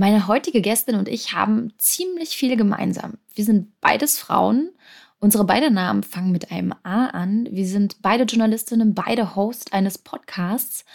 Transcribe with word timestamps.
Meine 0.00 0.28
heutige 0.28 0.62
Gästin 0.62 0.94
und 0.94 1.08
ich 1.08 1.34
haben 1.34 1.74
ziemlich 1.76 2.30
viel 2.30 2.56
gemeinsam. 2.56 3.18
Wir 3.34 3.44
sind 3.44 3.78
beides 3.82 4.18
Frauen. 4.18 4.70
Unsere 5.18 5.44
beiden 5.44 5.74
Namen 5.74 6.04
fangen 6.04 6.32
mit 6.32 6.50
einem 6.50 6.72
A 6.84 7.08
an. 7.08 7.46
Wir 7.50 7.66
sind 7.66 8.00
beide 8.00 8.24
Journalistinnen, 8.24 8.94
beide 8.94 9.36
Host 9.36 9.74
eines 9.74 9.98
Podcasts 9.98 10.86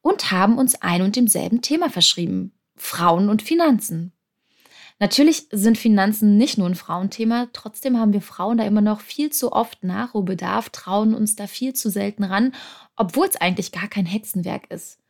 und 0.00 0.30
haben 0.30 0.58
uns 0.58 0.80
ein 0.80 1.02
und 1.02 1.16
demselben 1.16 1.60
Thema 1.60 1.90
verschrieben. 1.90 2.52
Frauen 2.76 3.30
und 3.30 3.42
Finanzen. 3.42 4.12
Natürlich 5.00 5.48
sind 5.50 5.76
Finanzen 5.76 6.36
nicht 6.36 6.56
nur 6.56 6.68
ein 6.68 6.76
Frauenthema, 6.76 7.48
trotzdem 7.52 7.98
haben 7.98 8.12
wir 8.12 8.22
Frauen 8.22 8.58
da 8.58 8.64
immer 8.64 8.80
noch 8.80 9.00
viel 9.00 9.30
zu 9.30 9.50
oft 9.50 9.82
Nachholbedarf, 9.82 10.70
trauen 10.70 11.16
uns 11.16 11.34
da 11.34 11.48
viel 11.48 11.74
zu 11.74 11.90
selten 11.90 12.22
ran, 12.22 12.54
obwohl 12.94 13.26
es 13.26 13.34
eigentlich 13.34 13.72
gar 13.72 13.88
kein 13.88 14.06
Hexenwerk 14.06 14.70
ist. 14.70 15.00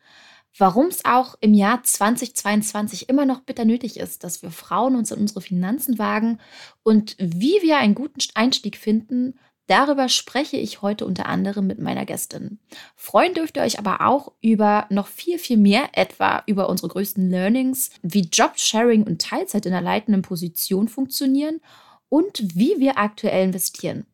Warum 0.59 0.87
es 0.87 1.05
auch 1.05 1.35
im 1.41 1.53
Jahr 1.53 1.83
2022 1.83 3.09
immer 3.09 3.27
noch 3.27 3.41
bitter 3.41 3.65
nötig 3.65 3.99
ist, 3.99 4.25
dass 4.25 4.43
wir 4.43 4.51
Frauen 4.51 4.97
uns 4.97 5.11
in 5.11 5.21
unsere 5.21 5.43
Finanzen 5.43 5.99
wagen 5.99 6.39
und 6.83 7.15
wie 7.19 7.61
wir 7.63 7.79
einen 7.79 7.95
guten 7.95 8.21
Einstieg 8.35 8.77
finden, 8.77 9.39
Darüber 9.69 10.09
spreche 10.09 10.57
ich 10.57 10.81
heute 10.81 11.05
unter 11.07 11.27
anderem 11.27 11.67
mit 11.67 11.81
meiner 11.81 12.05
Gästin. 12.05 12.61
Freuen 12.95 13.35
dürft 13.35 13.57
ihr 13.57 13.65
euch 13.65 13.81
aber 13.81 14.01
auch 14.01 14.33
über 14.41 14.87
noch 14.91 15.09
viel, 15.09 15.41
viel 15.41 15.57
mehr, 15.57 15.89
etwa 15.93 16.45
über 16.47 16.69
unsere 16.69 16.87
größten 16.87 17.29
Learnings, 17.29 17.91
wie 18.01 18.29
Jobsharing 18.33 19.03
und 19.03 19.21
Teilzeit 19.21 19.67
in 19.67 19.73
der 19.73 19.81
leitenden 19.81 20.23
Position 20.23 20.87
funktionieren 20.87 21.61
und 22.09 22.45
wie 22.55 22.79
wir 22.79 22.97
aktuell 22.97 23.47
investieren. 23.47 24.07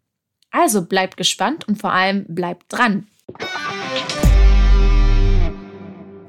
Also 0.51 0.87
bleibt 0.87 1.19
gespannt 1.19 1.69
und 1.69 1.79
vor 1.79 1.93
allem 1.93 2.24
bleibt 2.29 2.73
dran. 2.73 3.07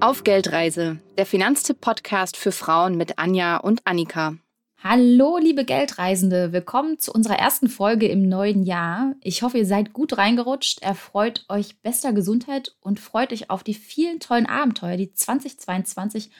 Auf 0.04 0.26
Geldreise, 0.26 1.00
der 1.18 1.26
Finanztipp-Podcast 1.26 2.36
für 2.36 2.52
Frauen 2.52 2.98
mit 2.98 3.20
Anja 3.20 3.56
und 3.56 3.88
Annika. 3.88 4.36
Hallo, 4.84 5.38
liebe 5.38 5.64
Geldreisende, 5.64 6.52
willkommen 6.52 7.00
zu 7.00 7.14
unserer 7.14 7.40
ersten 7.40 7.70
Folge 7.70 8.10
im 8.10 8.28
neuen 8.28 8.64
Jahr. 8.64 9.14
Ich 9.22 9.44
hoffe, 9.44 9.60
ihr 9.60 9.66
seid 9.66 9.94
gut 9.94 10.18
reingerutscht, 10.18 10.82
erfreut 10.82 11.46
euch 11.48 11.80
bester 11.80 12.12
Gesundheit 12.12 12.76
und 12.82 13.00
freut 13.00 13.32
euch 13.32 13.50
auf 13.50 13.64
die 13.64 13.76
vielen 13.76 14.20
tollen 14.20 14.46
Abenteuer, 14.46 14.98
die 14.98 15.14
2022 15.14 16.32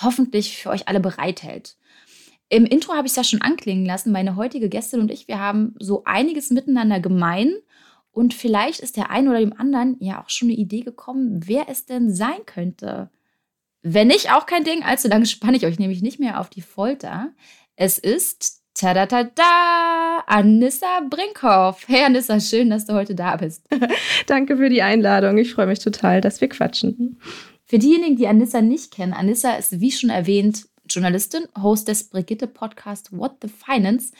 hoffentlich 0.00 0.56
für 0.56 0.70
euch 0.70 0.88
alle 0.88 1.00
bereithält. 1.00 1.76
Im 2.48 2.64
Intro 2.64 2.94
habe 2.94 3.06
ich 3.06 3.12
es 3.12 3.16
ja 3.16 3.24
schon 3.24 3.42
anklingen 3.42 3.84
lassen. 3.84 4.12
Meine 4.12 4.36
heutige 4.36 4.70
Gästin 4.70 4.98
und 5.00 5.10
ich, 5.10 5.28
wir 5.28 5.38
haben 5.38 5.74
so 5.78 6.04
einiges 6.06 6.48
miteinander 6.48 7.00
gemein. 7.00 7.52
Und 8.12 8.34
vielleicht 8.34 8.80
ist 8.80 8.96
der 8.96 9.10
einen 9.10 9.28
oder 9.28 9.38
dem 9.38 9.52
anderen 9.52 9.96
ja 10.00 10.22
auch 10.22 10.30
schon 10.30 10.48
eine 10.48 10.56
Idee 10.56 10.80
gekommen, 10.80 11.40
wer 11.46 11.68
es 11.68 11.86
denn 11.86 12.12
sein 12.12 12.44
könnte. 12.46 13.10
Wenn 13.82 14.08
nicht, 14.08 14.32
auch 14.32 14.46
kein 14.46 14.64
Ding. 14.64 14.82
Allzu 14.82 15.08
lange 15.08 15.26
spanne 15.26 15.56
ich 15.56 15.64
euch 15.64 15.78
nämlich 15.78 16.02
nicht 16.02 16.20
mehr 16.20 16.40
auf 16.40 16.50
die 16.50 16.60
Folter. 16.60 17.32
Es 17.76 17.98
ist 17.98 18.62
tada 18.74 19.06
tada 19.06 20.22
Anissa 20.26 21.00
Brinkhoff. 21.08 21.88
Hey 21.88 22.04
Anissa, 22.04 22.40
schön, 22.40 22.70
dass 22.70 22.86
du 22.86 22.94
heute 22.94 23.14
da 23.14 23.36
bist. 23.36 23.66
Danke 24.26 24.56
für 24.56 24.68
die 24.68 24.82
Einladung. 24.82 25.38
Ich 25.38 25.52
freue 25.52 25.66
mich 25.66 25.78
total, 25.78 26.20
dass 26.20 26.40
wir 26.40 26.48
quatschen. 26.48 27.20
Für 27.64 27.78
diejenigen, 27.78 28.16
die 28.16 28.26
Anissa 28.26 28.60
nicht 28.60 28.90
kennen, 28.92 29.12
Anissa 29.12 29.52
ist 29.52 29.80
wie 29.80 29.92
schon 29.92 30.10
erwähnt 30.10 30.66
Journalistin, 30.88 31.44
Host 31.62 31.88
des 31.88 32.08
Brigitte 32.08 32.48
Podcast 32.48 33.16
What 33.16 33.36
the 33.42 33.48
Finance, 33.48 34.12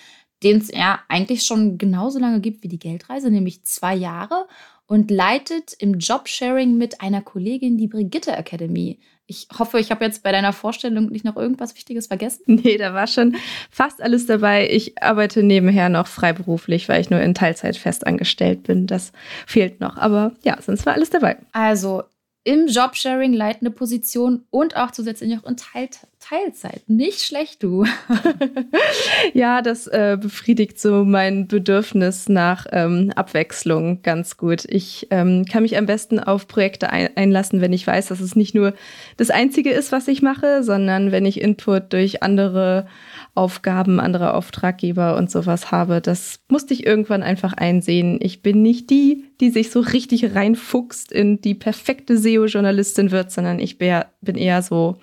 den 0.43 0.59
es 0.59 0.71
ja 0.71 1.01
eigentlich 1.09 1.43
schon 1.43 1.79
genauso 1.79 2.19
lange 2.19 2.41
gibt 2.41 2.63
wie 2.63 2.69
die 2.69 2.79
Geldreise, 2.79 3.31
nämlich 3.31 3.65
zwei 3.65 3.95
Jahre 3.95 4.47
und 4.87 5.11
leitet 5.11 5.75
im 5.79 5.99
Jobsharing 5.99 6.77
mit 6.77 7.01
einer 7.01 7.23
Kollegin 7.23 7.79
die 7.79 7.87
Brigitte 7.87 8.33
Academy. 8.33 8.99
Ich 9.27 9.47
hoffe, 9.57 9.79
ich 9.79 9.93
habe 9.93 10.05
jetzt 10.05 10.25
bei 10.25 10.33
deiner 10.33 10.53
Vorstellung 10.53 11.11
nicht 11.11 11.25
noch 11.25 11.37
irgendwas 11.37 11.77
Wichtiges 11.77 12.09
vergessen. 12.09 12.43
Nee, 12.65 12.77
da 12.77 12.93
war 12.93 13.07
schon 13.07 13.37
fast 13.71 14.03
alles 14.03 14.27
dabei. 14.27 14.69
Ich 14.69 15.01
arbeite 15.01 15.45
nebenher 15.45 15.89
noch 15.89 16.09
freiberuflich, 16.09 16.89
weil 16.89 17.01
ich 17.01 17.11
nur 17.11 17.21
in 17.21 17.35
Teilzeit 17.35 17.77
festangestellt 17.77 18.65
bin. 18.65 18.89
Das 18.89 19.13
fehlt 19.47 19.79
noch. 19.79 19.97
Aber 19.97 20.33
ja, 20.43 20.61
sonst 20.61 20.85
war 20.87 20.95
alles 20.95 21.11
dabei. 21.11 21.39
Also 21.53 22.03
im 22.43 22.67
Jobsharing 22.67 23.33
leitende 23.33 23.71
Position 23.71 24.45
und 24.51 24.75
auch 24.75 24.91
zusätzlich 24.91 25.33
noch 25.33 25.45
in 25.45 25.57
Teil 25.57 25.89
Teilzeit. 26.31 26.83
Nicht 26.87 27.23
schlecht, 27.23 27.65
du. 27.65 27.85
ja, 29.35 29.63
das 29.63 29.89
äh, 29.89 30.17
befriedigt 30.21 30.79
so 30.79 31.05
mein 31.05 31.49
Bedürfnis 31.49 32.29
nach 32.29 32.67
ähm, 32.71 33.13
Abwechslung 33.17 34.03
ganz 34.03 34.37
gut. 34.37 34.65
Ich 34.69 35.09
ähm, 35.11 35.45
kann 35.45 35.65
mich 35.65 35.77
am 35.77 35.87
besten 35.87 36.21
auf 36.21 36.47
Projekte 36.47 36.91
ein 36.91 37.17
einlassen, 37.17 37.61
wenn 37.61 37.73
ich 37.73 37.85
weiß, 37.85 38.07
dass 38.07 38.21
es 38.21 38.37
nicht 38.37 38.55
nur 38.55 38.75
das 39.17 39.31
Einzige 39.31 39.71
ist, 39.71 39.91
was 39.91 40.07
ich 40.07 40.23
mache, 40.23 40.63
sondern 40.63 41.11
wenn 41.11 41.27
ich 41.27 41.41
Input 41.41 41.93
durch 41.93 42.23
andere 42.23 42.87
Aufgaben 43.35 44.01
anderer 44.01 44.35
Auftraggeber 44.35 45.17
und 45.17 45.31
sowas 45.31 45.71
habe. 45.71 46.01
Das 46.01 46.41
musste 46.49 46.75
ich 46.75 46.87
irgendwann 46.87 47.23
einfach 47.23 47.55
einsehen. 47.55 48.19
Ich 48.21 48.43
bin 48.43 48.63
nicht 48.63 48.91
die, 48.91 49.25
die 49.41 49.51
sich 49.51 49.71
so 49.71 49.81
richtig 49.81 50.35
reinfuchst 50.35 51.11
in 51.11 51.41
die 51.41 51.55
perfekte 51.55 52.19
SEO-Journalistin 52.19 53.11
wird, 53.11 53.31
sondern 53.31 53.59
ich 53.59 53.79
bin 53.79 54.37
eher 54.37 54.63
so, 54.63 54.97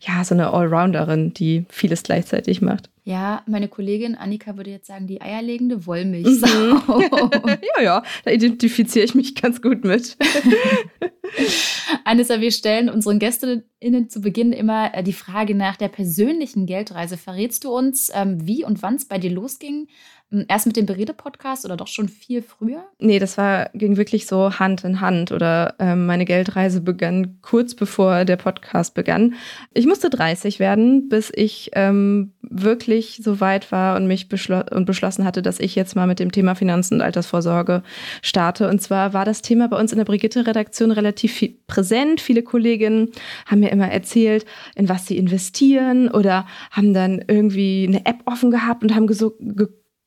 ja, 0.00 0.24
so 0.24 0.34
eine 0.34 0.52
Allrounderin, 0.72 1.34
die 1.34 1.66
vieles 1.68 2.02
gleichzeitig 2.02 2.60
macht. 2.62 2.90
Ja, 3.04 3.42
meine 3.46 3.68
Kollegin 3.68 4.14
Annika 4.14 4.56
würde 4.56 4.70
jetzt 4.70 4.86
sagen, 4.86 5.06
die 5.06 5.20
eierlegende 5.20 5.86
Wollmilchsau. 5.86 6.46
Mhm. 6.46 7.58
ja, 7.76 7.82
ja, 7.82 8.02
da 8.24 8.30
identifiziere 8.30 9.04
ich 9.04 9.14
mich 9.14 9.34
ganz 9.34 9.60
gut 9.60 9.84
mit. 9.84 10.16
Anissa, 12.04 12.40
wir 12.40 12.52
stellen 12.52 12.88
unseren 12.88 13.18
GästInnen 13.82 14.08
zu 14.08 14.20
Beginn 14.20 14.52
immer 14.52 14.94
äh, 14.94 15.02
die 15.02 15.12
Frage 15.12 15.54
nach 15.54 15.76
der 15.76 15.88
persönlichen 15.88 16.66
Geldreise. 16.66 17.16
Verrätst 17.16 17.64
du 17.64 17.76
uns, 17.76 18.10
ähm, 18.14 18.46
wie 18.46 18.64
und 18.64 18.82
wann 18.82 18.94
es 18.94 19.06
bei 19.06 19.18
dir 19.18 19.30
losging? 19.30 19.88
Hm, 20.32 20.46
erst 20.48 20.66
mit 20.66 20.76
dem 20.76 20.86
Berede-Podcast 20.86 21.64
oder 21.64 21.76
doch 21.76 21.88
schon 21.88 22.08
viel 22.08 22.42
früher? 22.42 22.84
Nee, 22.98 23.18
das 23.18 23.36
war, 23.36 23.68
ging 23.74 23.98
wirklich 23.98 24.26
so 24.26 24.58
Hand 24.58 24.82
in 24.84 25.00
Hand. 25.00 25.30
Oder 25.30 25.74
ähm, 25.78 26.06
meine 26.06 26.24
Geldreise 26.24 26.80
begann 26.80 27.38
kurz 27.42 27.74
bevor 27.74 28.24
der 28.24 28.36
Podcast 28.36 28.94
begann. 28.94 29.34
Ich 29.74 29.86
musste 29.86 30.08
30 30.08 30.58
werden, 30.58 31.08
bis 31.08 31.30
ich 31.34 31.70
ähm, 31.74 32.32
wirklich 32.40 33.20
so 33.22 33.40
weit 33.40 33.70
war 33.72 33.96
und 33.96 34.06
mich 34.06 34.28
beschlo 34.28 34.62
und 34.70 34.86
beschlossen 34.86 35.24
hatte, 35.24 35.42
dass 35.42 35.60
ich 35.60 35.74
jetzt 35.74 35.96
mal 35.96 36.06
mit 36.06 36.18
dem 36.18 36.32
Thema 36.32 36.54
Finanzen 36.54 36.94
und 36.94 37.02
Altersvorsorge 37.02 37.82
starte. 38.22 38.68
Und 38.68 38.80
zwar 38.80 39.12
war 39.12 39.24
das 39.24 39.42
Thema 39.42 39.68
bei 39.68 39.78
uns 39.78 39.92
in 39.92 39.98
der 39.98 40.04
Brigitte-Redaktion 40.04 40.92
relativ 40.92 41.32
viel 41.32 41.56
präsent. 41.66 42.20
Viele 42.20 42.42
Kolleginnen 42.42 43.12
haben 43.46 43.60
mir 43.60 43.71
immer 43.72 43.88
erzählt, 43.88 44.44
in 44.76 44.88
was 44.88 45.06
sie 45.06 45.16
investieren 45.16 46.08
oder 46.08 46.46
haben 46.70 46.94
dann 46.94 47.24
irgendwie 47.26 47.86
eine 47.88 48.06
App 48.06 48.22
offen 48.26 48.50
gehabt 48.50 48.82
und 48.82 48.94
haben 48.94 49.12
so 49.12 49.36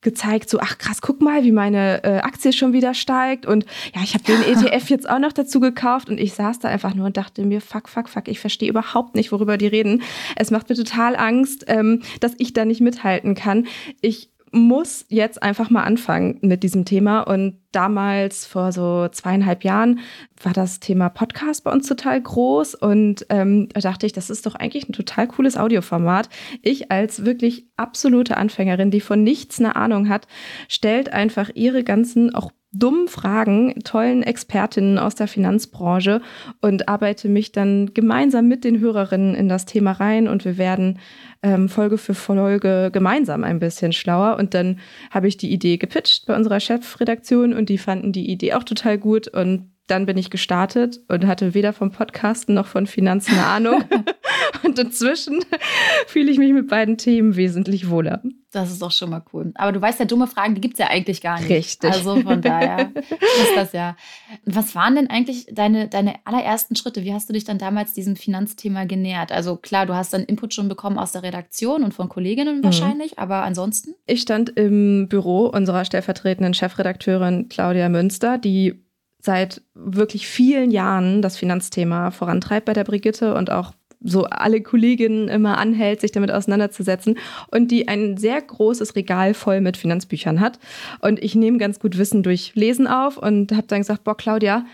gezeigt, 0.06 0.50
so, 0.50 0.60
ach 0.60 0.78
krass, 0.78 1.02
guck 1.02 1.22
mal, 1.22 1.44
wie 1.44 1.52
meine 1.52 2.04
äh, 2.04 2.20
Aktie 2.20 2.54
schon 2.54 2.72
wieder 2.72 2.94
steigt. 2.94 3.46
Und 3.46 3.66
ja, 3.94 4.02
ich 4.04 4.14
habe 4.14 4.24
den 4.24 4.42
ETF 4.66 4.90
jetzt 4.90 5.10
auch 5.10 5.20
noch 5.20 5.34
dazu 5.34 5.60
gekauft 5.60 6.10
und 6.10 6.20
ich 6.20 6.34
saß 6.34 6.60
da 6.60 6.70
einfach 6.70 6.94
nur 6.94 7.08
und 7.08 7.18
dachte 7.18 7.44
mir, 7.44 7.60
fuck, 7.60 7.90
fuck, 7.90 8.08
fuck, 8.08 8.30
ich 8.30 8.40
verstehe 8.40 8.70
überhaupt 8.70 9.16
nicht, 9.16 9.34
worüber 9.34 9.58
die 9.58 9.68
reden. 9.68 10.04
Es 10.38 10.52
macht 10.52 10.70
mir 10.70 10.76
total 10.76 11.18
Angst, 11.18 11.66
ähm, 11.68 12.04
dass 12.22 12.34
ich 12.38 12.54
da 12.54 12.64
nicht 12.64 12.82
mithalten 12.82 13.36
kann. 13.36 13.66
Ich 14.00 14.30
muss 14.56 15.06
jetzt 15.10 15.44
einfach 15.44 15.70
mal 15.70 15.84
anfangen 15.84 16.40
mit 16.42 16.64
diesem 16.64 16.86
Thema. 16.86 17.22
Und 17.22 17.60
damals, 17.74 18.46
vor 18.46 18.72
so 18.72 19.10
zweieinhalb 19.10 19.66
Jahren, 19.66 20.00
war 20.42 20.54
das 20.54 20.80
Thema 20.80 21.10
Podcast 21.10 21.66
bei 21.66 21.72
uns 21.72 21.88
total 21.88 22.22
groß. 22.22 22.76
Und 22.76 23.26
ähm, 23.30 23.68
da 23.74 23.82
dachte 23.82 24.06
ich, 24.06 24.14
das 24.14 24.30
ist 24.30 24.46
doch 24.46 24.56
eigentlich 24.56 24.88
ein 24.88 24.94
total 24.94 25.28
cooles 25.28 25.58
Audioformat. 25.58 26.30
Ich 26.62 26.90
als 26.90 27.26
wirklich 27.26 27.68
absolute 27.76 28.38
Anfängerin, 28.38 28.92
die 28.92 29.02
von 29.02 29.24
nichts 29.24 29.60
eine 29.60 29.76
Ahnung 29.76 30.08
hat, 30.08 30.26
stellt 30.70 31.12
einfach 31.12 31.50
ihre 31.54 31.84
ganzen 31.84 32.34
auch 32.34 32.52
dummen 32.80 33.08
Fragen 33.08 33.74
tollen 33.84 34.24
Expertinnen 34.24 34.98
aus 34.98 35.16
der 35.16 35.28
Finanzbranche 35.28 36.22
und 36.62 36.88
arbeite 36.90 37.30
mich 37.30 37.52
dann 37.52 37.94
gemeinsam 37.94 38.48
mit 38.48 38.64
den 38.64 38.80
Hörerinnen 38.80 39.36
in 39.36 39.50
das 39.50 39.66
Thema 39.66 39.94
rein 39.94 40.28
und 40.28 40.46
wir 40.46 40.58
werden 40.58 41.00
ähm, 41.44 41.70
Folge 41.70 41.98
für 41.98 42.14
Folge 42.14 42.90
gemeinsam 42.92 43.44
ein 43.44 43.60
bisschen 43.60 43.94
schlauer. 43.94 44.38
Und 44.38 44.54
dann 44.54 44.80
habe 45.12 45.28
ich 45.28 45.38
die 45.38 45.52
Idee 45.52 45.78
gepitcht 45.78 46.26
bei 46.26 46.36
unserer 46.36 46.60
Chefredaktion 46.60 47.54
und 47.54 47.70
die 47.70 47.78
fanden 47.78 48.12
die 48.12 48.30
Idee 48.30 48.54
auch 48.54 48.64
total 48.64 48.98
gut 48.98 49.28
und 49.28 49.70
dann 49.88 50.08
bin 50.08 50.18
ich 50.18 50.32
gestartet 50.32 51.02
und 51.08 51.28
hatte 51.28 51.54
weder 51.54 51.72
vom 51.72 51.92
Podcasten 51.92 52.56
noch 52.56 52.66
von 52.66 52.88
Finanzen 52.88 53.36
eine 53.36 53.46
Ahnung. 53.46 53.84
und 54.64 54.78
inzwischen 54.80 55.40
fühle 56.08 56.32
ich 56.32 56.38
mich 56.38 56.54
mit 56.54 56.68
beiden 56.68 56.98
Themen 56.98 57.36
wesentlich 57.36 57.90
wohler. 57.90 58.22
Das 58.52 58.72
ist 58.72 58.82
doch 58.82 58.92
schon 58.92 59.10
mal 59.10 59.24
cool. 59.34 59.52
Aber 59.56 59.74
du 59.74 59.82
weißt 59.82 60.00
ja, 60.00 60.06
dumme 60.06 60.28
Fragen, 60.28 60.56
die 60.56 60.62
gibt 60.62 60.76
es 60.76 60.80
ja 60.80 60.88
eigentlich 60.88 61.22
gar 61.22 61.40
nicht. 61.40 61.50
Richtig. 61.50 61.92
Also 61.92 62.22
von 62.22 62.42
daher 62.42 62.90
ist 62.96 63.56
das 63.56 63.74
ja. 63.74 63.98
Was 64.46 64.76
waren 64.76 64.96
denn 64.96 65.10
eigentlich 65.10 65.48
deine, 65.52 65.90
deine 65.90 66.16
allerersten 66.24 66.78
Schritte? 66.78 67.04
Wie 67.04 67.14
hast 67.14 67.28
du 67.28 67.34
dich 67.34 67.44
dann 67.44 67.58
damals 67.58 67.94
diesem 67.94 68.16
Finanzthema 68.16 68.86
genähert? 68.86 69.34
Also 69.34 69.58
klar, 69.58 69.86
du 69.86 69.94
hast 69.94 70.14
dann 70.14 70.24
Input 70.24 70.54
schon 70.54 70.70
bekommen 70.70 70.98
aus 70.98 71.12
der 71.12 71.24
Redaktion 71.24 71.84
und 71.84 71.94
von 71.94 72.08
Kolleginnen 72.08 72.60
mhm. 72.60 72.64
wahrscheinlich, 72.64 73.20
aber 73.20 73.44
ansonsten? 73.44 73.94
Ich 74.06 74.22
stand 74.22 74.50
im 74.52 75.10
Büro 75.10 75.48
unserer 75.48 75.84
stellvertretenden 75.84 76.54
Chefredakteurin 76.54 77.50
Claudia 77.50 77.90
Münster, 77.90 78.38
die 78.38 78.86
seit 79.26 79.64
wirklich 79.74 80.28
vielen 80.28 80.72
Jahren 80.72 81.22
das 81.22 81.36
Finanzthema 81.36 82.12
vorantreibt 82.12 82.66
bei 82.66 82.74
der 82.74 82.84
Brigitte 82.86 83.34
und 83.34 83.52
auch 83.52 83.74
so 84.06 84.26
alle 84.26 84.62
Kolleginnen 84.62 85.28
immer 85.28 85.58
anhält, 85.58 86.02
sich 86.02 86.12
damit 86.12 86.32
auseinanderzusetzen 86.32 87.18
und 87.52 87.72
die 87.72 87.88
ein 87.88 88.18
sehr 88.18 88.42
großes 88.42 88.96
Regal 88.96 89.34
voll 89.34 89.62
mit 89.62 89.78
Finanzbüchern 89.78 90.40
hat. 90.40 90.60
Und 91.02 91.22
ich 91.22 91.36
nehme 91.36 91.58
ganz 91.58 91.80
gut 91.80 91.98
Wissen 91.98 92.24
durch 92.24 92.54
Lesen 92.56 92.88
auf 92.88 93.18
und 93.18 93.52
habe 93.52 93.68
dann 93.68 93.80
gesagt, 93.80 94.04
boah, 94.04 94.16
Claudia, 94.16 94.66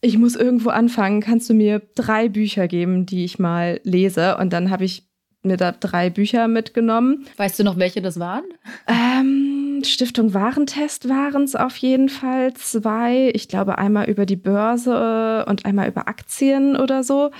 ich 0.00 0.18
muss 0.18 0.36
irgendwo 0.36 0.70
anfangen. 0.70 1.20
Kannst 1.20 1.48
du 1.48 1.54
mir 1.54 1.82
drei 1.94 2.28
Bücher 2.28 2.68
geben, 2.68 3.06
die 3.06 3.24
ich 3.24 3.38
mal 3.38 3.80
lese? 3.84 4.36
Und 4.36 4.52
dann 4.52 4.70
habe 4.70 4.84
ich 4.84 5.04
mir 5.42 5.56
da 5.56 5.72
drei 5.72 6.10
Bücher 6.10 6.48
mitgenommen. 6.48 7.26
Weißt 7.36 7.58
du 7.58 7.64
noch, 7.64 7.78
welche 7.78 8.02
das 8.02 8.18
waren? 8.18 8.44
Ähm, 8.86 9.82
Stiftung 9.84 10.34
Warentest 10.34 11.08
waren 11.08 11.44
es 11.44 11.54
auf 11.54 11.76
jeden 11.76 12.08
Fall 12.08 12.54
zwei. 12.54 13.30
Ich 13.34 13.48
glaube 13.48 13.78
einmal 13.78 14.08
über 14.08 14.26
die 14.26 14.36
Börse 14.36 15.44
und 15.48 15.66
einmal 15.66 15.88
über 15.88 16.08
Aktien 16.08 16.76
oder 16.76 17.02
so. 17.02 17.30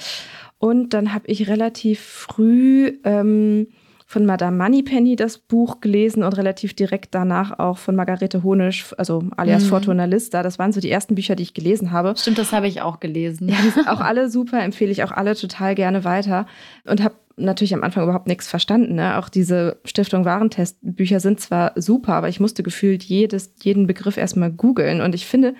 Und 0.64 0.94
dann 0.94 1.12
habe 1.12 1.26
ich 1.26 1.46
relativ 1.46 2.00
früh 2.00 2.98
ähm, 3.04 3.66
von 4.06 4.24
Madame 4.24 4.56
Moneypenny 4.56 5.14
das 5.14 5.36
Buch 5.36 5.82
gelesen 5.82 6.22
und 6.22 6.38
relativ 6.38 6.72
direkt 6.72 7.14
danach 7.14 7.58
auch 7.58 7.76
von 7.76 7.94
Margarete 7.94 8.42
Honisch, 8.42 8.94
also 8.96 9.24
alias 9.36 9.64
mhm. 9.64 9.68
Fortuna 9.68 10.06
Lista. 10.06 10.42
Das 10.42 10.58
waren 10.58 10.72
so 10.72 10.80
die 10.80 10.90
ersten 10.90 11.16
Bücher, 11.16 11.36
die 11.36 11.42
ich 11.42 11.52
gelesen 11.52 11.92
habe. 11.92 12.14
Stimmt, 12.16 12.38
das 12.38 12.52
habe 12.52 12.66
ich 12.66 12.80
auch 12.80 12.98
gelesen. 12.98 13.50
Ja, 13.50 13.56
die 13.62 13.68
sind 13.68 13.88
auch 13.90 14.00
alle 14.00 14.30
super, 14.30 14.62
empfehle 14.62 14.90
ich 14.90 15.04
auch 15.04 15.12
alle 15.12 15.36
total 15.36 15.74
gerne 15.74 16.02
weiter. 16.02 16.46
Und 16.86 17.02
habe 17.02 17.16
natürlich 17.36 17.74
am 17.74 17.82
Anfang 17.82 18.04
überhaupt 18.04 18.26
nichts 18.26 18.48
verstanden. 18.48 18.94
Ne? 18.94 19.18
Auch 19.18 19.28
diese 19.28 19.76
Stiftung 19.84 20.24
Warentest-Bücher 20.24 21.20
sind 21.20 21.40
zwar 21.40 21.72
super, 21.76 22.14
aber 22.14 22.30
ich 22.30 22.40
musste 22.40 22.62
gefühlt 22.62 23.02
jedes, 23.02 23.52
jeden 23.62 23.86
Begriff 23.86 24.16
erstmal 24.16 24.50
googeln. 24.50 25.02
Und 25.02 25.14
ich 25.14 25.26
finde, 25.26 25.56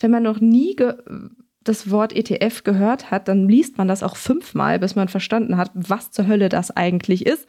wenn 0.00 0.10
man 0.10 0.22
noch 0.22 0.40
nie 0.40 0.74
das 1.68 1.90
Wort 1.90 2.14
ETF 2.14 2.64
gehört 2.64 3.10
hat, 3.10 3.28
dann 3.28 3.48
liest 3.48 3.78
man 3.78 3.88
das 3.88 4.02
auch 4.02 4.16
fünfmal, 4.16 4.78
bis 4.78 4.96
man 4.96 5.08
verstanden 5.08 5.56
hat, 5.56 5.70
was 5.74 6.10
zur 6.10 6.26
Hölle 6.26 6.48
das 6.48 6.70
eigentlich 6.70 7.26
ist. 7.26 7.46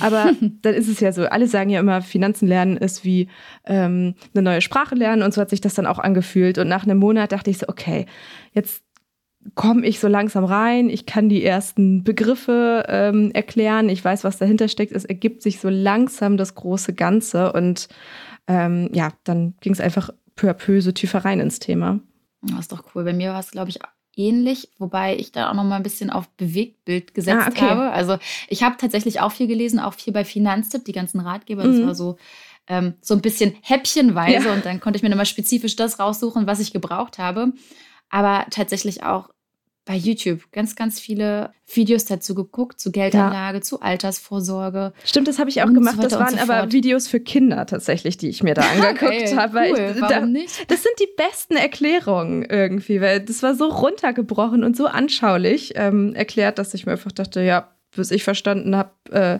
Aber 0.00 0.30
dann 0.62 0.74
ist 0.74 0.88
es 0.88 1.00
ja 1.00 1.12
so, 1.12 1.24
alle 1.24 1.48
sagen 1.48 1.70
ja 1.70 1.80
immer, 1.80 2.02
Finanzen 2.02 2.46
lernen 2.46 2.76
ist 2.76 3.04
wie 3.04 3.28
ähm, 3.64 4.14
eine 4.34 4.42
neue 4.42 4.60
Sprache 4.60 4.94
lernen 4.94 5.22
und 5.22 5.34
so 5.34 5.40
hat 5.40 5.50
sich 5.50 5.60
das 5.60 5.74
dann 5.74 5.86
auch 5.86 5.98
angefühlt. 5.98 6.58
Und 6.58 6.68
nach 6.68 6.84
einem 6.84 6.98
Monat 6.98 7.32
dachte 7.32 7.50
ich 7.50 7.58
so, 7.58 7.68
okay, 7.68 8.06
jetzt 8.52 8.82
komme 9.54 9.86
ich 9.86 9.98
so 9.98 10.08
langsam 10.08 10.44
rein, 10.44 10.88
ich 10.88 11.06
kann 11.06 11.28
die 11.28 11.44
ersten 11.44 12.04
Begriffe 12.04 12.84
ähm, 12.88 13.32
erklären, 13.32 13.88
ich 13.88 14.04
weiß, 14.04 14.24
was 14.24 14.38
dahinter 14.38 14.68
steckt, 14.68 14.92
es 14.92 15.04
ergibt 15.04 15.42
sich 15.42 15.58
so 15.58 15.68
langsam 15.68 16.36
das 16.36 16.54
große 16.54 16.94
Ganze 16.94 17.52
und 17.52 17.88
ähm, 18.46 18.88
ja, 18.92 19.10
dann 19.24 19.54
ging 19.60 19.72
es 19.72 19.80
einfach 19.80 20.10
peu 20.36 20.48
à 20.48 20.54
peu 20.54 20.80
so 20.80 20.92
tiefer 20.92 21.24
rein 21.24 21.40
ins 21.40 21.58
Thema. 21.58 22.00
Das 22.42 22.60
ist 22.60 22.72
doch 22.72 22.84
cool. 22.94 23.04
Bei 23.04 23.12
mir 23.12 23.32
war 23.32 23.40
es, 23.40 23.50
glaube 23.50 23.70
ich, 23.70 23.78
ähnlich, 24.16 24.68
wobei 24.78 25.16
ich 25.16 25.32
da 25.32 25.50
auch 25.50 25.54
noch 25.54 25.64
mal 25.64 25.76
ein 25.76 25.82
bisschen 25.82 26.10
auf 26.10 26.28
Bewegtbild 26.30 27.14
gesetzt 27.14 27.46
ah, 27.46 27.48
okay. 27.48 27.60
habe. 27.62 27.90
Also 27.90 28.18
ich 28.48 28.62
habe 28.62 28.76
tatsächlich 28.76 29.20
auch 29.20 29.32
viel 29.32 29.46
gelesen, 29.46 29.78
auch 29.78 29.94
viel 29.94 30.12
bei 30.12 30.24
Finanztipp, 30.24 30.84
die 30.84 30.92
ganzen 30.92 31.20
Ratgeber. 31.20 31.62
Das 31.62 31.76
mhm. 31.76 31.86
war 31.86 31.94
so 31.94 32.18
ähm, 32.68 32.94
so 33.00 33.14
ein 33.14 33.22
bisschen 33.22 33.54
häppchenweise 33.62 34.48
ja. 34.48 34.52
und 34.52 34.64
dann 34.64 34.80
konnte 34.80 34.96
ich 34.96 35.02
mir 35.02 35.08
nochmal 35.08 35.26
spezifisch 35.26 35.76
das 35.76 35.98
raussuchen, 35.98 36.46
was 36.46 36.60
ich 36.60 36.72
gebraucht 36.72 37.18
habe. 37.18 37.52
Aber 38.10 38.46
tatsächlich 38.50 39.02
auch 39.02 39.30
bei 39.84 39.96
YouTube 39.96 40.40
ganz, 40.52 40.76
ganz 40.76 41.00
viele 41.00 41.50
Videos 41.72 42.04
dazu 42.04 42.34
geguckt, 42.34 42.78
zu 42.78 42.92
Geldanlage, 42.92 43.58
ja. 43.58 43.62
zu 43.62 43.80
Altersvorsorge. 43.80 44.92
Stimmt, 45.04 45.26
das 45.26 45.38
habe 45.38 45.50
ich 45.50 45.62
auch 45.62 45.72
gemacht. 45.72 45.96
So 45.96 46.02
das 46.02 46.12
waren 46.12 46.36
so 46.36 46.38
aber 46.38 46.70
Videos 46.70 47.08
für 47.08 47.18
Kinder 47.18 47.66
tatsächlich, 47.66 48.16
die 48.16 48.28
ich 48.28 48.42
mir 48.42 48.54
da 48.54 48.62
angeguckt 48.72 49.12
okay, 49.12 49.36
habe. 49.36 49.58
Cool. 49.70 49.96
Warum 49.98 50.08
da, 50.08 50.20
nicht? 50.20 50.70
Das 50.70 50.82
sind 50.82 50.94
die 51.00 51.08
besten 51.16 51.56
Erklärungen 51.56 52.44
irgendwie, 52.44 53.00
weil 53.00 53.20
das 53.20 53.42
war 53.42 53.54
so 53.54 53.66
runtergebrochen 53.66 54.62
und 54.62 54.76
so 54.76 54.86
anschaulich 54.86 55.72
ähm, 55.74 56.14
erklärt, 56.14 56.58
dass 56.58 56.74
ich 56.74 56.86
mir 56.86 56.92
einfach 56.92 57.12
dachte, 57.12 57.42
ja, 57.42 57.72
bis 57.94 58.12
ich 58.12 58.22
verstanden 58.22 58.76
habe, 58.76 58.90
äh, 59.10 59.38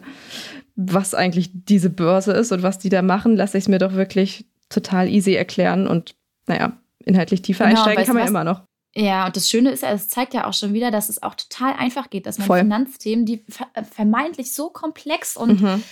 was 0.75 1.15
eigentlich 1.15 1.51
diese 1.53 1.91
Börse 1.91 2.33
ist 2.33 2.51
und 2.51 2.63
was 2.63 2.79
die 2.79 2.89
da 2.89 3.03
machen, 3.03 3.37
lasse 3.37 3.59
ich 3.59 3.65
es 3.65 3.69
mir 3.69 3.79
doch 3.79 3.95
wirklich 3.95 4.47
total 4.69 5.09
easy 5.09 5.35
erklären 5.35 5.87
und 5.87 6.17
naja, 6.47 6.73
inhaltlich 7.05 7.43
tiefer 7.43 7.67
genau, 7.67 7.81
einsteigen 7.81 8.05
kann 8.05 8.15
man 8.15 8.25
was? 8.25 8.31
immer 8.31 8.45
noch. 8.45 8.63
Ja, 8.95 9.27
und 9.27 9.37
das 9.37 9.49
Schöne 9.49 9.71
ist, 9.71 9.83
es 9.83 10.09
zeigt 10.09 10.35
ja 10.35 10.47
auch 10.47 10.53
schon 10.53 10.75
wieder, 10.75 10.91
dass 10.91 11.09
es 11.09 11.23
auch 11.23 11.35
total 11.35 11.73
einfach 11.75 12.11
geht, 12.11 12.27
dass 12.27 12.39
man 12.39 12.47
Voll. 12.47 12.59
Finanzthemen, 12.61 13.25
die 13.25 13.45
äh, 13.75 13.85
vermeintlich 13.85 14.55
so 14.55 14.69
komplex 14.69 15.37
und 15.37 15.63
mhm. 15.63 15.83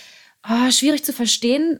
oh, 0.47 0.71
schwierig 0.71 1.03
zu 1.03 1.13
verstehen 1.13 1.79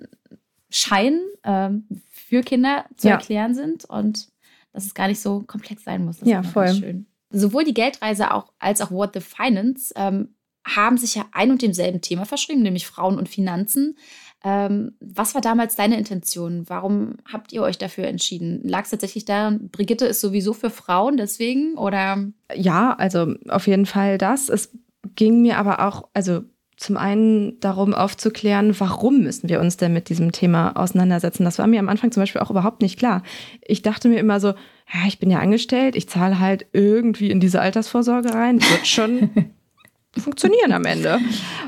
scheinen, 0.71 1.21
ähm, 1.43 1.85
für 2.09 2.41
Kinder 2.41 2.85
zu 2.97 3.09
ja. 3.09 3.15
erklären 3.15 3.53
sind 3.53 3.85
und 3.85 4.29
dass 4.73 4.85
es 4.85 4.93
gar 4.93 5.07
nicht 5.07 5.19
so 5.19 5.41
komplex 5.41 5.83
sein 5.83 6.05
muss. 6.05 6.19
Das 6.19 6.29
ja, 6.29 6.43
voll. 6.43 6.73
Schön. 6.73 7.05
Sowohl 7.29 7.65
die 7.65 7.73
Geldreise 7.73 8.33
auch, 8.33 8.53
als 8.57 8.81
auch 8.81 8.89
What 8.89 9.11
the 9.13 9.19
Finance 9.19 9.93
ähm, 9.95 10.35
haben 10.65 10.97
sich 10.97 11.15
ja 11.15 11.25
ein 11.31 11.51
und 11.51 11.61
demselben 11.61 12.01
Thema 12.01 12.25
verschrieben, 12.25 12.61
nämlich 12.61 12.87
Frauen 12.87 13.17
und 13.17 13.29
Finanzen. 13.29 13.97
Ähm, 14.43 14.93
was 14.99 15.35
war 15.35 15.41
damals 15.41 15.75
deine 15.75 15.97
Intention? 15.97 16.63
Warum 16.67 17.17
habt 17.31 17.53
ihr 17.53 17.61
euch 17.61 17.77
dafür 17.77 18.05
entschieden? 18.05 18.61
Lag 18.63 18.85
es 18.85 18.89
tatsächlich 18.89 19.25
daran, 19.25 19.69
Brigitte 19.69 20.05
ist 20.05 20.19
sowieso 20.19 20.53
für 20.53 20.71
Frauen 20.71 21.17
deswegen 21.17 21.77
oder? 21.77 22.25
Ja, 22.55 22.93
also 22.93 23.35
auf 23.49 23.67
jeden 23.67 23.85
Fall 23.85 24.17
das. 24.17 24.49
Es 24.49 24.71
ging 25.15 25.41
mir 25.41 25.57
aber 25.57 25.87
auch, 25.87 26.09
also 26.13 26.41
zum 26.81 26.97
einen 26.97 27.59
darum 27.59 27.93
aufzuklären, 27.93 28.79
warum 28.79 29.21
müssen 29.21 29.47
wir 29.49 29.59
uns 29.59 29.77
denn 29.77 29.93
mit 29.93 30.09
diesem 30.09 30.31
Thema 30.31 30.75
auseinandersetzen. 30.75 31.43
Das 31.43 31.59
war 31.59 31.67
mir 31.67 31.79
am 31.79 31.89
Anfang 31.89 32.11
zum 32.11 32.23
Beispiel 32.23 32.41
auch 32.41 32.49
überhaupt 32.49 32.81
nicht 32.81 32.97
klar. 32.97 33.21
Ich 33.61 33.83
dachte 33.83 34.07
mir 34.07 34.19
immer 34.19 34.39
so, 34.39 34.47
ja, 34.47 35.07
ich 35.07 35.19
bin 35.19 35.29
ja 35.29 35.37
angestellt, 35.37 35.95
ich 35.95 36.09
zahle 36.09 36.39
halt 36.39 36.65
irgendwie 36.73 37.29
in 37.29 37.39
diese 37.39 37.61
Altersvorsorge 37.61 38.33
rein, 38.33 38.59
wird 38.59 38.87
schon 38.87 39.29
funktionieren 40.17 40.71
am 40.71 40.85
Ende. 40.85 41.19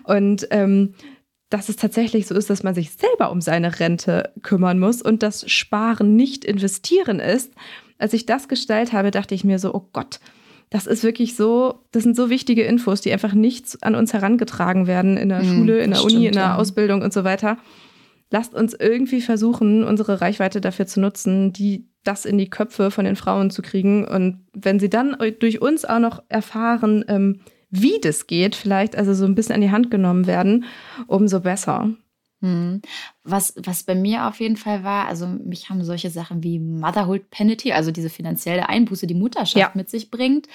Und 0.06 0.48
ähm, 0.50 0.96
dass 1.54 1.70
es 1.70 1.76
tatsächlich 1.76 2.26
so 2.26 2.34
ist, 2.34 2.50
dass 2.50 2.64
man 2.64 2.74
sich 2.74 2.90
selber 2.90 3.30
um 3.32 3.40
seine 3.40 3.80
Rente 3.80 4.32
kümmern 4.42 4.80
muss 4.80 5.04
und 5.04 5.22
das 5.22 5.48
Sparen 5.52 6.16
nicht 6.16 6.46
investieren 6.46 7.20
ist. 7.20 7.54
Als 8.00 8.14
ich 8.14 8.26
das 8.26 8.48
gestellt 8.48 8.92
habe, 8.92 9.12
dachte 9.12 9.36
ich 9.36 9.44
mir 9.44 9.60
so, 9.60 9.72
oh 9.72 9.88
Gott, 9.94 10.20
das 10.72 10.88
ist 10.88 11.04
wirklich 11.04 11.36
so, 11.36 11.76
das 11.92 12.02
sind 12.02 12.16
so 12.16 12.32
wichtige 12.32 12.64
Infos, 12.64 13.02
die 13.02 13.14
einfach 13.14 13.36
nicht 13.36 13.78
an 13.82 13.94
uns 13.94 14.14
herangetragen 14.14 14.88
werden 14.88 15.16
in 15.16 15.30
der 15.30 15.44
mm, 15.44 15.54
Schule, 15.54 15.80
in 15.82 15.92
der 15.92 16.02
Uni, 16.02 16.10
stimmt, 16.10 16.26
in 16.26 16.34
der 16.34 16.42
ja. 16.42 16.56
Ausbildung 16.56 17.04
und 17.04 17.14
so 17.14 17.24
weiter. 17.24 17.60
Lasst 18.32 18.56
uns 18.56 18.74
irgendwie 18.74 19.22
versuchen, 19.22 19.84
unsere 19.84 20.22
Reichweite 20.22 20.60
dafür 20.60 20.88
zu 20.88 21.02
nutzen, 21.02 21.54
die 21.54 21.86
das 22.04 22.26
in 22.26 22.40
die 22.40 22.50
Köpfe 22.50 22.90
von 22.90 23.06
den 23.06 23.16
Frauen 23.16 23.52
zu 23.52 23.62
kriegen. 23.62 24.08
Und 24.08 24.44
wenn 24.54 24.80
sie 24.80 24.90
dann 24.90 25.16
durch 25.40 25.62
uns 25.62 25.86
auch 25.86 26.00
noch 26.00 26.24
erfahren, 26.30 27.06
ähm, 27.08 27.42
wie 27.76 28.00
das 28.00 28.28
geht, 28.28 28.56
vielleicht 28.56 28.96
also 28.96 29.16
so 29.16 29.26
ein 29.26 29.34
bisschen 29.34 29.56
an 29.56 29.62
die 29.62 29.72
Hand 29.72 29.90
genommen 29.90 30.28
werden, 30.28 30.66
umso 31.08 31.40
besser. 31.40 31.90
Hm. 32.42 32.84
Was, 33.24 33.56
was 33.58 33.82
bei 33.82 33.96
mir 33.96 34.28
auf 34.28 34.40
jeden 34.40 34.58
Fall 34.58 34.84
war, 34.84 35.08
also 35.08 35.26
mich 35.26 35.70
haben 35.70 35.84
solche 35.84 36.12
Sachen 36.12 36.44
wie 36.44 36.60
Motherhood 36.60 37.32
Penalty, 37.32 37.74
also 37.74 37.90
diese 37.90 38.12
finanzielle 38.12 38.70
Einbuße, 38.70 39.08
die 39.08 39.16
Mutterschaft 39.16 39.58
ja. 39.58 39.72
mit 39.74 39.90
sich 39.90 40.12
bringt. 40.12 40.48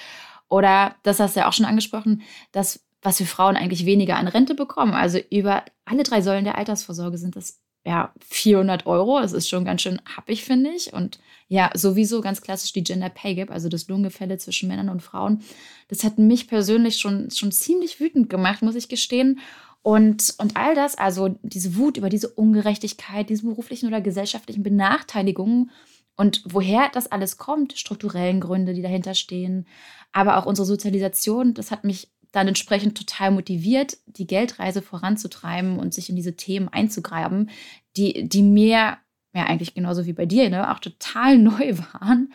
Oder, 0.47 0.95
das 1.03 1.19
hast 1.19 1.35
du 1.35 1.41
ja 1.41 1.49
auch 1.49 1.53
schon 1.53 1.65
angesprochen, 1.65 2.21
das, 2.53 2.85
was 3.01 3.19
wir 3.19 3.27
Frauen 3.27 3.57
eigentlich 3.57 3.85
weniger 3.85 4.15
an 4.15 4.29
Rente 4.29 4.55
bekommen. 4.55 4.93
Also 4.93 5.19
über 5.29 5.65
alle 5.83 6.03
drei 6.03 6.21
Säulen 6.21 6.45
der 6.45 6.57
Altersvorsorge 6.57 7.17
sind 7.17 7.35
das 7.35 7.59
ja 7.85 8.13
400 8.27 8.85
Euro. 8.85 9.19
Das 9.19 9.33
ist 9.33 9.49
schon 9.49 9.65
ganz 9.65 9.81
schön 9.81 10.01
happig, 10.15 10.43
finde 10.43 10.71
ich. 10.71 10.93
Und 10.93 11.19
ja, 11.47 11.71
sowieso 11.73 12.21
ganz 12.21 12.41
klassisch 12.41 12.73
die 12.73 12.83
Gender 12.83 13.09
Pay 13.09 13.35
Gap, 13.35 13.51
also 13.51 13.69
das 13.69 13.87
Lohngefälle 13.87 14.37
zwischen 14.37 14.67
Männern 14.67 14.89
und 14.89 15.01
Frauen. 15.01 15.41
Das 15.87 16.03
hat 16.03 16.17
mich 16.17 16.47
persönlich 16.47 16.97
schon, 16.97 17.31
schon 17.31 17.51
ziemlich 17.51 17.99
wütend 17.99 18.29
gemacht, 18.29 18.61
muss 18.61 18.75
ich 18.75 18.89
gestehen. 18.89 19.39
Und, 19.81 20.35
und 20.37 20.57
all 20.57 20.75
das, 20.75 20.97
also 20.97 21.37
diese 21.41 21.77
Wut 21.77 21.97
über 21.97 22.09
diese 22.09 22.29
Ungerechtigkeit, 22.29 23.29
diese 23.29 23.43
beruflichen 23.43 23.87
oder 23.87 24.01
gesellschaftlichen 24.01 24.61
Benachteiligungen 24.61 25.71
und 26.17 26.43
woher 26.45 26.89
das 26.91 27.09
alles 27.09 27.37
kommt, 27.37 27.77
strukturellen 27.77 28.41
Gründe, 28.41 28.73
die 28.73 28.81
dahinter 28.81 29.13
stehen, 29.13 29.65
aber 30.11 30.37
auch 30.37 30.45
unsere 30.45 30.65
Sozialisation, 30.65 31.53
das 31.53 31.71
hat 31.71 31.85
mich 31.85 32.11
dann 32.31 32.47
entsprechend 32.47 32.97
total 32.97 33.31
motiviert, 33.31 33.97
die 34.05 34.27
Geldreise 34.27 34.81
voranzutreiben 34.81 35.79
und 35.79 35.93
sich 35.93 36.09
in 36.09 36.15
diese 36.15 36.35
Themen 36.35 36.69
einzugraben, 36.69 37.49
die, 37.97 38.27
die 38.27 38.43
mir 38.43 38.97
ja 39.33 39.45
eigentlich 39.45 39.73
genauso 39.73 40.05
wie 40.05 40.13
bei 40.13 40.25
dir, 40.25 40.49
ne, 40.49 40.71
auch 40.71 40.79
total 40.79 41.37
neu 41.39 41.77
waren. 41.93 42.33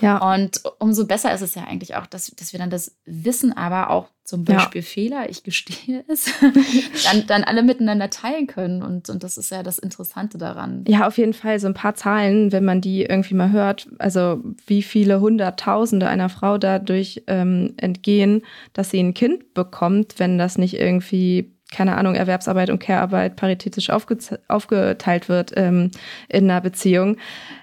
Ja. 0.00 0.34
Und 0.34 0.62
umso 0.78 1.06
besser 1.06 1.32
ist 1.32 1.42
es 1.42 1.54
ja 1.54 1.64
eigentlich 1.64 1.96
auch, 1.96 2.06
dass, 2.06 2.30
dass 2.36 2.52
wir 2.52 2.58
dann 2.58 2.70
das 2.70 2.96
Wissen, 3.04 3.56
aber 3.56 3.90
auch 3.90 4.08
zum 4.24 4.44
Beispiel 4.44 4.80
ja. 4.80 4.86
Fehler, 4.86 5.28
ich 5.28 5.42
gestehe 5.42 6.02
es, 6.08 6.32
dann, 7.04 7.26
dann 7.26 7.44
alle 7.44 7.62
miteinander 7.62 8.08
teilen 8.08 8.46
können. 8.46 8.82
Und, 8.82 9.10
und 9.10 9.22
das 9.22 9.36
ist 9.36 9.50
ja 9.50 9.62
das 9.62 9.78
Interessante 9.78 10.38
daran. 10.38 10.84
Ja, 10.88 11.06
auf 11.06 11.18
jeden 11.18 11.34
Fall 11.34 11.60
so 11.60 11.66
ein 11.66 11.74
paar 11.74 11.94
Zahlen, 11.94 12.50
wenn 12.50 12.64
man 12.64 12.80
die 12.80 13.02
irgendwie 13.02 13.34
mal 13.34 13.52
hört. 13.52 13.88
Also 13.98 14.42
wie 14.66 14.82
viele 14.82 15.20
Hunderttausende 15.20 16.08
einer 16.08 16.30
Frau 16.30 16.56
dadurch 16.56 17.22
ähm, 17.26 17.74
entgehen, 17.76 18.42
dass 18.72 18.90
sie 18.90 19.00
ein 19.00 19.12
Kind 19.12 19.52
bekommt, 19.52 20.14
wenn 20.18 20.38
das 20.38 20.56
nicht 20.56 20.74
irgendwie 20.74 21.53
keine 21.72 21.96
Ahnung, 21.96 22.14
Erwerbsarbeit 22.14 22.70
und 22.70 22.78
Care-Arbeit 22.78 23.36
paritätisch 23.36 23.90
aufge 23.90 24.18
aufgeteilt 24.48 25.28
wird 25.28 25.52
ähm, 25.56 25.90
in 26.28 26.50
einer 26.50 26.60
Beziehung. 26.60 27.16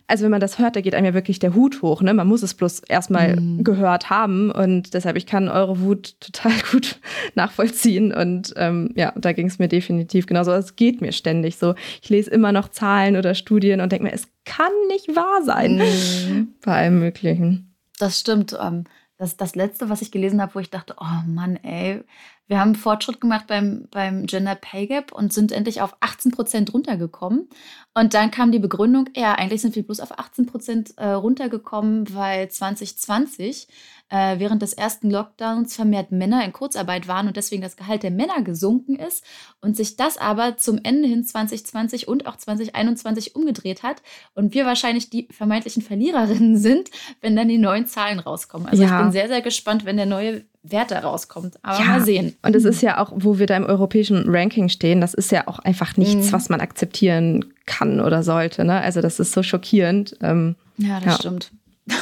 Also 0.08 0.25
wenn 0.25 0.31
man 0.31 0.41
das 0.41 0.60
hört, 0.60 0.75
da 0.75 0.81
geht 0.81 0.93
einem 0.93 1.05
ja 1.05 1.13
wirklich 1.13 1.39
der 1.39 1.55
Hut 1.55 1.81
hoch. 1.81 2.01
Ne? 2.01 2.13
Man 2.13 2.27
muss 2.27 2.43
es 2.43 2.53
bloß 2.53 2.81
erstmal 2.81 3.38
mhm. 3.38 3.63
gehört 3.63 4.10
haben. 4.10 4.51
Und 4.51 4.93
deshalb, 4.93 5.15
ich 5.15 5.25
kann 5.25 5.48
eure 5.48 5.79
Wut 5.79 6.20
total 6.20 6.51
gut 6.72 7.00
nachvollziehen. 7.36 8.13
Und 8.13 8.53
ähm, 8.58 8.91
ja, 8.96 9.13
da 9.15 9.31
ging 9.31 9.48
es 9.48 9.60
mir 9.60 9.70
definitiv 9.70 10.25
genauso. 10.25 10.51
Es 10.51 10.75
geht 10.75 11.00
mir 11.00 11.13
ständig 11.13 11.58
so. 11.58 11.75
Ich 12.01 12.10
lese 12.10 12.29
immer 12.29 12.51
noch 12.51 12.67
Zahlen 12.67 13.15
oder 13.15 13.36
Studien 13.36 13.79
und 13.79 13.93
denke 13.93 14.03
mir, 14.03 14.13
es 14.13 14.27
kann 14.43 14.74
nicht 14.89 15.15
wahr 15.15 15.43
sein. 15.43 15.77
Mhm. 15.77 16.55
Bei 16.65 16.79
allem 16.79 17.00
Möglichen. 17.00 17.74
Das 17.98 18.20
stimmt. 18.20 18.58
Ähm, 18.62 18.84
das, 19.17 19.38
das 19.38 19.55
letzte, 19.55 19.89
was 19.89 20.01
ich 20.01 20.12
gelesen 20.12 20.41
habe, 20.41 20.55
wo 20.55 20.60
ich 20.60 20.72
dachte, 20.72 20.96
oh 21.00 21.27
Mann, 21.27 21.55
ey, 21.58 22.03
wir 22.51 22.60
haben 22.60 22.75
Fortschritt 22.75 23.22
gemacht 23.22 23.48
beim, 23.48 23.88
beim 23.91 24.25
Gender 24.25 24.55
Pay 24.55 24.88
Gap 24.88 25.13
und 25.13 25.31
sind 25.31 25.53
endlich 25.53 25.81
auf 25.81 25.96
18 26.01 26.34
Prozent 26.34 26.74
runtergekommen. 26.74 27.48
Und 27.93 28.13
dann 28.13 28.29
kam 28.29 28.51
die 28.51 28.60
Begründung, 28.60 29.10
ja, 29.15 29.36
eigentlich 29.36 29.62
sind 29.62 29.74
wir 29.77 29.84
bloß 29.84 30.01
auf 30.01 30.20
18 30.20 30.48
Prozent 30.48 30.98
äh, 30.98 31.12
runtergekommen, 31.12 32.13
weil 32.13 32.51
2020 32.51 33.70
äh, 34.10 34.38
während 34.39 34.62
des 34.62 34.74
ersten 34.74 35.10
Lockdowns 35.10 35.77
vermehrt 35.77 36.12
Männer 36.12 36.43
in 36.43 36.51
Kurzarbeit 36.51 37.08
waren 37.08 37.27
und 37.27 37.38
deswegen 37.38 37.62
das 37.62 37.77
Gehalt 37.77 38.03
der 38.03 38.12
Männer 38.12 38.41
gesunken 38.41 38.98
ist 38.98 39.24
und 39.62 39.77
sich 39.77 39.96
das 39.96 40.17
aber 40.17 40.58
zum 40.58 40.77
Ende 40.84 41.08
hin 41.08 41.24
2020 41.24 42.10
und 42.10 42.27
auch 42.27 42.36
2021 42.36 43.34
umgedreht 43.34 43.81
hat 43.81 44.01
und 44.36 44.53
wir 44.53 44.65
wahrscheinlich 44.65 45.10
die 45.10 45.29
vermeintlichen 45.31 45.84
Verliererinnen 45.84 46.58
sind, 46.58 46.89
wenn 47.22 47.38
dann 47.38 47.48
die 47.48 47.58
neuen 47.58 47.88
Zahlen 47.88 48.20
rauskommen. 48.20 48.67
Also 48.67 48.84
ja. 48.84 48.89
ich 48.89 49.03
bin 49.03 49.13
sehr, 49.13 49.29
sehr 49.29 49.41
gespannt, 49.41 49.86
wenn 49.86 49.96
der 49.96 50.05
neue 50.05 50.43
Wert 50.63 50.91
da 50.91 51.00
rauskommt. 51.00 51.58
Aber 51.63 51.80
ja. 51.80 51.86
mal 51.86 52.01
sehen. 52.01 52.36
Und 52.44 52.56
es 52.56 52.65
ist 52.65 52.82
ja 52.82 53.00
auch, 53.00 53.12
wo 53.15 53.39
wir 53.39 53.48
da 53.48 53.58
im 53.58 53.65
europäischen 53.65 54.25
Ranking 54.27 54.70
stehen, 54.70 55.01
das 55.01 55.13
ist 55.13 55.32
ja 55.32 55.48
auch 55.48 55.60
einfach 55.60 55.98
nichts, 55.98 56.27
mhm. 56.27 56.32
was 56.34 56.50
man 56.50 56.62
akzeptieren 56.62 57.46
kann 57.65 58.00
oder 58.00 58.22
sollte. 58.22 58.63
Ne? 58.63 58.80
Also 58.80 59.01
das 59.01 59.20
ist 59.20 59.32
so 59.32 59.41
schockierend. 59.41 60.15
Ähm, 60.22 60.56
ja, 60.77 61.00
das 61.00 61.06
ja. 61.06 61.13
stimmt. 61.13 61.51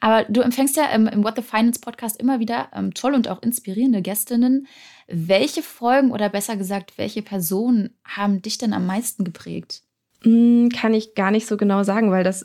Aber 0.00 0.24
du 0.24 0.40
empfängst 0.40 0.76
ja 0.76 0.86
im, 0.86 1.06
im 1.06 1.22
What 1.22 1.36
the 1.36 1.42
Finance 1.42 1.80
Podcast 1.80 2.20
immer 2.20 2.40
wieder 2.40 2.68
ähm, 2.74 2.92
toll 2.92 3.14
und 3.14 3.28
auch 3.28 3.40
inspirierende 3.42 4.02
Gästinnen. 4.02 4.66
Welche 5.06 5.62
Folgen 5.62 6.10
oder 6.10 6.28
besser 6.28 6.56
gesagt, 6.56 6.98
welche 6.98 7.22
Personen 7.22 7.90
haben 8.04 8.42
dich 8.42 8.58
denn 8.58 8.72
am 8.72 8.86
meisten 8.86 9.24
geprägt? 9.24 9.82
Hm, 10.22 10.70
kann 10.70 10.94
ich 10.94 11.14
gar 11.14 11.30
nicht 11.30 11.46
so 11.46 11.56
genau 11.56 11.84
sagen, 11.84 12.10
weil 12.10 12.24
das 12.24 12.44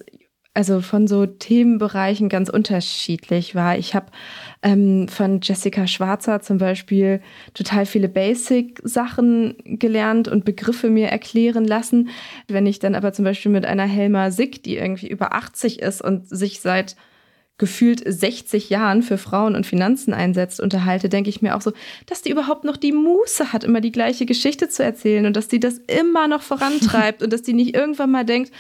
also 0.59 0.81
von 0.81 1.07
so 1.07 1.25
Themenbereichen 1.25 2.27
ganz 2.27 2.49
unterschiedlich 2.49 3.55
war. 3.55 3.77
Ich 3.77 3.95
habe 3.95 4.07
ähm, 4.61 5.07
von 5.07 5.39
Jessica 5.41 5.87
Schwarzer 5.87 6.41
zum 6.41 6.57
Beispiel 6.57 7.21
total 7.53 7.85
viele 7.85 8.09
Basic-Sachen 8.09 9.55
gelernt 9.63 10.27
und 10.27 10.43
Begriffe 10.43 10.89
mir 10.89 11.07
erklären 11.07 11.63
lassen. 11.63 12.09
Wenn 12.49 12.65
ich 12.65 12.79
dann 12.79 12.93
aber 12.93 13.13
zum 13.13 13.23
Beispiel 13.23 13.53
mit 13.53 13.65
einer 13.65 13.85
Helma 13.85 14.31
Sick, 14.31 14.61
die 14.61 14.75
irgendwie 14.75 15.07
über 15.07 15.33
80 15.33 15.79
ist 15.79 16.01
und 16.01 16.27
sich 16.27 16.59
seit 16.59 16.97
gefühlt 17.59 18.01
60 18.05 18.69
Jahren 18.69 19.03
für 19.03 19.19
Frauen 19.19 19.55
und 19.55 19.67
Finanzen 19.67 20.13
einsetzt, 20.13 20.59
unterhalte, 20.59 21.09
denke 21.09 21.29
ich 21.29 21.43
mir 21.43 21.55
auch 21.55 21.61
so, 21.61 21.73
dass 22.07 22.23
die 22.23 22.31
überhaupt 22.31 22.63
noch 22.63 22.77
die 22.77 22.93
Muße 22.93 23.53
hat, 23.53 23.63
immer 23.63 23.81
die 23.81 23.91
gleiche 23.91 24.25
Geschichte 24.25 24.69
zu 24.69 24.83
erzählen 24.83 25.27
und 25.27 25.35
dass 25.35 25.47
die 25.47 25.59
das 25.59 25.77
immer 25.77 26.27
noch 26.27 26.41
vorantreibt 26.41 27.21
und 27.23 27.31
dass 27.31 27.43
die 27.43 27.53
nicht 27.53 27.75
irgendwann 27.75 28.09
mal 28.09 28.25
denkt, 28.25 28.51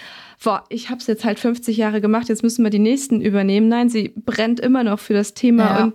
boah, 0.43 0.63
ich 0.69 0.89
habe 0.89 0.99
es 0.99 1.07
jetzt 1.07 1.25
halt 1.25 1.39
50 1.39 1.75
Jahre 1.77 2.01
gemacht, 2.01 2.29
jetzt 2.29 2.43
müssen 2.43 2.63
wir 2.63 2.69
die 2.69 2.79
nächsten 2.79 3.21
übernehmen. 3.21 3.69
Nein, 3.69 3.89
sie 3.89 4.13
brennt 4.15 4.59
immer 4.59 4.83
noch 4.83 4.99
für 4.99 5.13
das 5.13 5.33
Thema 5.33 5.63
ja. 5.63 5.83
und 5.85 5.93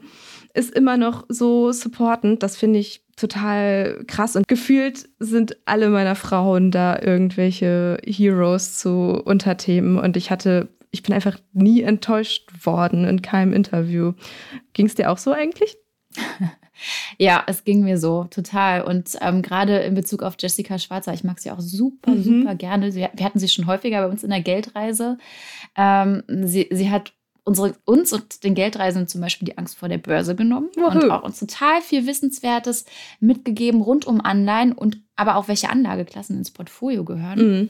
ist 0.55 0.75
immer 0.75 0.97
noch 0.97 1.25
so 1.29 1.73
supportend. 1.73 2.43
Das 2.43 2.57
finde 2.57 2.79
ich 2.79 3.03
total 3.17 4.05
krass. 4.07 4.37
Und 4.37 4.49
gefühlt 4.49 5.09
sind 5.19 5.57
alle 5.67 5.89
meiner 5.91 6.15
Frauen 6.15 6.71
da 6.71 6.99
irgendwelche 7.01 7.99
Heroes 8.05 8.79
zu 8.79 9.21
Unterthemen. 9.25 9.99
Und 9.99 10.17
ich 10.17 10.31
hatte 10.31 10.69
ich 10.95 11.03
bin 11.03 11.13
einfach 11.13 11.39
nie 11.53 11.83
enttäuscht 11.83 12.49
worden 12.65 13.05
in 13.05 13.21
keinem 13.21 13.53
Interview. 13.53 14.13
Ging 14.73 14.87
es 14.87 14.95
dir 14.95 15.11
auch 15.11 15.19
so 15.19 15.33
eigentlich? 15.33 15.77
Ja, 17.19 17.45
es 17.47 17.63
ging 17.63 17.85
mir 17.85 17.99
so, 17.99 18.25
total. 18.25 18.83
Und 18.83 19.17
ähm, 19.21 19.43
gerade 19.43 19.79
in 19.79 19.95
Bezug 19.95 20.25
auf 20.25 20.35
Jessica 20.41 20.77
Schwarzer, 20.77 21.15
ich 21.15 21.23
mag 21.23 21.39
sie 21.39 21.53
auch 21.53 21.61
super, 21.61 22.11
mhm. 22.11 22.25
super 22.25 22.57
gerne. 22.57 22.91
Sie, 22.91 23.07
wir 23.15 23.25
hatten 23.25 23.39
sie 23.39 23.49
schon 23.49 23.69
häufiger 23.69 24.01
bei 24.03 24.09
uns 24.09 24.25
in 24.25 24.31
der 24.31 24.41
Geldreise. 24.41 25.17
Ähm, 25.77 26.25
sie, 26.27 26.69
sie 26.73 26.91
hat 26.91 27.13
unsere, 27.45 27.77
uns 27.85 28.13
und 28.13 28.43
den 28.43 28.57
Geldreisenden 28.57 29.07
zum 29.07 29.21
Beispiel 29.21 29.47
die 29.47 29.57
Angst 29.57 29.79
vor 29.79 29.89
der 29.89 29.99
Börse 29.99 30.35
genommen 30.35 30.71
Woohoo. 30.75 31.05
und 31.05 31.11
auch 31.13 31.23
uns 31.23 31.39
total 31.39 31.81
viel 31.81 32.09
Wissenswertes 32.09 32.87
mitgegeben 33.21 33.81
rund 33.81 34.05
um 34.05 34.21
Anleihen 34.21 34.73
und 34.73 35.01
aber 35.15 35.37
auch 35.37 35.47
welche 35.47 35.71
Anlageklassen 35.71 36.37
ins 36.37 36.51
Portfolio 36.51 37.05
gehören. 37.05 37.39
Mhm 37.39 37.69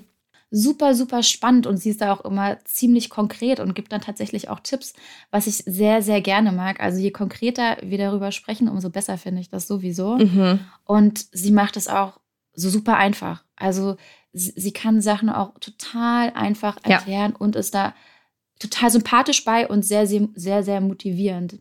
super, 0.57 0.95
super 0.95 1.25
spannend 1.25 1.67
und 1.67 1.79
sie 1.79 1.91
ist 1.91 2.01
da 2.01 2.13
auch 2.13 2.25
immer 2.25 2.59
ziemlich 2.65 3.11
konkret 3.11 3.59
und 3.59 3.75
gibt 3.75 3.91
dann 3.91 4.01
tatsächlich 4.01 4.49
auch 4.49 4.61
Tipps, 4.61 4.95
was 5.33 5.49
ich 5.49 5.57
sehr, 5.67 6.01
sehr 6.01 6.21
gerne 6.21 6.53
mag. 6.53 6.79
Also 6.79 6.99
je 6.99 7.11
konkreter 7.11 7.77
wir 7.83 7.99
darüber 7.99 8.31
sprechen, 8.31 8.69
umso 8.69 8.89
besser 8.89 9.19
finde 9.19 9.41
ich 9.41 9.51
das 9.51 9.67
sowieso. 9.67 10.17
Mhm. 10.17 10.61
Und 10.85 11.27
sie 11.33 11.51
macht 11.51 11.77
es 11.77 11.89
auch 11.89 12.21
so 12.53 12.71
super 12.71 12.97
einfach. 12.97 13.43
Also 13.57 13.97
sie, 14.33 14.53
sie 14.55 14.73
kann 14.73 15.01
Sachen 15.01 15.29
auch 15.29 15.59
total 15.59 16.31
einfach 16.35 16.77
erklären 16.85 17.33
ja. 17.33 17.39
und 17.39 17.57
ist 17.57 17.75
da 17.75 17.93
total 18.61 18.91
sympathisch 18.91 19.45
bei 19.45 19.67
und 19.67 19.85
sehr, 19.85 20.07
sehr, 20.07 20.29
sehr, 20.37 20.63
sehr 20.63 20.81
motivierend. 20.81 21.59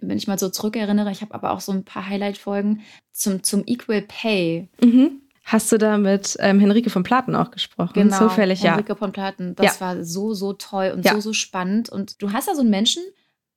Wenn 0.00 0.16
ich 0.16 0.26
mal 0.26 0.38
so 0.38 0.48
zurückerinnere, 0.48 1.12
ich 1.12 1.20
habe 1.20 1.34
aber 1.34 1.50
auch 1.50 1.60
so 1.60 1.70
ein 1.70 1.84
paar 1.84 2.08
Highlight-Folgen 2.08 2.80
zum, 3.12 3.42
zum 3.42 3.62
Equal 3.66 4.00
Pay. 4.00 4.70
Mhm. 4.82 5.20
Hast 5.44 5.72
du 5.72 5.78
da 5.78 5.98
mit 5.98 6.36
ähm, 6.40 6.60
Henrike 6.60 6.90
von 6.90 7.02
Platen 7.02 7.34
auch 7.34 7.50
gesprochen? 7.50 7.92
Genau, 7.94 8.18
Zufällig, 8.18 8.62
ja. 8.62 8.72
Henrike 8.72 8.96
von 8.96 9.12
Platen. 9.12 9.54
Das 9.56 9.78
ja. 9.78 9.86
war 9.86 10.04
so, 10.04 10.34
so 10.34 10.52
toll 10.52 10.92
und 10.94 11.04
ja. 11.04 11.14
so, 11.14 11.20
so 11.20 11.32
spannend. 11.32 11.88
Und 11.90 12.22
du 12.22 12.32
hast 12.32 12.48
da 12.48 12.54
so 12.54 12.60
einen 12.60 12.70
Menschen 12.70 13.02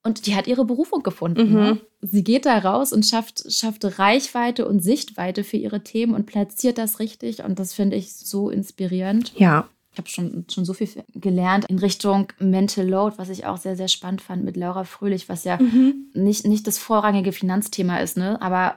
und 0.04 0.26
die 0.26 0.36
hat 0.36 0.48
ihre 0.48 0.66
Berufung 0.66 1.04
gefunden. 1.04 1.50
Mhm. 1.50 1.56
Ne? 1.56 1.82
Sie 2.02 2.24
geht 2.24 2.46
da 2.46 2.58
raus 2.58 2.92
und 2.92 3.06
schafft, 3.06 3.52
schafft 3.52 4.00
Reichweite 4.00 4.68
und 4.68 4.82
Sichtweite 4.82 5.44
für 5.44 5.58
ihre 5.58 5.84
Themen 5.84 6.14
und 6.14 6.26
platziert 6.26 6.78
das 6.78 7.00
richtig. 7.00 7.44
Und 7.44 7.60
das 7.60 7.74
finde 7.74 7.96
ich 7.96 8.14
so 8.14 8.50
inspirierend. 8.50 9.34
Ja. 9.38 9.68
Ich 9.92 9.98
habe 9.98 10.10
schon, 10.10 10.46
schon 10.52 10.66
so 10.66 10.74
viel 10.74 10.90
gelernt 11.14 11.66
in 11.70 11.80
Richtung 11.80 12.28
Mental 12.38 12.86
Load, 12.86 13.18
was 13.18 13.30
ich 13.30 13.46
auch 13.46 13.58
sehr, 13.58 13.78
sehr 13.78 13.88
spannend 13.88 14.22
fand 14.22 14.44
mit 14.44 14.58
Laura 14.58 14.84
Fröhlich, 14.84 15.30
was 15.30 15.46
ja 15.46 15.58
mhm. 15.58 16.12
nicht, 16.14 16.46
nicht 16.46 16.68
das 16.68 16.78
vorrangige 16.78 17.32
Finanzthema 17.32 18.00
ist, 18.00 18.18
ne? 18.18 18.42
aber 18.42 18.76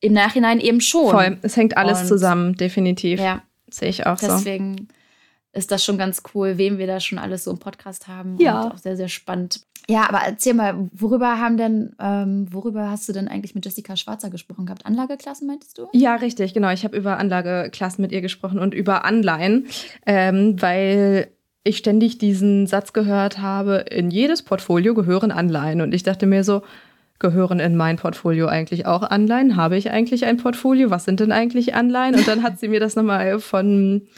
im 0.00 0.12
Nachhinein 0.12 0.60
eben 0.60 0.80
schon. 0.80 1.10
Voll, 1.10 1.38
es 1.42 1.56
hängt 1.56 1.76
alles 1.76 2.02
und, 2.02 2.06
zusammen, 2.08 2.54
definitiv. 2.56 3.20
Ja. 3.20 3.42
Sehe 3.70 3.88
ich 3.88 4.06
auch 4.06 4.18
deswegen 4.18 4.30
so. 4.30 4.44
Deswegen 4.44 4.88
ist 5.52 5.70
das 5.72 5.84
schon 5.84 5.98
ganz 5.98 6.22
cool, 6.34 6.58
wem 6.58 6.78
wir 6.78 6.86
da 6.86 7.00
schon 7.00 7.18
alles 7.18 7.44
so 7.44 7.50
im 7.50 7.58
Podcast 7.58 8.08
haben. 8.08 8.36
Ja. 8.38 8.62
Und 8.62 8.72
auch 8.72 8.78
sehr, 8.78 8.96
sehr 8.96 9.08
spannend. 9.08 9.60
Ja, 9.88 10.08
aber 10.08 10.20
erzähl 10.24 10.54
mal, 10.54 10.88
worüber 10.92 11.40
haben 11.40 11.56
denn, 11.56 11.96
ähm, 11.98 12.46
worüber 12.52 12.90
hast 12.90 13.08
du 13.08 13.12
denn 13.12 13.26
eigentlich 13.26 13.56
mit 13.56 13.64
Jessica 13.64 13.96
Schwarzer 13.96 14.30
gesprochen 14.30 14.66
gehabt? 14.66 14.86
Anlageklassen 14.86 15.48
meintest 15.48 15.78
du? 15.78 15.88
Ja, 15.92 16.14
richtig, 16.14 16.54
genau. 16.54 16.70
Ich 16.70 16.84
habe 16.84 16.96
über 16.96 17.18
Anlageklassen 17.18 18.00
mit 18.00 18.12
ihr 18.12 18.20
gesprochen 18.20 18.60
und 18.60 18.72
über 18.72 19.04
Anleihen, 19.04 19.66
ähm, 20.06 20.60
weil 20.62 21.28
ich 21.64 21.78
ständig 21.78 22.18
diesen 22.18 22.68
Satz 22.68 22.92
gehört 22.92 23.38
habe, 23.38 23.84
in 23.90 24.10
jedes 24.10 24.42
Portfolio 24.42 24.94
gehören 24.94 25.32
Anleihen. 25.32 25.80
Und 25.80 25.92
ich 25.92 26.04
dachte 26.04 26.26
mir 26.26 26.44
so, 26.44 26.62
gehören 27.20 27.60
in 27.60 27.76
mein 27.76 27.96
Portfolio 27.96 28.48
eigentlich 28.48 28.86
auch 28.86 29.02
Anleihen? 29.02 29.54
Habe 29.54 29.76
ich 29.76 29.90
eigentlich 29.90 30.24
ein 30.24 30.38
Portfolio? 30.38 30.90
Was 30.90 31.04
sind 31.04 31.20
denn 31.20 31.30
eigentlich 31.30 31.74
Anleihen? 31.74 32.16
Und 32.16 32.26
dann 32.26 32.42
hat 32.42 32.58
sie 32.58 32.68
mir 32.68 32.80
das 32.80 32.96
nochmal 32.96 33.38
von 33.38 34.08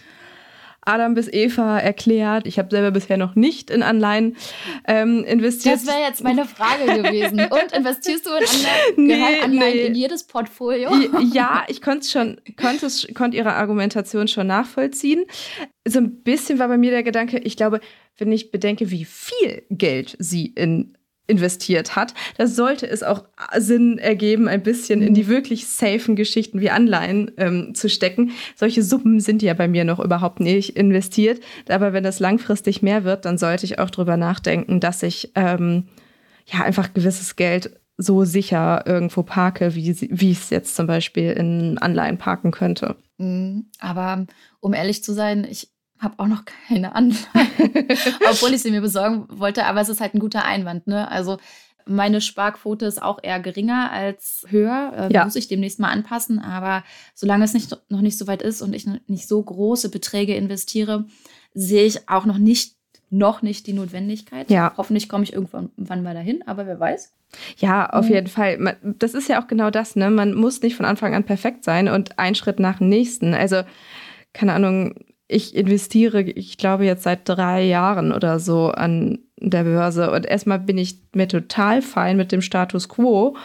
Adam 0.84 1.14
bis 1.14 1.28
Eva 1.32 1.78
erklärt. 1.78 2.46
Ich 2.46 2.58
habe 2.58 2.68
selber 2.70 2.90
bisher 2.90 3.16
noch 3.16 3.34
nicht 3.34 3.70
in 3.70 3.82
Anleihen 3.82 4.36
ähm, 4.86 5.24
investiert. 5.24 5.76
Das 5.76 5.86
wäre 5.86 6.00
jetzt 6.00 6.24
meine 6.24 6.44
Frage 6.44 7.02
gewesen. 7.02 7.40
Und 7.40 7.72
investierst 7.76 8.26
du 8.26 8.30
in 8.30 8.44
Anleihen, 8.44 8.94
nee, 8.96 9.40
Anleihen 9.42 9.76
nee. 9.76 9.86
in 9.86 9.94
jedes 9.94 10.24
Portfolio? 10.24 10.90
Ja, 11.32 11.64
ich 11.68 11.82
konnte 11.82 12.08
schon, 12.08 12.40
konnte, 12.56 12.88
konnte 13.14 13.36
ihre 13.36 13.54
Argumentation 13.54 14.26
schon 14.26 14.48
nachvollziehen. 14.48 15.24
So 15.86 16.00
ein 16.00 16.22
bisschen 16.22 16.58
war 16.58 16.68
bei 16.68 16.78
mir 16.78 16.90
der 16.90 17.02
Gedanke, 17.02 17.38
ich 17.38 17.56
glaube, 17.56 17.80
wenn 18.18 18.32
ich 18.32 18.50
bedenke, 18.50 18.90
wie 18.90 19.04
viel 19.04 19.62
Geld 19.70 20.16
sie 20.18 20.46
in 20.46 20.96
investiert 21.26 21.96
hat, 21.96 22.14
da 22.36 22.46
sollte 22.46 22.88
es 22.88 23.02
auch 23.02 23.24
Sinn 23.56 23.98
ergeben, 23.98 24.48
ein 24.48 24.62
bisschen 24.62 25.02
in 25.02 25.14
die 25.14 25.24
mhm. 25.24 25.28
wirklich 25.28 25.66
safen 25.66 26.16
Geschichten 26.16 26.60
wie 26.60 26.70
Anleihen 26.70 27.30
ähm, 27.36 27.74
zu 27.74 27.88
stecken. 27.88 28.32
Solche 28.56 28.82
Summen 28.82 29.20
sind 29.20 29.42
ja 29.42 29.54
bei 29.54 29.68
mir 29.68 29.84
noch 29.84 30.00
überhaupt 30.00 30.40
nicht 30.40 30.76
investiert. 30.76 31.40
Aber 31.68 31.92
wenn 31.92 32.04
das 32.04 32.20
langfristig 32.20 32.82
mehr 32.82 33.04
wird, 33.04 33.24
dann 33.24 33.38
sollte 33.38 33.64
ich 33.64 33.78
auch 33.78 33.90
drüber 33.90 34.16
nachdenken, 34.16 34.80
dass 34.80 35.02
ich 35.02 35.32
ähm, 35.34 35.84
ja 36.46 36.62
einfach 36.64 36.92
gewisses 36.92 37.36
Geld 37.36 37.78
so 37.96 38.24
sicher 38.24 38.82
irgendwo 38.86 39.22
parke, 39.22 39.74
wie, 39.74 39.96
wie 40.10 40.32
ich 40.32 40.38
es 40.38 40.50
jetzt 40.50 40.74
zum 40.74 40.86
Beispiel 40.86 41.30
in 41.32 41.78
Anleihen 41.78 42.18
parken 42.18 42.50
könnte. 42.50 42.96
Mhm. 43.18 43.66
Aber 43.78 44.26
um 44.60 44.74
ehrlich 44.74 45.04
zu 45.04 45.12
sein, 45.12 45.46
ich 45.48 45.71
habe 46.02 46.14
auch 46.18 46.26
noch 46.26 46.44
keine 46.44 46.94
Anleihen, 46.94 47.18
obwohl 48.28 48.52
ich 48.52 48.62
sie 48.62 48.70
mir 48.70 48.80
besorgen 48.80 49.26
wollte. 49.30 49.64
Aber 49.64 49.80
es 49.80 49.88
ist 49.88 50.00
halt 50.00 50.14
ein 50.14 50.20
guter 50.20 50.44
Einwand. 50.44 50.86
Ne? 50.86 51.10
Also 51.10 51.38
Meine 51.86 52.20
Sparquote 52.20 52.86
ist 52.86 53.02
auch 53.02 53.18
eher 53.22 53.40
geringer 53.40 53.90
als 53.90 54.46
höher. 54.48 55.08
Äh, 55.10 55.12
ja. 55.12 55.24
Muss 55.24 55.36
ich 55.36 55.48
demnächst 55.48 55.80
mal 55.80 55.90
anpassen. 55.90 56.38
Aber 56.38 56.84
solange 57.14 57.44
es 57.44 57.54
nicht, 57.54 57.76
noch 57.88 58.00
nicht 58.00 58.18
so 58.18 58.26
weit 58.26 58.42
ist 58.42 58.62
und 58.62 58.74
ich 58.74 58.86
nicht 59.06 59.28
so 59.28 59.42
große 59.42 59.88
Beträge 59.88 60.34
investiere, 60.34 61.06
sehe 61.54 61.84
ich 61.84 62.08
auch 62.08 62.24
noch 62.24 62.38
nicht, 62.38 62.76
noch 63.10 63.42
nicht 63.42 63.66
die 63.66 63.72
Notwendigkeit. 63.72 64.50
Ja. 64.50 64.72
Hoffentlich 64.76 65.08
komme 65.08 65.24
ich 65.24 65.32
irgendwann 65.32 66.02
mal 66.02 66.14
dahin, 66.14 66.42
aber 66.46 66.66
wer 66.66 66.78
weiß. 66.78 67.12
Ja, 67.58 67.88
auf 67.90 68.06
mhm. 68.06 68.12
jeden 68.12 68.26
Fall. 68.26 68.76
Das 68.82 69.14
ist 69.14 69.28
ja 69.28 69.42
auch 69.42 69.46
genau 69.46 69.70
das, 69.70 69.96
ne? 69.96 70.10
Man 70.10 70.34
muss 70.34 70.62
nicht 70.62 70.76
von 70.76 70.86
Anfang 70.86 71.14
an 71.14 71.24
perfekt 71.24 71.64
sein 71.64 71.88
und 71.88 72.18
ein 72.18 72.34
Schritt 72.34 72.60
nach 72.60 72.78
dem 72.78 72.88
nächsten. 72.88 73.34
Also, 73.34 73.62
keine 74.32 74.52
Ahnung, 74.52 74.94
ich 75.32 75.56
investiere, 75.56 76.22
ich 76.22 76.58
glaube, 76.58 76.84
jetzt 76.84 77.02
seit 77.02 77.28
drei 77.28 77.64
Jahren 77.64 78.12
oder 78.12 78.38
so 78.38 78.68
an 78.68 79.20
der 79.38 79.64
Börse. 79.64 80.10
Und 80.10 80.26
erstmal 80.26 80.60
bin 80.60 80.78
ich 80.78 80.98
mir 81.14 81.28
total 81.28 81.82
fein 81.82 82.16
mit 82.16 82.32
dem 82.32 82.42
Status 82.42 82.88
quo. 82.88 83.36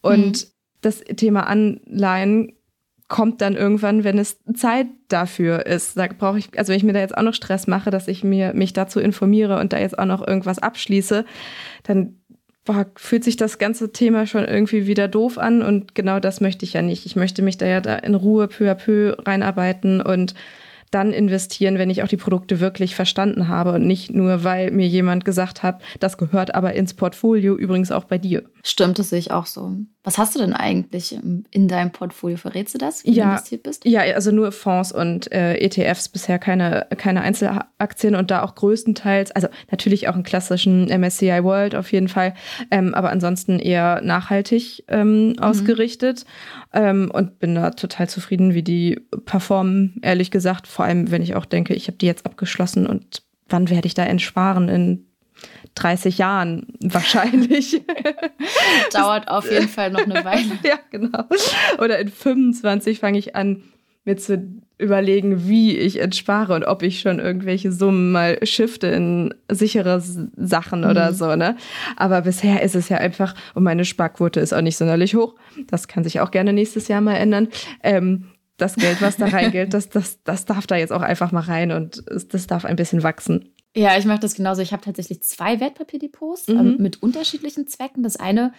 Und 0.00 0.44
mhm. 0.44 0.50
das 0.82 1.00
Thema 1.00 1.46
Anleihen 1.46 2.52
kommt 3.08 3.40
dann 3.40 3.54
irgendwann, 3.54 4.02
wenn 4.04 4.18
es 4.18 4.38
Zeit 4.54 4.88
dafür 5.08 5.66
ist. 5.66 5.96
Da 5.96 6.08
brauche 6.08 6.38
ich, 6.38 6.58
also 6.58 6.70
wenn 6.70 6.78
ich 6.78 6.84
mir 6.84 6.92
da 6.92 7.00
jetzt 7.00 7.16
auch 7.16 7.22
noch 7.22 7.34
Stress 7.34 7.66
mache, 7.66 7.90
dass 7.90 8.08
ich 8.08 8.24
mir 8.24 8.52
mich 8.52 8.72
dazu 8.72 8.98
informiere 8.98 9.60
und 9.60 9.72
da 9.72 9.78
jetzt 9.78 9.98
auch 9.98 10.06
noch 10.06 10.26
irgendwas 10.26 10.58
abschließe, 10.58 11.24
dann 11.84 12.16
boah, 12.64 12.86
fühlt 12.96 13.22
sich 13.22 13.36
das 13.36 13.58
ganze 13.58 13.92
Thema 13.92 14.26
schon 14.26 14.44
irgendwie 14.44 14.88
wieder 14.88 15.06
doof 15.06 15.38
an 15.38 15.62
und 15.62 15.94
genau 15.94 16.18
das 16.18 16.40
möchte 16.40 16.64
ich 16.64 16.72
ja 16.72 16.82
nicht. 16.82 17.06
Ich 17.06 17.14
möchte 17.14 17.42
mich 17.42 17.56
da 17.56 17.66
ja 17.66 17.80
da 17.80 17.94
in 17.96 18.16
Ruhe 18.16 18.48
peu 18.48 18.70
à 18.70 18.74
peu 18.74 19.14
reinarbeiten 19.24 20.00
und 20.00 20.34
dann 20.96 21.12
investieren, 21.12 21.76
wenn 21.76 21.90
ich 21.90 22.02
auch 22.02 22.08
die 22.08 22.16
Produkte 22.16 22.58
wirklich 22.58 22.94
verstanden 22.94 23.48
habe 23.48 23.72
und 23.72 23.86
nicht 23.86 24.14
nur, 24.14 24.44
weil 24.44 24.70
mir 24.70 24.88
jemand 24.88 25.26
gesagt 25.26 25.62
hat, 25.62 25.82
das 26.00 26.16
gehört 26.16 26.54
aber 26.54 26.72
ins 26.72 26.94
Portfolio, 26.94 27.54
übrigens 27.54 27.92
auch 27.92 28.04
bei 28.04 28.16
dir. 28.16 28.44
Stimmt, 28.62 28.98
das 28.98 29.10
sehe 29.10 29.18
ich 29.18 29.30
auch 29.30 29.44
so. 29.44 29.76
Was 30.06 30.18
hast 30.18 30.36
du 30.36 30.38
denn 30.38 30.52
eigentlich 30.52 31.18
in 31.50 31.66
deinem 31.66 31.90
Portfolio? 31.90 32.36
Verrätst 32.36 32.74
du 32.74 32.78
das, 32.78 33.04
wie 33.04 33.10
ja, 33.10 33.24
du 33.24 33.30
investiert 33.30 33.64
bist? 33.64 33.84
Ja, 33.84 34.02
also 34.02 34.30
nur 34.30 34.52
Fonds 34.52 34.92
und 34.92 35.32
äh, 35.32 35.56
ETFs, 35.56 36.08
bisher 36.08 36.38
keine, 36.38 36.86
keine 36.96 37.22
Einzelaktien 37.22 38.14
und 38.14 38.30
da 38.30 38.44
auch 38.44 38.54
größtenteils, 38.54 39.32
also 39.32 39.48
natürlich 39.68 40.06
auch 40.06 40.14
einen 40.14 40.22
klassischen 40.22 40.84
MSCI 40.84 41.42
World 41.42 41.74
auf 41.74 41.90
jeden 41.90 42.06
Fall, 42.06 42.34
ähm, 42.70 42.94
aber 42.94 43.10
ansonsten 43.10 43.58
eher 43.58 44.00
nachhaltig 44.00 44.84
ähm, 44.86 45.30
mhm. 45.30 45.38
ausgerichtet 45.40 46.24
ähm, 46.72 47.10
und 47.12 47.40
bin 47.40 47.56
da 47.56 47.70
total 47.70 48.08
zufrieden, 48.08 48.54
wie 48.54 48.62
die 48.62 49.00
performen, 49.24 49.98
ehrlich 50.02 50.30
gesagt. 50.30 50.68
Vor 50.68 50.84
allem, 50.84 51.10
wenn 51.10 51.22
ich 51.22 51.34
auch 51.34 51.46
denke, 51.46 51.74
ich 51.74 51.88
habe 51.88 51.98
die 51.98 52.06
jetzt 52.06 52.26
abgeschlossen 52.26 52.86
und 52.86 53.24
wann 53.48 53.70
werde 53.70 53.88
ich 53.88 53.94
da 53.94 54.04
entsparen? 54.04 54.68
In 54.68 55.06
30 55.76 56.18
Jahren 56.18 56.66
wahrscheinlich. 56.80 57.82
Dauert 58.92 59.28
auf 59.28 59.50
jeden 59.50 59.68
Fall 59.68 59.90
noch 59.90 60.00
eine 60.00 60.24
Weile. 60.24 60.58
ja, 60.64 60.78
genau. 60.90 61.24
Oder 61.78 61.98
in 62.00 62.08
25 62.08 62.98
fange 62.98 63.18
ich 63.18 63.36
an, 63.36 63.62
mir 64.04 64.16
zu 64.16 64.62
überlegen, 64.78 65.48
wie 65.48 65.76
ich 65.76 66.00
entspare 66.00 66.54
und 66.54 66.64
ob 66.64 66.82
ich 66.82 67.00
schon 67.00 67.18
irgendwelche 67.18 67.72
Summen 67.72 68.12
mal 68.12 68.38
shifte 68.44 68.88
in 68.88 69.34
sichere 69.50 70.00
Sachen 70.00 70.80
mhm. 70.80 70.90
oder 70.90 71.12
so, 71.12 71.34
ne? 71.34 71.56
Aber 71.96 72.22
bisher 72.22 72.62
ist 72.62 72.74
es 72.74 72.88
ja 72.88 72.98
einfach, 72.98 73.34
und 73.54 73.62
meine 73.62 73.84
Sparquote 73.84 74.40
ist 74.40 74.52
auch 74.52 74.60
nicht 74.60 74.76
sonderlich 74.76 75.14
hoch. 75.14 75.34
Das 75.66 75.88
kann 75.88 76.04
sich 76.04 76.20
auch 76.20 76.30
gerne 76.30 76.52
nächstes 76.52 76.88
Jahr 76.88 77.00
mal 77.00 77.14
ändern. 77.14 77.48
Ähm, 77.82 78.26
das 78.58 78.76
Geld, 78.76 79.02
was 79.02 79.16
da 79.16 79.26
reingeht, 79.26 79.74
das, 79.74 79.88
das, 79.88 80.22
das 80.22 80.44
darf 80.46 80.66
da 80.66 80.76
jetzt 80.76 80.92
auch 80.92 81.02
einfach 81.02 81.32
mal 81.32 81.40
rein 81.40 81.72
und 81.72 82.02
das 82.32 82.46
darf 82.46 82.64
ein 82.64 82.76
bisschen 82.76 83.02
wachsen. 83.02 83.50
Ja, 83.76 83.98
ich 83.98 84.06
mache 84.06 84.20
das 84.20 84.34
genauso. 84.34 84.62
Ich 84.62 84.72
habe 84.72 84.82
tatsächlich 84.82 85.22
zwei 85.22 85.60
Wertpapierdepots 85.60 86.48
mhm. 86.48 86.58
ähm, 86.58 86.76
mit 86.78 87.02
unterschiedlichen 87.02 87.66
Zwecken. 87.66 88.02
Das 88.02 88.16
eine, 88.16 88.54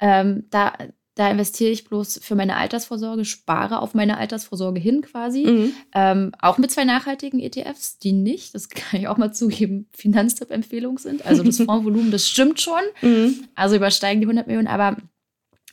ähm, 0.00 0.44
da, 0.50 0.72
da 1.14 1.30
investiere 1.30 1.70
ich 1.70 1.84
bloß 1.84 2.20
für 2.22 2.34
meine 2.36 2.56
Altersvorsorge, 2.56 3.26
spare 3.26 3.80
auf 3.80 3.92
meine 3.92 4.16
Altersvorsorge 4.16 4.80
hin 4.80 5.02
quasi. 5.02 5.44
Mhm. 5.44 5.72
Ähm, 5.94 6.32
auch 6.38 6.56
mit 6.56 6.70
zwei 6.70 6.84
nachhaltigen 6.84 7.38
ETFs, 7.38 7.98
die 7.98 8.12
nicht, 8.12 8.54
das 8.54 8.68
kann 8.70 9.00
ich 9.00 9.08
auch 9.08 9.18
mal 9.18 9.32
zugeben, 9.32 9.88
Finanztipp-Empfehlung 9.94 10.98
sind. 10.98 11.26
Also 11.26 11.42
das 11.42 11.56
Fondsvolumen, 11.62 12.10
das 12.10 12.26
stimmt 12.26 12.60
schon. 12.60 12.82
Mhm. 13.02 13.44
Also 13.54 13.76
übersteigen 13.76 14.22
die 14.22 14.26
100 14.26 14.46
Millionen, 14.46 14.68
aber 14.68 14.96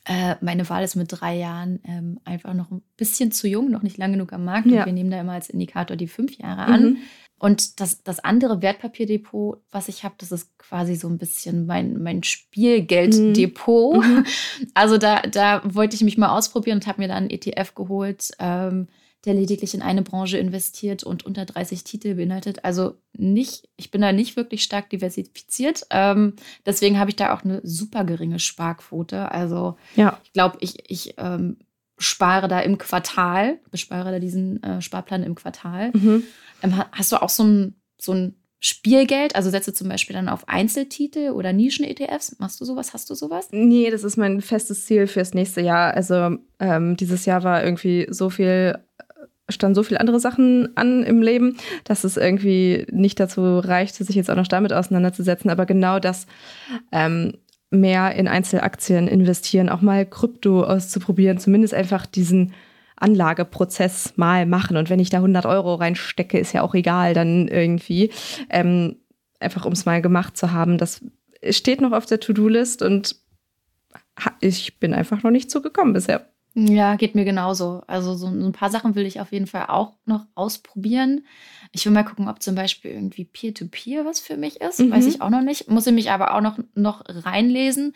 äh, 0.05 0.35
meine 0.41 0.67
Wahl 0.69 0.83
ist 0.83 0.95
mit 0.95 1.07
drei 1.09 1.37
Jahren 1.37 1.79
ähm, 1.85 2.19
einfach 2.25 2.53
noch 2.53 2.69
ein 2.69 2.81
bisschen 2.97 3.31
zu 3.31 3.47
jung, 3.47 3.71
noch 3.71 3.83
nicht 3.83 3.97
lang 3.97 4.11
genug 4.11 4.33
am 4.33 4.43
Markt. 4.43 4.67
Ja. 4.67 4.81
Und 4.81 4.87
wir 4.87 4.93
nehmen 4.93 5.11
da 5.11 5.21
immer 5.21 5.31
als 5.33 5.49
Indikator 5.49 5.95
die 5.95 6.07
fünf 6.07 6.37
Jahre 6.37 6.65
an. 6.65 6.83
Mhm. 6.83 6.97
Und 7.39 7.81
das, 7.81 8.03
das 8.03 8.19
andere 8.19 8.61
Wertpapierdepot, 8.61 9.61
was 9.69 9.89
ich 9.89 10.03
habe, 10.03 10.15
das 10.17 10.31
ist 10.31 10.57
quasi 10.57 10.95
so 10.95 11.09
ein 11.09 11.17
bisschen 11.17 11.65
mein, 11.65 12.01
mein 12.01 12.23
Spielgelddepot. 12.23 14.03
Mhm. 14.03 14.15
mhm. 14.15 14.25
Also 14.73 14.97
da, 14.97 15.21
da 15.21 15.61
wollte 15.65 15.95
ich 15.95 16.03
mich 16.03 16.17
mal 16.17 16.35
ausprobieren 16.35 16.77
und 16.77 16.87
habe 16.87 17.01
mir 17.01 17.09
dann 17.09 17.29
einen 17.29 17.29
ETF 17.29 17.75
geholt, 17.75 18.31
ähm, 18.39 18.87
der 19.25 19.33
lediglich 19.33 19.73
in 19.73 19.81
eine 19.81 20.01
Branche 20.01 20.37
investiert 20.37 21.03
und 21.03 21.25
unter 21.25 21.45
30 21.45 21.83
Titel 21.83 22.15
beinhaltet. 22.15 22.65
Also 22.65 22.95
nicht, 23.13 23.69
ich 23.77 23.91
bin 23.91 24.01
da 24.01 24.11
nicht 24.11 24.35
wirklich 24.35 24.63
stark 24.63 24.89
diversifiziert. 24.89 25.85
Ähm, 25.91 26.35
deswegen 26.65 26.99
habe 26.99 27.09
ich 27.09 27.15
da 27.15 27.33
auch 27.33 27.43
eine 27.43 27.61
super 27.63 28.03
geringe 28.03 28.39
Sparquote. 28.39 29.31
Also 29.31 29.77
ja. 29.95 30.19
ich 30.23 30.33
glaube, 30.33 30.57
ich, 30.59 30.89
ich 30.89 31.15
ähm, 31.17 31.57
spare 32.03 32.47
da 32.47 32.59
im 32.59 32.77
Quartal, 32.77 33.59
bespare 33.71 34.11
da 34.11 34.19
diesen 34.19 34.61
äh, 34.63 34.81
Sparplan 34.81 35.23
im 35.23 35.35
Quartal. 35.35 35.91
Mhm. 35.93 36.23
Ähm, 36.61 36.83
hast 36.91 37.11
du 37.11 37.21
auch 37.21 37.29
so 37.29 37.43
ein, 37.43 37.75
so 37.97 38.13
ein 38.13 38.35
Spielgeld? 38.59 39.35
Also 39.35 39.49
setze 39.49 39.73
zum 39.73 39.89
Beispiel 39.89 40.15
dann 40.15 40.29
auf 40.29 40.47
Einzeltitel 40.47 41.31
oder 41.31 41.53
Nischen-ETFs? 41.53 42.37
Machst 42.39 42.61
du 42.61 42.65
sowas? 42.65 42.93
Hast 42.93 43.09
du 43.09 43.15
sowas? 43.15 43.47
Nee, 43.51 43.89
das 43.89 44.03
ist 44.03 44.17
mein 44.17 44.41
festes 44.41 44.85
Ziel 44.85 45.07
fürs 45.07 45.33
nächste 45.33 45.61
Jahr. 45.61 45.93
Also 45.93 46.37
ähm, 46.59 46.95
dieses 46.97 47.25
Jahr 47.25 47.43
war 47.43 47.63
irgendwie 47.63 48.07
so 48.09 48.29
viel 48.29 48.77
standen 49.49 49.75
so 49.75 49.83
viele 49.83 49.99
andere 49.99 50.21
Sachen 50.21 50.75
an 50.77 51.03
im 51.03 51.21
Leben, 51.21 51.57
dass 51.83 52.05
es 52.05 52.15
irgendwie 52.15 52.87
nicht 52.91 53.19
dazu 53.19 53.59
reichte, 53.59 54.03
sich 54.05 54.15
jetzt 54.15 54.31
auch 54.31 54.37
noch 54.37 54.47
damit 54.47 54.71
auseinanderzusetzen. 54.71 55.49
Aber 55.49 55.65
genau 55.65 55.99
das 55.99 56.27
ähm, 56.93 57.33
mehr 57.73 58.15
in 58.15 58.27
Einzelaktien 58.27 59.07
investieren, 59.07 59.69
auch 59.69 59.81
mal 59.81 60.05
Krypto 60.05 60.63
auszuprobieren, 60.63 61.39
zumindest 61.39 61.73
einfach 61.73 62.05
diesen 62.05 62.53
Anlageprozess 62.95 64.13
mal 64.15 64.45
machen. 64.45 64.77
Und 64.77 64.89
wenn 64.89 64.99
ich 64.99 65.09
da 65.09 65.17
100 65.17 65.45
Euro 65.45 65.75
reinstecke, 65.75 66.39
ist 66.39 66.53
ja 66.53 66.61
auch 66.61 66.75
egal, 66.75 67.13
dann 67.13 67.47
irgendwie. 67.47 68.11
Ähm, 68.49 68.97
einfach 69.39 69.65
um 69.65 69.73
es 69.73 69.85
mal 69.85 70.01
gemacht 70.01 70.37
zu 70.37 70.51
haben. 70.51 70.77
Das 70.77 71.01
steht 71.49 71.81
noch 71.81 71.91
auf 71.91 72.05
der 72.05 72.19
To-Do-List 72.19 72.81
und 72.81 73.17
ich 74.39 74.79
bin 74.79 74.93
einfach 74.93 75.23
noch 75.23 75.31
nicht 75.31 75.51
zugekommen 75.51 75.93
bisher. 75.93 76.32
Ja, 76.55 76.95
geht 76.95 77.15
mir 77.15 77.25
genauso. 77.25 77.81
Also 77.87 78.13
so 78.13 78.27
ein 78.27 78.51
paar 78.51 78.69
Sachen 78.69 78.93
will 78.93 79.07
ich 79.07 79.19
auf 79.19 79.31
jeden 79.31 79.47
Fall 79.47 79.67
auch 79.67 79.93
noch 80.05 80.27
ausprobieren. 80.35 81.25
Ich 81.71 81.85
will 81.85 81.93
mal 81.93 82.03
gucken, 82.03 82.27
ob 82.29 82.43
zum 82.43 82.53
Beispiel 82.53 82.91
irgendwie 82.91 83.25
Peer-to-Peer 83.25 84.01
-Peer 84.01 84.05
was 84.05 84.19
für 84.19 84.37
mich 84.37 84.61
ist. 84.61 84.79
Mhm. 84.79 84.91
Weiß 84.91 85.07
ich 85.07 85.21
auch 85.21 85.31
noch 85.31 85.41
nicht. 85.41 85.67
Muss 85.69 85.87
ich 85.87 85.93
mich 85.93 86.11
aber 86.11 86.35
auch 86.35 86.41
noch, 86.41 86.59
noch 86.75 87.03
reinlesen. 87.07 87.95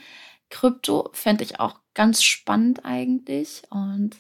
Krypto 0.50 1.10
fände 1.13 1.43
ich 1.43 1.60
auch 1.60 1.76
ganz 1.93 2.24
spannend 2.24 2.84
eigentlich. 2.84 3.62
Und 3.70 4.15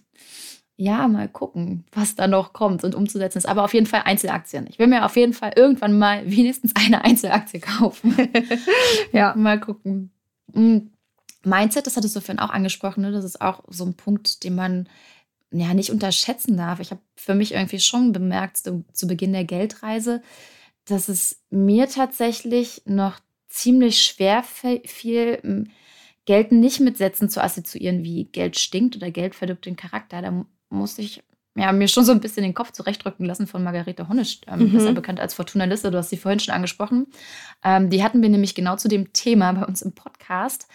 ja, 0.75 1.07
mal 1.07 1.27
gucken, 1.27 1.85
was 1.91 2.15
da 2.15 2.27
noch 2.27 2.53
kommt 2.53 2.83
und 2.83 2.93
umzusetzen 2.93 3.39
ist. 3.39 3.47
Aber 3.47 3.63
auf 3.63 3.73
jeden 3.73 3.87
Fall 3.87 4.03
Einzelaktien. 4.05 4.67
Ich 4.69 4.77
will 4.77 4.85
mir 4.85 5.03
auf 5.03 5.15
jeden 5.15 5.33
Fall 5.33 5.53
irgendwann 5.55 5.97
mal 5.97 6.21
wenigstens 6.29 6.73
eine 6.75 7.03
Einzelaktie 7.03 7.59
kaufen. 7.59 8.15
ja. 9.11 9.33
Mal 9.35 9.59
gucken. 9.59 10.11
Hm. 10.53 10.91
Mindset, 11.43 11.87
das 11.87 11.95
hattest 11.97 12.15
du 12.15 12.19
vorhin 12.19 12.39
auch 12.39 12.49
angesprochen, 12.49 13.01
ne? 13.01 13.11
das 13.11 13.25
ist 13.25 13.41
auch 13.41 13.63
so 13.67 13.85
ein 13.85 13.93
Punkt, 13.93 14.43
den 14.43 14.55
man 14.55 14.89
ja 15.51 15.73
nicht 15.73 15.91
unterschätzen 15.91 16.57
darf. 16.57 16.79
Ich 16.79 16.91
habe 16.91 17.01
für 17.15 17.35
mich 17.35 17.53
irgendwie 17.53 17.79
schon 17.79 18.11
bemerkt, 18.11 18.57
zu, 18.57 18.83
zu 18.91 19.07
Beginn 19.07 19.33
der 19.33 19.45
Geldreise, 19.45 20.21
dass 20.85 21.09
es 21.09 21.41
mir 21.49 21.87
tatsächlich 21.87 22.81
noch 22.85 23.19
ziemlich 23.49 24.01
schwer 24.01 24.43
fiel, 24.43 25.67
Geld 26.25 26.51
nicht 26.51 26.81
mit 26.81 26.97
Sätzen 26.97 27.29
zu 27.29 27.41
assoziieren, 27.41 28.03
wie 28.03 28.25
Geld 28.25 28.59
stinkt 28.59 28.97
oder 28.97 29.09
Geld 29.11 29.33
verdirbt 29.33 29.65
den 29.65 29.77
Charakter. 29.77 30.21
Da 30.21 30.45
musste 30.69 31.01
ich 31.01 31.23
ja, 31.55 31.71
mir 31.71 31.87
schon 31.87 32.05
so 32.05 32.11
ein 32.11 32.19
bisschen 32.19 32.43
den 32.43 32.53
Kopf 32.53 32.71
zurechtrücken 32.71 33.25
lassen 33.25 33.47
von 33.47 33.63
Margarete 33.63 34.07
Honnisch, 34.07 34.41
ähm, 34.47 34.59
mhm. 34.59 34.73
besser 34.73 34.93
bekannt 34.93 35.19
als 35.19 35.33
Fortuna 35.33 35.65
Liste, 35.65 35.89
du 35.89 35.97
hast 35.97 36.09
sie 36.09 36.17
vorhin 36.17 36.39
schon 36.39 36.53
angesprochen. 36.53 37.07
Ähm, 37.63 37.89
die 37.89 38.03
hatten 38.03 38.21
wir 38.21 38.29
nämlich 38.29 38.53
genau 38.53 38.75
zu 38.75 38.87
dem 38.87 39.11
Thema 39.11 39.51
bei 39.53 39.65
uns 39.65 39.81
im 39.81 39.93
Podcast. 39.93 40.67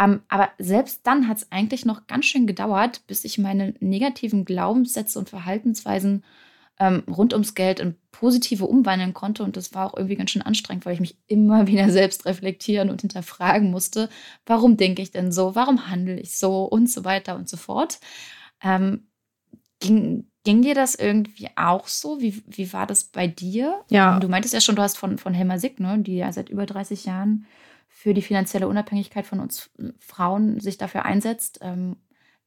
Ähm, 0.00 0.22
aber 0.28 0.48
selbst 0.58 1.06
dann 1.06 1.28
hat 1.28 1.36
es 1.36 1.52
eigentlich 1.52 1.84
noch 1.84 2.06
ganz 2.06 2.24
schön 2.24 2.46
gedauert, 2.46 3.06
bis 3.06 3.24
ich 3.24 3.36
meine 3.36 3.74
negativen 3.80 4.46
Glaubenssätze 4.46 5.18
und 5.18 5.28
Verhaltensweisen 5.28 6.24
ähm, 6.78 7.02
rund 7.06 7.34
ums 7.34 7.54
Geld 7.54 7.78
in 7.80 7.96
positive 8.10 8.64
umwandeln 8.64 9.12
konnte. 9.12 9.44
Und 9.44 9.58
das 9.58 9.74
war 9.74 9.86
auch 9.86 9.96
irgendwie 9.96 10.16
ganz 10.16 10.30
schön 10.30 10.40
anstrengend, 10.40 10.86
weil 10.86 10.94
ich 10.94 11.00
mich 11.00 11.18
immer 11.26 11.66
wieder 11.66 11.90
selbst 11.90 12.24
reflektieren 12.24 12.88
und 12.88 13.02
hinterfragen 13.02 13.70
musste, 13.70 14.08
warum 14.46 14.78
denke 14.78 15.02
ich 15.02 15.10
denn 15.10 15.32
so, 15.32 15.54
warum 15.54 15.90
handle 15.90 16.18
ich 16.18 16.38
so 16.38 16.64
und 16.64 16.90
so 16.90 17.04
weiter 17.04 17.36
und 17.36 17.50
so 17.50 17.58
fort. 17.58 18.00
Ähm, 18.62 19.06
ging, 19.80 20.30
ging 20.44 20.62
dir 20.62 20.74
das 20.74 20.94
irgendwie 20.94 21.48
auch 21.56 21.86
so? 21.88 22.22
Wie, 22.22 22.42
wie 22.46 22.72
war 22.72 22.86
das 22.86 23.04
bei 23.04 23.26
dir? 23.26 23.84
Ja. 23.90 24.18
Du 24.18 24.28
meintest 24.28 24.54
ja 24.54 24.62
schon, 24.62 24.76
du 24.76 24.82
hast 24.82 24.96
von, 24.96 25.18
von 25.18 25.34
Helma 25.34 25.58
Sick, 25.58 25.78
ne, 25.78 25.98
die 25.98 26.16
ja 26.16 26.32
seit 26.32 26.48
über 26.48 26.64
30 26.64 27.04
Jahren 27.04 27.46
für 28.02 28.14
die 28.14 28.22
finanzielle 28.22 28.66
Unabhängigkeit 28.66 29.26
von 29.26 29.40
uns 29.40 29.68
Frauen 29.98 30.58
sich 30.58 30.78
dafür 30.78 31.04
einsetzt, 31.04 31.58
ähm, 31.60 31.96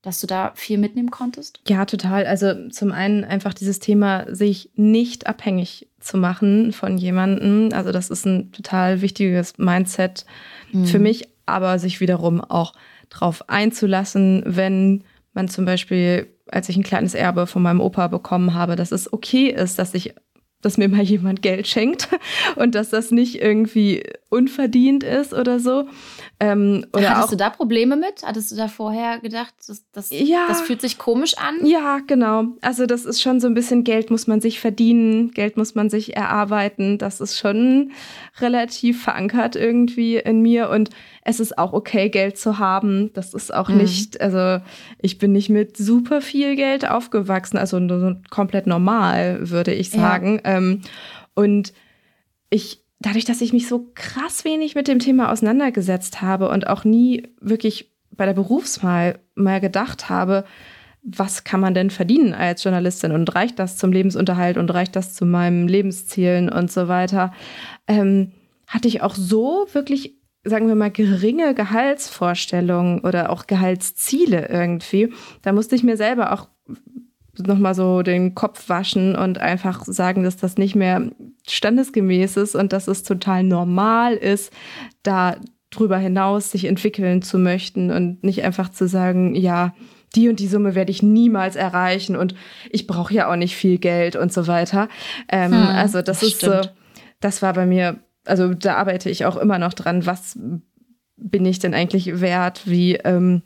dass 0.01 0.19
du 0.19 0.25
da 0.25 0.51
viel 0.55 0.79
mitnehmen 0.79 1.11
konntest? 1.11 1.61
Ja, 1.67 1.85
total. 1.85 2.25
Also 2.25 2.69
zum 2.69 2.91
einen 2.91 3.23
einfach 3.23 3.53
dieses 3.53 3.77
Thema, 3.77 4.25
sich 4.33 4.71
nicht 4.73 5.27
abhängig 5.27 5.87
zu 5.99 6.17
machen 6.17 6.73
von 6.73 6.97
jemandem. 6.97 7.69
Also 7.71 7.91
das 7.91 8.09
ist 8.09 8.25
ein 8.25 8.51
total 8.51 9.01
wichtiges 9.01 9.59
Mindset 9.59 10.25
mhm. 10.71 10.87
für 10.87 10.97
mich, 10.97 11.29
aber 11.45 11.77
sich 11.77 11.99
wiederum 11.99 12.41
auch 12.41 12.73
darauf 13.09 13.47
einzulassen, 13.47 14.41
wenn 14.47 15.03
man 15.33 15.49
zum 15.49 15.65
Beispiel, 15.65 16.33
als 16.47 16.67
ich 16.67 16.77
ein 16.77 16.83
kleines 16.83 17.13
Erbe 17.13 17.45
von 17.45 17.61
meinem 17.61 17.79
Opa 17.79 18.07
bekommen 18.07 18.55
habe, 18.55 18.75
dass 18.75 18.91
es 18.91 19.13
okay 19.13 19.49
ist, 19.49 19.77
dass 19.77 19.93
ich 19.93 20.15
dass 20.63 20.77
mir 20.77 20.89
mal 20.89 21.03
jemand 21.03 21.41
Geld 21.41 21.67
schenkt 21.67 22.09
und 22.55 22.73
dass 22.75 22.89
das 22.89 23.11
nicht 23.11 23.41
irgendwie 23.41 24.03
unverdient 24.29 25.03
ist 25.03 25.33
oder 25.33 25.59
so. 25.59 25.87
Ähm, 26.39 26.85
oder 26.93 27.11
Hattest 27.11 27.25
auch, 27.25 27.29
du 27.29 27.37
da 27.37 27.49
Probleme 27.51 27.95
mit? 27.95 28.23
Hattest 28.23 28.51
du 28.51 28.55
da 28.55 28.67
vorher 28.67 29.19
gedacht, 29.19 29.53
das, 29.67 29.85
das, 29.91 30.09
ja, 30.09 30.47
das 30.47 30.61
fühlt 30.61 30.81
sich 30.81 30.97
komisch 30.97 31.37
an? 31.37 31.65
Ja, 31.65 31.99
genau. 31.99 32.45
Also 32.61 32.85
das 32.85 33.05
ist 33.05 33.21
schon 33.21 33.39
so 33.39 33.47
ein 33.47 33.53
bisschen 33.53 33.83
Geld 33.83 34.09
muss 34.09 34.25
man 34.27 34.41
sich 34.41 34.59
verdienen, 34.59 35.31
Geld 35.31 35.57
muss 35.57 35.75
man 35.75 35.89
sich 35.89 36.15
erarbeiten. 36.15 36.97
Das 36.97 37.21
ist 37.21 37.37
schon 37.37 37.91
relativ 38.39 39.03
verankert 39.03 39.55
irgendwie 39.55 40.17
in 40.17 40.41
mir 40.41 40.69
und 40.69 40.89
es 41.25 41.39
ist 41.39 41.57
auch 41.57 41.73
okay, 41.73 42.09
Geld 42.09 42.37
zu 42.37 42.59
haben. 42.59 43.11
Das 43.13 43.33
ist 43.33 43.53
auch 43.53 43.69
mhm. 43.69 43.77
nicht, 43.77 44.19
also 44.21 44.63
ich 44.99 45.17
bin 45.17 45.31
nicht 45.31 45.49
mit 45.49 45.77
super 45.77 46.21
viel 46.21 46.55
Geld 46.55 46.89
aufgewachsen, 46.89 47.57
also 47.57 47.79
komplett 48.29 48.67
normal, 48.67 49.49
würde 49.49 49.73
ich 49.73 49.89
sagen. 49.89 50.41
Ja. 50.43 50.57
Ähm, 50.57 50.81
und 51.33 51.73
ich, 52.49 52.83
dadurch, 52.99 53.25
dass 53.25 53.41
ich 53.41 53.53
mich 53.53 53.67
so 53.67 53.89
krass 53.95 54.43
wenig 54.43 54.75
mit 54.75 54.87
dem 54.87 54.99
Thema 54.99 55.31
auseinandergesetzt 55.31 56.21
habe 56.21 56.49
und 56.49 56.67
auch 56.67 56.83
nie 56.83 57.29
wirklich 57.39 57.91
bei 58.11 58.25
der 58.25 58.33
Berufswahl 58.33 59.19
mal 59.33 59.61
gedacht 59.61 60.09
habe, 60.09 60.43
was 61.03 61.43
kann 61.43 61.59
man 61.59 61.73
denn 61.73 61.89
verdienen 61.89 62.33
als 62.33 62.63
Journalistin 62.63 63.11
und 63.11 63.33
reicht 63.35 63.59
das 63.59 63.77
zum 63.77 63.91
Lebensunterhalt 63.91 64.57
und 64.57 64.73
reicht 64.73 64.95
das 64.95 65.13
zu 65.13 65.25
meinen 65.25 65.67
Lebenszielen 65.67 66.49
und 66.49 66.71
so 66.71 66.87
weiter, 66.87 67.33
ähm, 67.87 68.31
hatte 68.67 68.87
ich 68.87 69.01
auch 69.01 69.15
so 69.15 69.67
wirklich 69.73 70.22
sagen 70.43 70.67
wir 70.67 70.75
mal, 70.75 70.91
geringe 70.91 71.53
Gehaltsvorstellungen 71.53 72.99
oder 72.99 73.29
auch 73.29 73.47
Gehaltsziele 73.47 74.49
irgendwie. 74.49 75.13
Da 75.41 75.53
musste 75.53 75.75
ich 75.75 75.83
mir 75.83 75.97
selber 75.97 76.33
auch 76.33 76.49
nochmal 77.37 77.73
so 77.73 78.03
den 78.03 78.35
Kopf 78.35 78.69
waschen 78.69 79.15
und 79.15 79.39
einfach 79.39 79.83
sagen, 79.85 80.23
dass 80.23 80.37
das 80.37 80.57
nicht 80.57 80.75
mehr 80.75 81.09
standesgemäß 81.47 82.37
ist 82.37 82.55
und 82.55 82.73
dass 82.73 82.87
es 82.87 83.03
total 83.03 83.43
normal 83.43 84.15
ist, 84.15 84.53
da 85.01 85.37
drüber 85.71 85.97
hinaus 85.97 86.51
sich 86.51 86.65
entwickeln 86.65 87.21
zu 87.23 87.39
möchten 87.39 87.89
und 87.89 88.23
nicht 88.23 88.43
einfach 88.43 88.69
zu 88.69 88.87
sagen, 88.87 89.33
ja, 89.33 89.73
die 90.15 90.29
und 90.29 90.39
die 90.39 90.47
Summe 90.47 90.75
werde 90.75 90.91
ich 90.91 91.01
niemals 91.01 91.55
erreichen 91.55 92.15
und 92.15 92.35
ich 92.69 92.85
brauche 92.85 93.13
ja 93.13 93.31
auch 93.31 93.35
nicht 93.35 93.55
viel 93.55 93.79
Geld 93.79 94.15
und 94.15 94.31
so 94.31 94.45
weiter. 94.45 94.87
Ähm, 95.27 95.51
hm, 95.51 95.67
also 95.69 96.03
das, 96.03 96.19
das 96.19 96.23
ist 96.23 96.35
stimmt. 96.37 96.65
so, 96.65 96.69
das 97.19 97.41
war 97.41 97.53
bei 97.53 97.65
mir 97.65 97.99
also 98.25 98.53
da 98.53 98.75
arbeite 98.75 99.09
ich 99.09 99.25
auch 99.25 99.37
immer 99.37 99.59
noch 99.59 99.73
dran, 99.73 100.05
was 100.05 100.37
bin 101.17 101.45
ich 101.45 101.59
denn 101.59 101.73
eigentlich 101.73 102.21
wert, 102.21 102.63
wie, 102.65 102.95
ähm, 102.95 103.43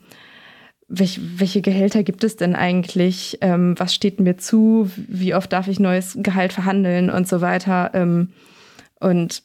welch, 0.88 1.20
welche 1.36 1.60
Gehälter 1.60 2.02
gibt 2.02 2.24
es 2.24 2.36
denn 2.36 2.54
eigentlich, 2.54 3.38
ähm, 3.40 3.74
was 3.78 3.94
steht 3.94 4.20
mir 4.20 4.36
zu, 4.36 4.90
wie 4.96 5.34
oft 5.34 5.52
darf 5.52 5.68
ich 5.68 5.78
neues 5.78 6.18
Gehalt 6.20 6.52
verhandeln 6.52 7.10
und 7.10 7.28
so 7.28 7.40
weiter. 7.40 7.90
Ähm, 7.94 8.32
und 9.00 9.42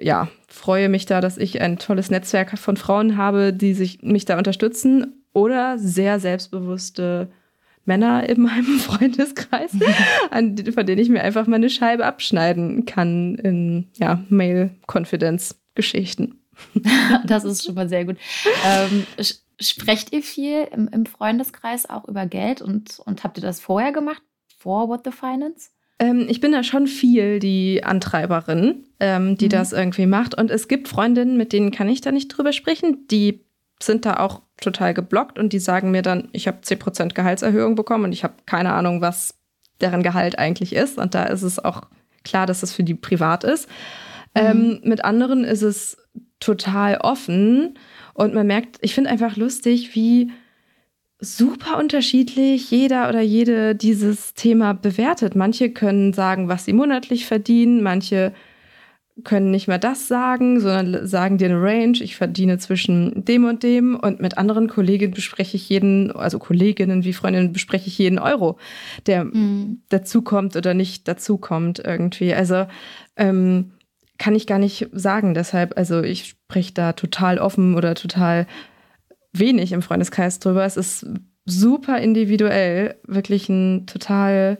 ja, 0.00 0.28
freue 0.48 0.88
mich 0.88 1.06
da, 1.06 1.20
dass 1.20 1.38
ich 1.38 1.60
ein 1.60 1.78
tolles 1.78 2.10
Netzwerk 2.10 2.56
von 2.58 2.76
Frauen 2.76 3.16
habe, 3.16 3.52
die 3.52 3.74
sich 3.74 4.02
mich 4.02 4.24
da 4.24 4.38
unterstützen 4.38 5.24
oder 5.32 5.78
sehr 5.78 6.20
selbstbewusste 6.20 7.30
Männer 7.84 8.28
in 8.28 8.42
meinem 8.42 8.64
Freundeskreis, 8.78 9.72
an, 10.30 10.56
von 10.72 10.86
denen 10.86 11.00
ich 11.00 11.08
mir 11.08 11.22
einfach 11.22 11.46
mal 11.46 11.56
eine 11.56 11.70
Scheibe 11.70 12.06
abschneiden 12.06 12.86
kann 12.86 13.34
in 13.36 13.88
ja, 13.96 14.24
Mail-Confidence-Geschichten. 14.28 16.40
das 17.26 17.44
ist 17.44 17.64
schon 17.64 17.74
mal 17.74 17.88
sehr 17.88 18.04
gut. 18.04 18.16
Ähm, 18.64 19.06
sprecht 19.60 20.12
ihr 20.12 20.22
viel 20.22 20.68
im, 20.70 20.88
im, 20.88 21.06
Freundeskreis 21.06 21.88
auch 21.88 22.06
über 22.06 22.26
Geld 22.26 22.62
und, 22.62 23.00
und 23.00 23.24
habt 23.24 23.38
ihr 23.38 23.42
das 23.42 23.60
vorher 23.60 23.92
gemacht, 23.92 24.22
vor 24.58 24.88
What 24.88 25.02
the 25.04 25.10
Finance? 25.10 25.70
Ähm, 25.98 26.26
ich 26.28 26.40
bin 26.40 26.52
da 26.52 26.62
schon 26.62 26.86
viel 26.86 27.38
die 27.38 27.84
Antreiberin, 27.84 28.84
ähm, 29.00 29.36
die 29.36 29.46
mhm. 29.46 29.50
das 29.50 29.72
irgendwie 29.72 30.06
macht. 30.06 30.36
Und 30.36 30.50
es 30.50 30.68
gibt 30.68 30.88
Freundinnen, 30.88 31.36
mit 31.36 31.52
denen 31.52 31.70
kann 31.70 31.88
ich 31.88 32.00
da 32.00 32.12
nicht 32.12 32.28
drüber 32.28 32.52
sprechen, 32.52 33.06
die 33.10 33.44
sind 33.82 34.04
da 34.04 34.18
auch 34.18 34.42
total 34.60 34.94
geblockt 34.94 35.38
und 35.38 35.52
die 35.52 35.58
sagen 35.58 35.90
mir 35.90 36.02
dann, 36.02 36.28
ich 36.32 36.46
habe 36.46 36.58
10% 36.62 37.14
Gehaltserhöhung 37.14 37.74
bekommen 37.74 38.04
und 38.04 38.12
ich 38.12 38.24
habe 38.24 38.34
keine 38.46 38.72
Ahnung, 38.72 39.00
was 39.00 39.34
deren 39.80 40.02
Gehalt 40.02 40.38
eigentlich 40.38 40.74
ist. 40.74 40.98
Und 40.98 41.14
da 41.14 41.24
ist 41.24 41.42
es 41.42 41.58
auch 41.58 41.82
klar, 42.24 42.46
dass 42.46 42.62
es 42.62 42.72
für 42.72 42.84
die 42.84 42.94
privat 42.94 43.44
ist. 43.44 43.68
Mhm. 44.34 44.40
Ähm, 44.40 44.80
mit 44.84 45.04
anderen 45.04 45.44
ist 45.44 45.62
es 45.62 45.98
total 46.40 46.98
offen 46.98 47.78
und 48.14 48.34
man 48.34 48.46
merkt, 48.46 48.78
ich 48.80 48.94
finde 48.94 49.10
einfach 49.10 49.36
lustig, 49.36 49.94
wie 49.94 50.30
super 51.20 51.78
unterschiedlich 51.78 52.70
jeder 52.70 53.08
oder 53.08 53.20
jede 53.20 53.76
dieses 53.76 54.34
Thema 54.34 54.74
bewertet. 54.74 55.36
Manche 55.36 55.70
können 55.70 56.12
sagen, 56.12 56.48
was 56.48 56.64
sie 56.64 56.72
monatlich 56.72 57.26
verdienen, 57.26 57.82
manche 57.82 58.32
können 59.24 59.50
nicht 59.50 59.68
mehr 59.68 59.78
das 59.78 60.08
sagen, 60.08 60.60
sondern 60.60 61.06
sagen 61.06 61.38
dir 61.38 61.46
eine 61.46 61.62
Range. 61.62 61.98
Ich 62.00 62.16
verdiene 62.16 62.58
zwischen 62.58 63.24
dem 63.24 63.44
und 63.44 63.62
dem 63.62 63.96
und 63.96 64.20
mit 64.20 64.38
anderen 64.38 64.68
Kolleginnen 64.68 65.14
bespreche 65.14 65.56
ich 65.56 65.68
jeden, 65.68 66.12
also 66.12 66.38
Kolleginnen 66.38 67.04
wie 67.04 67.12
Freundinnen 67.12 67.52
bespreche 67.52 67.88
ich 67.88 67.98
jeden 67.98 68.18
Euro, 68.18 68.58
der 69.06 69.24
mhm. 69.24 69.82
dazukommt 69.88 70.56
oder 70.56 70.74
nicht 70.74 71.08
dazukommt 71.08 71.80
irgendwie. 71.84 72.34
Also 72.34 72.66
ähm, 73.16 73.72
kann 74.18 74.34
ich 74.34 74.46
gar 74.46 74.58
nicht 74.58 74.88
sagen. 74.92 75.34
Deshalb, 75.34 75.76
also 75.76 76.02
ich 76.02 76.26
spreche 76.26 76.72
da 76.72 76.92
total 76.92 77.38
offen 77.38 77.74
oder 77.74 77.94
total 77.94 78.46
wenig 79.32 79.72
im 79.72 79.82
Freundeskreis 79.82 80.38
drüber. 80.38 80.64
Es 80.64 80.76
ist 80.76 81.06
super 81.44 81.98
individuell, 81.98 82.96
wirklich 83.06 83.48
ein 83.48 83.86
total 83.86 84.58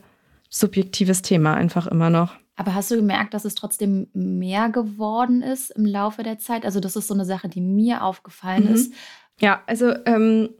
subjektives 0.48 1.22
Thema 1.22 1.54
einfach 1.54 1.86
immer 1.86 2.10
noch. 2.10 2.41
Aber 2.62 2.76
hast 2.76 2.92
du 2.92 2.94
gemerkt, 2.94 3.34
dass 3.34 3.44
es 3.44 3.56
trotzdem 3.56 4.06
mehr 4.14 4.68
geworden 4.68 5.42
ist 5.42 5.70
im 5.72 5.84
Laufe 5.84 6.22
der 6.22 6.38
Zeit? 6.38 6.64
Also 6.64 6.78
das 6.78 6.94
ist 6.94 7.08
so 7.08 7.14
eine 7.14 7.24
Sache, 7.24 7.48
die 7.48 7.60
mir 7.60 8.04
aufgefallen 8.04 8.68
mhm. 8.68 8.74
ist. 8.74 8.94
Ja, 9.40 9.62
also 9.66 9.92
ähm, 10.06 10.50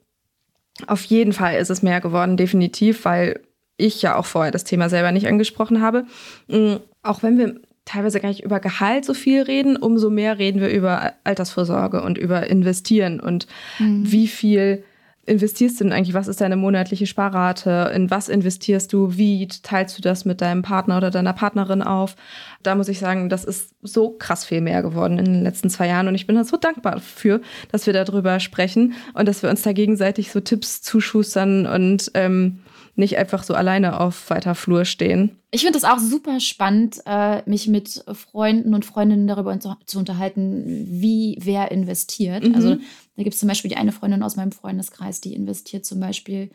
auf 0.89 1.05
jeden 1.05 1.33
Fall 1.33 1.61
ist 1.61 1.71
es 1.71 1.81
mehr 1.81 2.01
geworden, 2.01 2.37
definitiv, 2.37 3.05
weil 3.05 3.41
ich 3.77 4.03
ja 4.03 4.17
auch 4.17 4.27
vorher 4.27 4.51
das 4.51 4.65
Thema 4.65 4.89
selber 4.89 5.13
nicht 5.13 5.29
angesprochen 5.29 5.81
habe. 5.81 6.07
Mhm, 6.49 6.81
auch 7.05 7.23
wenn 7.23 7.39
wir 7.39 7.61
teilweise 7.85 8.19
gar 8.19 8.31
nicht 8.31 8.43
über 8.43 8.59
Gehalt 8.59 9.05
so 9.05 9.15
viel 9.15 9.43
reden, 9.43 9.77
umso 9.77 10.11
mehr 10.11 10.41
reden 10.41 10.61
wir 10.61 10.71
über 10.71 11.13
Altersvorsorge 11.23 12.03
und 12.03 12.19
über 12.19 12.49
Investieren 12.49 13.21
und 13.21 13.47
mhm. 13.79 14.11
wie 14.11 14.27
viel 14.27 14.83
investierst 15.25 15.79
du 15.79 15.85
denn 15.85 15.93
eigentlich? 15.93 16.15
Was 16.15 16.29
ist 16.29 16.41
deine 16.41 16.57
monatliche 16.57 17.07
Sparrate? 17.07 17.93
In 17.95 18.11
was 18.11 18.29
investierst 18.29 18.93
du? 18.93 19.17
Wie 19.17 19.47
teilst 19.47 19.97
du 19.97 20.03
das 20.03 20.25
mit 20.25 20.41
deinem 20.41 20.63
Partner 20.63 20.97
oder 20.97 21.11
deiner 21.11 21.33
Partnerin 21.33 21.83
auf? 21.83 22.17
Da 22.63 22.75
muss 22.75 22.89
ich 22.89 22.99
sagen, 22.99 23.29
das 23.29 23.45
ist 23.45 23.75
so 23.83 24.11
krass 24.11 24.45
viel 24.45 24.61
mehr 24.61 24.83
geworden 24.83 25.19
in 25.19 25.27
den 25.27 25.43
letzten 25.43 25.71
zwei 25.71 25.87
Jahren 25.87 26.09
und 26.09 26.15
ich 26.15 26.27
bin 26.27 26.37
da 26.37 26.45
so 26.45 26.57
dankbar 26.57 26.95
dafür, 26.95 27.41
dass 27.71 27.87
wir 27.87 27.93
darüber 27.93 28.41
sprechen 28.41 28.95
und 29.15 29.29
dass 29.29 29.43
wir 29.43 29.51
uns 29.51 29.63
da 29.63 29.73
gegenseitig 29.73 30.33
so 30.33 30.41
Tipps 30.41 30.83
zuschustern 30.83 31.67
und 31.67 32.11
ähm, 32.15 32.61
nicht 32.95 33.17
einfach 33.17 33.43
so 33.43 33.55
alleine 33.55 34.01
auf 34.01 34.29
weiter 34.31 34.55
Flur 34.55 34.85
stehen. 34.85 35.39
Ich 35.51 35.63
finde 35.63 35.79
es 35.79 35.85
auch 35.85 35.99
super 35.99 36.41
spannend, 36.41 37.01
äh, 37.07 37.43
mich 37.49 37.69
mit 37.69 38.05
Freunden 38.13 38.75
und 38.75 38.85
Freundinnen 38.85 39.27
darüber 39.27 39.59
zu 39.59 39.99
unterhalten, 39.99 40.87
wie 40.89 41.39
wer 41.41 41.71
investiert. 41.71 42.47
Mhm. 42.47 42.55
Also 42.55 42.75
da 43.17 43.23
gibt 43.23 43.35
es 43.35 43.41
zum 43.41 43.49
Beispiel 43.49 43.71
die 43.71 43.77
eine 43.77 43.93
Freundin 43.93 44.23
aus 44.23 44.37
meinem 44.37 44.53
Freundeskreis, 44.53 45.21
die 45.21 45.35
investiert 45.35 45.87
zum 45.87 46.01
Beispiel 46.01 46.51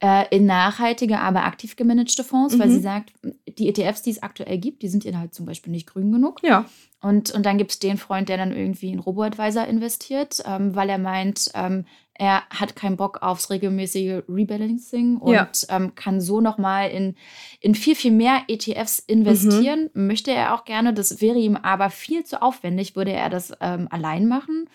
äh, 0.00 0.24
in 0.34 0.46
nachhaltige, 0.46 1.18
aber 1.20 1.44
aktiv 1.44 1.76
gemanagte 1.76 2.22
Fonds, 2.22 2.54
mhm. 2.54 2.60
weil 2.60 2.70
sie 2.70 2.80
sagt, 2.80 3.12
die 3.46 3.68
ETFs, 3.68 4.02
die 4.02 4.10
es 4.10 4.22
aktuell 4.22 4.58
gibt, 4.58 4.82
die 4.82 4.88
sind 4.88 5.04
ihr 5.04 5.18
halt 5.18 5.34
zum 5.34 5.46
Beispiel 5.46 5.72
nicht 5.72 5.88
grün 5.88 6.12
genug. 6.12 6.40
Ja. 6.42 6.66
Und, 7.00 7.30
und 7.32 7.46
dann 7.46 7.58
gibt 7.58 7.72
es 7.72 7.78
den 7.78 7.96
Freund, 7.96 8.28
der 8.28 8.36
dann 8.36 8.52
irgendwie 8.52 8.92
in 8.92 8.98
Robo-Advisor 8.98 9.66
investiert, 9.66 10.42
ähm, 10.44 10.74
weil 10.74 10.88
er 10.88 10.98
meint, 10.98 11.50
ähm, 11.54 11.84
er 12.18 12.42
hat 12.50 12.74
keinen 12.74 12.96
Bock 12.96 13.22
aufs 13.22 13.48
regelmäßige 13.48 14.24
Rebalancing 14.28 15.18
und 15.18 15.32
ja. 15.32 15.48
ähm, 15.68 15.94
kann 15.94 16.20
so 16.20 16.40
nochmal 16.40 16.90
in, 16.90 17.14
in 17.60 17.76
viel, 17.76 17.94
viel 17.94 18.10
mehr 18.10 18.42
ETFs 18.48 18.98
investieren. 18.98 19.88
Mhm. 19.94 20.08
Möchte 20.08 20.32
er 20.32 20.54
auch 20.54 20.64
gerne. 20.64 20.92
Das 20.92 21.20
wäre 21.20 21.38
ihm 21.38 21.54
aber 21.56 21.90
viel 21.90 22.24
zu 22.24 22.42
aufwendig, 22.42 22.96
würde 22.96 23.12
er 23.12 23.30
das 23.30 23.52
ähm, 23.60 23.86
allein 23.90 24.26
machen. 24.26 24.68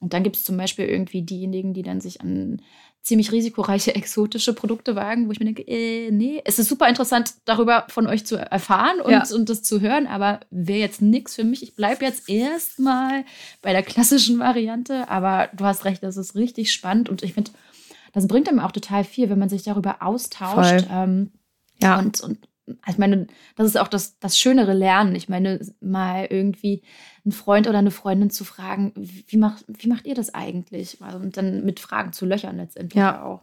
Und 0.00 0.14
dann 0.14 0.22
gibt 0.22 0.36
es 0.36 0.44
zum 0.44 0.56
Beispiel 0.56 0.86
irgendwie 0.86 1.20
diejenigen, 1.20 1.74
die 1.74 1.82
dann 1.82 2.00
sich 2.00 2.22
an 2.22 2.62
ziemlich 3.06 3.30
risikoreiche, 3.30 3.94
exotische 3.94 4.52
Produkte 4.52 4.96
wagen, 4.96 5.28
wo 5.28 5.32
ich 5.32 5.38
mir 5.38 5.46
denke, 5.46 5.62
äh, 5.66 6.10
nee, 6.10 6.42
es 6.44 6.58
ist 6.58 6.68
super 6.68 6.88
interessant, 6.88 7.34
darüber 7.44 7.86
von 7.88 8.06
euch 8.06 8.26
zu 8.26 8.36
erfahren 8.36 9.00
und, 9.00 9.12
ja. 9.12 9.22
und 9.32 9.48
das 9.48 9.62
zu 9.62 9.80
hören, 9.80 10.06
aber 10.06 10.40
wäre 10.50 10.80
jetzt 10.80 11.00
nichts 11.00 11.36
für 11.36 11.44
mich. 11.44 11.62
Ich 11.62 11.76
bleibe 11.76 12.04
jetzt 12.04 12.28
erstmal 12.28 13.24
bei 13.62 13.72
der 13.72 13.84
klassischen 13.84 14.38
Variante, 14.38 15.08
aber 15.08 15.48
du 15.54 15.64
hast 15.64 15.84
recht, 15.84 16.02
das 16.02 16.16
ist 16.16 16.34
richtig 16.34 16.72
spannend 16.72 17.08
und 17.08 17.22
ich 17.22 17.32
finde, 17.32 17.52
das 18.12 18.26
bringt 18.26 18.48
einem 18.48 18.60
auch 18.60 18.72
total 18.72 19.04
viel, 19.04 19.30
wenn 19.30 19.38
man 19.38 19.48
sich 19.48 19.62
darüber 19.62 20.02
austauscht. 20.02 20.86
Ähm, 20.90 21.30
ja. 21.80 21.98
Und, 21.98 22.20
und 22.22 22.38
ich 22.88 22.98
meine, 22.98 23.26
das 23.56 23.66
ist 23.66 23.78
auch 23.78 23.88
das, 23.88 24.18
das 24.18 24.38
schönere 24.38 24.72
Lernen. 24.72 25.14
Ich 25.14 25.28
meine, 25.28 25.60
mal 25.80 26.26
irgendwie 26.28 26.82
einen 27.24 27.32
Freund 27.32 27.68
oder 27.68 27.78
eine 27.78 27.90
Freundin 27.90 28.30
zu 28.30 28.44
fragen, 28.44 28.92
wie 28.96 29.36
macht, 29.36 29.64
wie 29.68 29.88
macht 29.88 30.06
ihr 30.06 30.14
das 30.14 30.34
eigentlich? 30.34 30.98
Und 31.00 31.36
dann 31.36 31.64
mit 31.64 31.80
Fragen 31.80 32.12
zu 32.12 32.26
löchern 32.26 32.56
letztendlich 32.56 32.98
ja. 32.98 33.22
auch. 33.22 33.42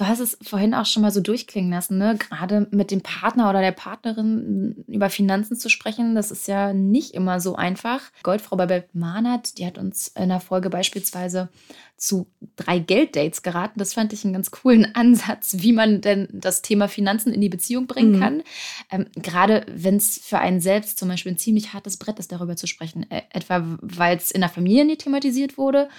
Du 0.00 0.08
hast 0.08 0.20
es 0.20 0.38
vorhin 0.40 0.72
auch 0.72 0.86
schon 0.86 1.02
mal 1.02 1.10
so 1.10 1.20
durchklingen 1.20 1.70
lassen, 1.70 1.98
ne? 1.98 2.16
Gerade 2.16 2.66
mit 2.70 2.90
dem 2.90 3.02
Partner 3.02 3.50
oder 3.50 3.60
der 3.60 3.72
Partnerin 3.72 4.82
über 4.86 5.10
Finanzen 5.10 5.56
zu 5.56 5.68
sprechen, 5.68 6.14
das 6.14 6.30
ist 6.30 6.48
ja 6.48 6.72
nicht 6.72 7.12
immer 7.12 7.38
so 7.38 7.54
einfach. 7.54 8.00
Goldfrau 8.22 8.56
bei 8.56 8.88
Mahnert, 8.94 9.58
die 9.58 9.66
hat 9.66 9.76
uns 9.76 10.08
in 10.08 10.30
der 10.30 10.40
Folge 10.40 10.70
beispielsweise 10.70 11.50
zu 11.98 12.28
drei 12.56 12.78
Gelddates 12.78 13.42
geraten. 13.42 13.78
Das 13.78 13.92
fand 13.92 14.14
ich 14.14 14.24
einen 14.24 14.32
ganz 14.32 14.50
coolen 14.50 14.86
Ansatz, 14.94 15.56
wie 15.58 15.74
man 15.74 16.00
denn 16.00 16.28
das 16.32 16.62
Thema 16.62 16.88
Finanzen 16.88 17.34
in 17.34 17.42
die 17.42 17.50
Beziehung 17.50 17.86
bringen 17.86 18.12
mhm. 18.12 18.20
kann. 18.20 18.42
Ähm, 18.90 19.06
gerade 19.16 19.66
wenn 19.68 19.96
es 19.96 20.18
für 20.18 20.38
einen 20.38 20.62
selbst 20.62 20.98
zum 20.98 21.10
Beispiel 21.10 21.32
ein 21.32 21.38
ziemlich 21.38 21.74
hartes 21.74 21.98
Brett 21.98 22.18
ist, 22.18 22.32
darüber 22.32 22.56
zu 22.56 22.66
sprechen. 22.66 23.04
Äh, 23.10 23.20
etwa 23.34 23.76
weil 23.82 24.16
es 24.16 24.30
in 24.30 24.40
der 24.40 24.48
Familie 24.48 24.86
nie 24.86 24.96
thematisiert 24.96 25.58
wurde 25.58 25.90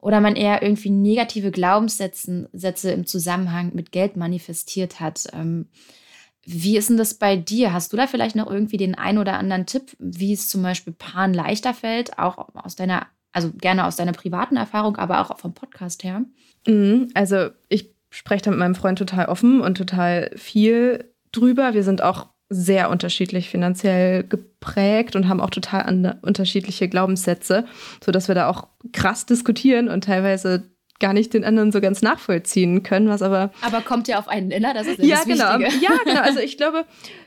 oder 0.00 0.20
man 0.20 0.36
eher 0.36 0.62
irgendwie 0.62 0.90
negative 0.90 1.50
Glaubenssätze 1.50 2.48
Sätze 2.52 2.90
im 2.92 3.06
Zusammenhang 3.06 3.72
mit 3.74 3.92
Geld 3.92 4.16
manifestiert 4.16 5.00
hat. 5.00 5.26
Ähm, 5.32 5.66
wie 6.44 6.76
ist 6.76 6.88
denn 6.88 6.96
das 6.96 7.14
bei 7.14 7.36
dir? 7.36 7.72
Hast 7.72 7.92
du 7.92 7.96
da 7.96 8.06
vielleicht 8.06 8.36
noch 8.36 8.50
irgendwie 8.50 8.78
den 8.78 8.94
ein 8.94 9.18
oder 9.18 9.38
anderen 9.38 9.66
Tipp, 9.66 9.94
wie 9.98 10.32
es 10.32 10.48
zum 10.48 10.62
Beispiel 10.62 10.92
Paaren 10.92 11.34
leichter 11.34 11.74
fällt, 11.74 12.18
auch 12.18 12.48
aus 12.54 12.76
deiner, 12.76 13.06
also 13.32 13.50
gerne 13.52 13.86
aus 13.86 13.96
deiner 13.96 14.12
privaten 14.12 14.56
Erfahrung, 14.56 14.96
aber 14.96 15.20
auch 15.20 15.38
vom 15.38 15.52
Podcast 15.52 16.02
her? 16.02 16.24
Mhm, 16.66 17.10
also 17.14 17.50
ich 17.68 17.94
spreche 18.08 18.44
da 18.44 18.50
mit 18.50 18.58
meinem 18.58 18.74
Freund 18.74 18.98
total 18.98 19.26
offen 19.26 19.60
und 19.60 19.76
total 19.76 20.30
viel 20.36 21.12
drüber. 21.30 21.74
Wir 21.74 21.84
sind 21.84 22.02
auch 22.02 22.28
sehr 22.52 22.90
unterschiedlich 22.90 23.48
finanziell 23.48 24.24
geprägt 24.24 25.14
und 25.14 25.28
haben 25.28 25.40
auch 25.40 25.50
total 25.50 26.18
unterschiedliche 26.22 26.88
Glaubenssätze, 26.88 27.64
sodass 28.04 28.26
wir 28.26 28.34
da 28.34 28.48
auch 28.48 28.66
krass 28.92 29.24
diskutieren 29.24 29.88
und 29.88 30.04
teilweise 30.04 30.68
gar 30.98 31.12
nicht 31.12 31.32
den 31.32 31.44
anderen 31.44 31.72
so 31.72 31.80
ganz 31.80 32.02
nachvollziehen 32.02 32.82
können, 32.82 33.08
was 33.08 33.22
aber. 33.22 33.52
Aber 33.62 33.80
kommt 33.80 34.08
ja 34.08 34.18
auf 34.18 34.28
einen 34.28 34.48
Nenner, 34.48 34.74
das 34.74 34.88
ist 34.88 34.98
ja, 34.98 35.06
ja 35.06 35.16
das 35.16 35.26
genau. 35.26 35.58
Wichtige. 35.60 35.84
Ja, 35.84 35.90
genau. 36.04 36.20
Also 36.20 36.40
ich 36.40 36.56
glaube, 36.56 36.84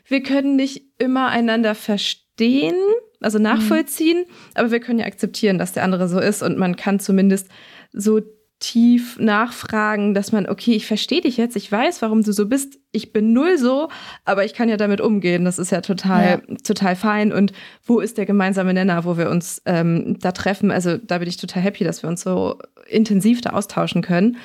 wir 0.07 0.21
können 0.21 0.57
nicht 0.57 0.83
immer 0.99 1.29
einander 1.29 1.73
verstehen, 1.73 2.75
also 3.21 3.39
nachvollziehen, 3.39 4.19
mhm. 4.19 4.51
aber 4.55 4.71
wir 4.71 4.81
können 4.81 4.99
ja 4.99 5.05
akzeptieren, 5.05 5.57
dass 5.57 5.71
der 5.71 5.83
andere 5.83 6.09
so 6.09 6.19
ist 6.19 6.43
und 6.43 6.57
man 6.57 6.75
kann 6.75 6.99
zumindest 6.99 7.47
so 7.93 8.21
tief 8.63 9.19
nachfragen, 9.19 10.13
dass 10.13 10.31
man, 10.31 10.47
okay, 10.47 10.71
ich 10.71 10.87
verstehe 10.87 11.19
dich 11.19 11.35
jetzt, 11.35 11.57
ich 11.57 11.69
weiß, 11.69 12.01
warum 12.01 12.23
du 12.23 12.31
so 12.31 12.47
bist, 12.47 12.79
ich 12.93 13.11
bin 13.11 13.33
null 13.33 13.57
so, 13.57 13.89
aber 14.23 14.45
ich 14.45 14.53
kann 14.53 14.69
ja 14.69 14.77
damit 14.77 15.01
umgehen. 15.01 15.43
Das 15.43 15.59
ist 15.59 15.71
ja 15.71 15.81
total, 15.81 16.41
ja. 16.47 16.55
total 16.63 16.95
fein. 16.95 17.33
Und 17.33 17.51
wo 17.83 17.99
ist 17.99 18.17
der 18.17 18.25
gemeinsame 18.25 18.73
Nenner, 18.73 19.03
wo 19.03 19.17
wir 19.17 19.29
uns 19.29 19.61
ähm, 19.65 20.17
da 20.21 20.31
treffen? 20.31 20.71
Also 20.71 20.97
da 20.97 21.17
bin 21.17 21.27
ich 21.27 21.35
total 21.35 21.61
happy, 21.61 21.83
dass 21.83 22.03
wir 22.03 22.09
uns 22.09 22.21
so 22.21 22.57
intensiv 22.87 23.41
da 23.41 23.49
austauschen 23.49 24.01
können. 24.01 24.37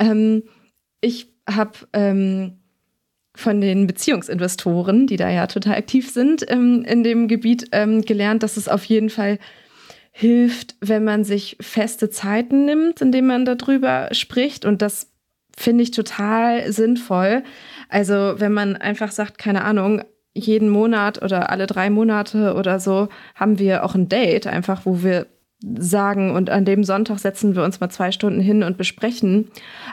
Ähm, 0.00 0.42
ich 1.00 1.32
habe 1.48 1.72
ähm, 1.92 2.58
von 3.36 3.60
den 3.60 3.86
Beziehungsinvestoren, 3.86 5.06
die 5.06 5.16
da 5.16 5.30
ja 5.30 5.46
total 5.46 5.76
aktiv 5.76 6.10
sind 6.10 6.44
ähm, 6.50 6.84
in 6.84 7.04
dem 7.04 7.28
Gebiet, 7.28 7.68
ähm, 7.70 8.02
gelernt, 8.02 8.42
dass 8.42 8.56
es 8.56 8.68
auf 8.68 8.84
jeden 8.84 9.08
Fall 9.08 9.38
hilft, 10.12 10.76
wenn 10.80 11.04
man 11.04 11.24
sich 11.24 11.56
feste 11.60 12.10
Zeiten 12.10 12.66
nimmt, 12.66 13.00
indem 13.00 13.26
man 13.26 13.44
darüber 13.44 14.08
spricht. 14.12 14.64
Und 14.64 14.82
das 14.82 15.10
finde 15.56 15.82
ich 15.82 15.90
total 15.90 16.70
sinnvoll. 16.70 17.42
Also 17.88 18.34
wenn 18.36 18.52
man 18.52 18.76
einfach 18.76 19.10
sagt, 19.10 19.38
keine 19.38 19.64
Ahnung, 19.64 20.02
jeden 20.34 20.68
Monat 20.68 21.22
oder 21.22 21.50
alle 21.50 21.66
drei 21.66 21.90
Monate 21.90 22.54
oder 22.54 22.78
so 22.78 23.08
haben 23.34 23.58
wir 23.58 23.84
auch 23.84 23.94
ein 23.94 24.08
Date, 24.08 24.46
einfach 24.46 24.82
wo 24.84 25.02
wir 25.02 25.26
sagen 25.78 26.34
und 26.34 26.50
an 26.50 26.64
dem 26.64 26.84
Sonntag 26.84 27.18
setzen 27.18 27.54
wir 27.54 27.62
uns 27.62 27.80
mal 27.80 27.90
zwei 27.90 28.12
Stunden 28.12 28.40
hin 28.40 28.62
und 28.62 28.76
besprechen 28.76 29.48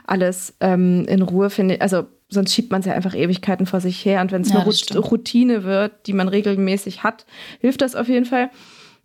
alles 0.06 0.56
ähm, 0.62 1.06
in 1.08 1.22
Ruhe, 1.22 1.50
finde 1.50 1.76
ich. 1.76 1.82
Also 1.82 2.08
sonst 2.30 2.54
schiebt 2.54 2.72
man 2.72 2.80
es 2.80 2.88
ja 2.88 2.94
einfach 2.94 3.16
Ewigkeiten 3.16 3.66
vor 3.66 3.80
sich 3.80 4.04
her. 4.04 4.22
Und 4.22 4.32
wenn 4.32 4.42
es 4.42 4.50
ja, 4.50 4.62
eine 4.62 5.00
Routine 5.00 5.64
wird, 5.64 6.08
die 6.08 6.14
man 6.14 6.28
regelmäßig 6.28 7.04
hat, 7.04 7.26
hilft 7.60 7.82
das 7.82 7.96
auf 7.96 8.08
jeden 8.08 8.26
Fall. 8.26 8.50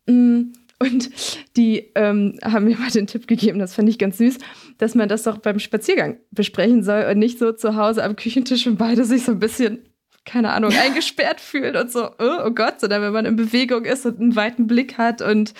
Mhm. 0.06 0.52
Und 0.84 1.10
die 1.56 1.90
ähm, 1.94 2.38
haben 2.42 2.66
mir 2.66 2.76
mal 2.76 2.90
den 2.90 3.06
Tipp 3.06 3.26
gegeben, 3.26 3.58
das 3.58 3.74
fand 3.74 3.88
ich 3.88 3.98
ganz 3.98 4.18
süß, 4.18 4.38
dass 4.78 4.94
man 4.94 5.08
das 5.08 5.22
doch 5.22 5.38
beim 5.38 5.58
Spaziergang 5.58 6.18
besprechen 6.30 6.82
soll 6.82 7.06
und 7.10 7.18
nicht 7.18 7.38
so 7.38 7.52
zu 7.52 7.76
Hause 7.76 8.04
am 8.04 8.16
Küchentisch 8.16 8.66
und 8.66 8.76
beide 8.76 9.04
sich 9.04 9.24
so 9.24 9.32
ein 9.32 9.38
bisschen, 9.38 9.88
keine 10.24 10.52
Ahnung, 10.52 10.72
eingesperrt 10.72 11.40
fühlen 11.40 11.76
und 11.76 11.90
so, 11.90 12.06
oh, 12.06 12.46
oh, 12.46 12.50
Gott, 12.50 12.80
sondern 12.80 13.02
wenn 13.02 13.12
man 13.12 13.24
in 13.24 13.36
Bewegung 13.36 13.84
ist 13.84 14.04
und 14.04 14.20
einen 14.20 14.36
weiten 14.36 14.66
Blick 14.66 14.98
hat 14.98 15.22
und 15.22 15.54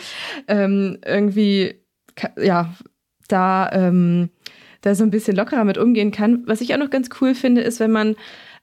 ähm, 0.47 0.99
irgendwie, 1.07 1.81
ja, 2.37 2.75
da, 3.29 3.71
ähm, 3.73 4.31
da 4.83 4.95
so 4.95 5.05
ein 5.05 5.11
bisschen 5.11 5.37
lockerer 5.37 5.65
mit 5.65 5.79
umgehen 5.79 6.11
kann. 6.11 6.43
Was 6.47 6.61
ich 6.61 6.75
auch 6.75 6.79
noch 6.79 6.91
ganz 6.91 7.09
cool 7.21 7.35
finde, 7.35 7.63
ist, 7.63 7.81
wenn 7.81 7.91
man 7.91 8.17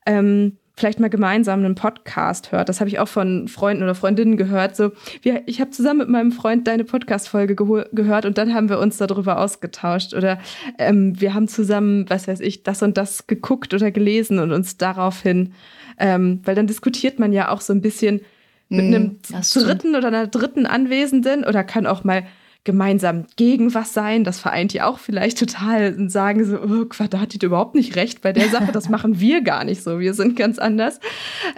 ähm, 0.05 0.57
vielleicht 0.81 0.99
mal 0.99 1.09
gemeinsam 1.09 1.59
einen 1.59 1.75
Podcast 1.75 2.51
hört. 2.51 2.67
Das 2.67 2.79
habe 2.79 2.89
ich 2.89 2.97
auch 2.97 3.07
von 3.07 3.47
Freunden 3.47 3.83
oder 3.83 3.93
Freundinnen 3.93 4.35
gehört. 4.35 4.75
So, 4.75 4.91
wir, 5.21 5.43
ich 5.45 5.61
habe 5.61 5.69
zusammen 5.69 5.99
mit 5.99 6.09
meinem 6.09 6.31
Freund 6.31 6.67
deine 6.67 6.83
Podcast-Folge 6.83 7.55
gehört 7.55 8.25
und 8.25 8.37
dann 8.39 8.53
haben 8.55 8.67
wir 8.67 8.79
uns 8.79 8.97
darüber 8.97 9.39
ausgetauscht. 9.39 10.15
Oder 10.15 10.39
ähm, 10.79 11.21
wir 11.21 11.35
haben 11.35 11.47
zusammen, 11.47 12.09
was 12.09 12.27
weiß 12.27 12.39
ich, 12.39 12.63
das 12.63 12.81
und 12.81 12.97
das 12.97 13.27
geguckt 13.27 13.75
oder 13.75 13.91
gelesen 13.91 14.39
und 14.39 14.51
uns 14.51 14.77
daraufhin, 14.77 15.53
ähm, 15.99 16.41
weil 16.45 16.55
dann 16.55 16.65
diskutiert 16.65 17.19
man 17.19 17.31
ja 17.31 17.49
auch 17.49 17.61
so 17.61 17.73
ein 17.73 17.81
bisschen 17.81 18.21
mit 18.69 18.85
mm, 18.85 18.93
einem 18.93 19.19
dritten 19.53 19.95
oder 19.95 20.07
einer 20.07 20.27
dritten 20.27 20.65
Anwesenden 20.65 21.43
oder 21.43 21.63
kann 21.63 21.85
auch 21.85 22.03
mal 22.03 22.23
gemeinsam 22.63 23.25
gegen 23.35 23.73
was 23.73 23.93
sein. 23.93 24.23
Das 24.23 24.39
vereint 24.39 24.73
die 24.73 24.81
auch 24.81 24.99
vielleicht 24.99 25.39
total 25.39 25.95
und 25.97 26.11
sagen 26.11 26.45
so, 26.45 26.59
oh, 26.59 26.85
da 27.09 27.19
hat 27.19 27.33
die 27.33 27.45
überhaupt 27.45 27.75
nicht 27.75 27.95
recht 27.95 28.21
bei 28.21 28.33
der 28.33 28.49
Sache. 28.49 28.71
Das 28.71 28.89
machen 28.89 29.19
wir 29.19 29.41
gar 29.41 29.63
nicht 29.63 29.83
so. 29.83 29.99
Wir 29.99 30.13
sind 30.13 30.35
ganz 30.35 30.59
anders. 30.59 30.99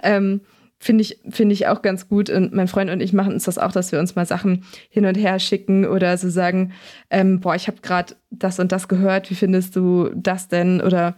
Ähm, 0.02 0.40
Finde 0.78 1.02
ich, 1.02 1.18
finde 1.30 1.54
ich 1.54 1.66
auch 1.66 1.80
ganz 1.80 2.08
gut. 2.08 2.28
Und 2.28 2.52
mein 2.52 2.68
Freund 2.68 2.90
und 2.90 3.00
ich 3.00 3.14
machen 3.14 3.32
uns 3.32 3.44
das 3.44 3.56
auch, 3.56 3.72
dass 3.72 3.90
wir 3.90 4.00
uns 4.00 4.16
mal 4.16 4.26
Sachen 4.26 4.64
hin 4.90 5.06
und 5.06 5.14
her 5.14 5.38
schicken 5.38 5.86
oder 5.86 6.18
so 6.18 6.28
sagen, 6.28 6.72
ähm, 7.10 7.40
boah, 7.40 7.54
ich 7.54 7.68
habe 7.68 7.78
gerade 7.80 8.16
das 8.30 8.58
und 8.58 8.70
das 8.70 8.88
gehört, 8.88 9.30
wie 9.30 9.34
findest 9.34 9.76
du 9.76 10.10
das 10.14 10.48
denn? 10.48 10.82
Oder 10.82 11.14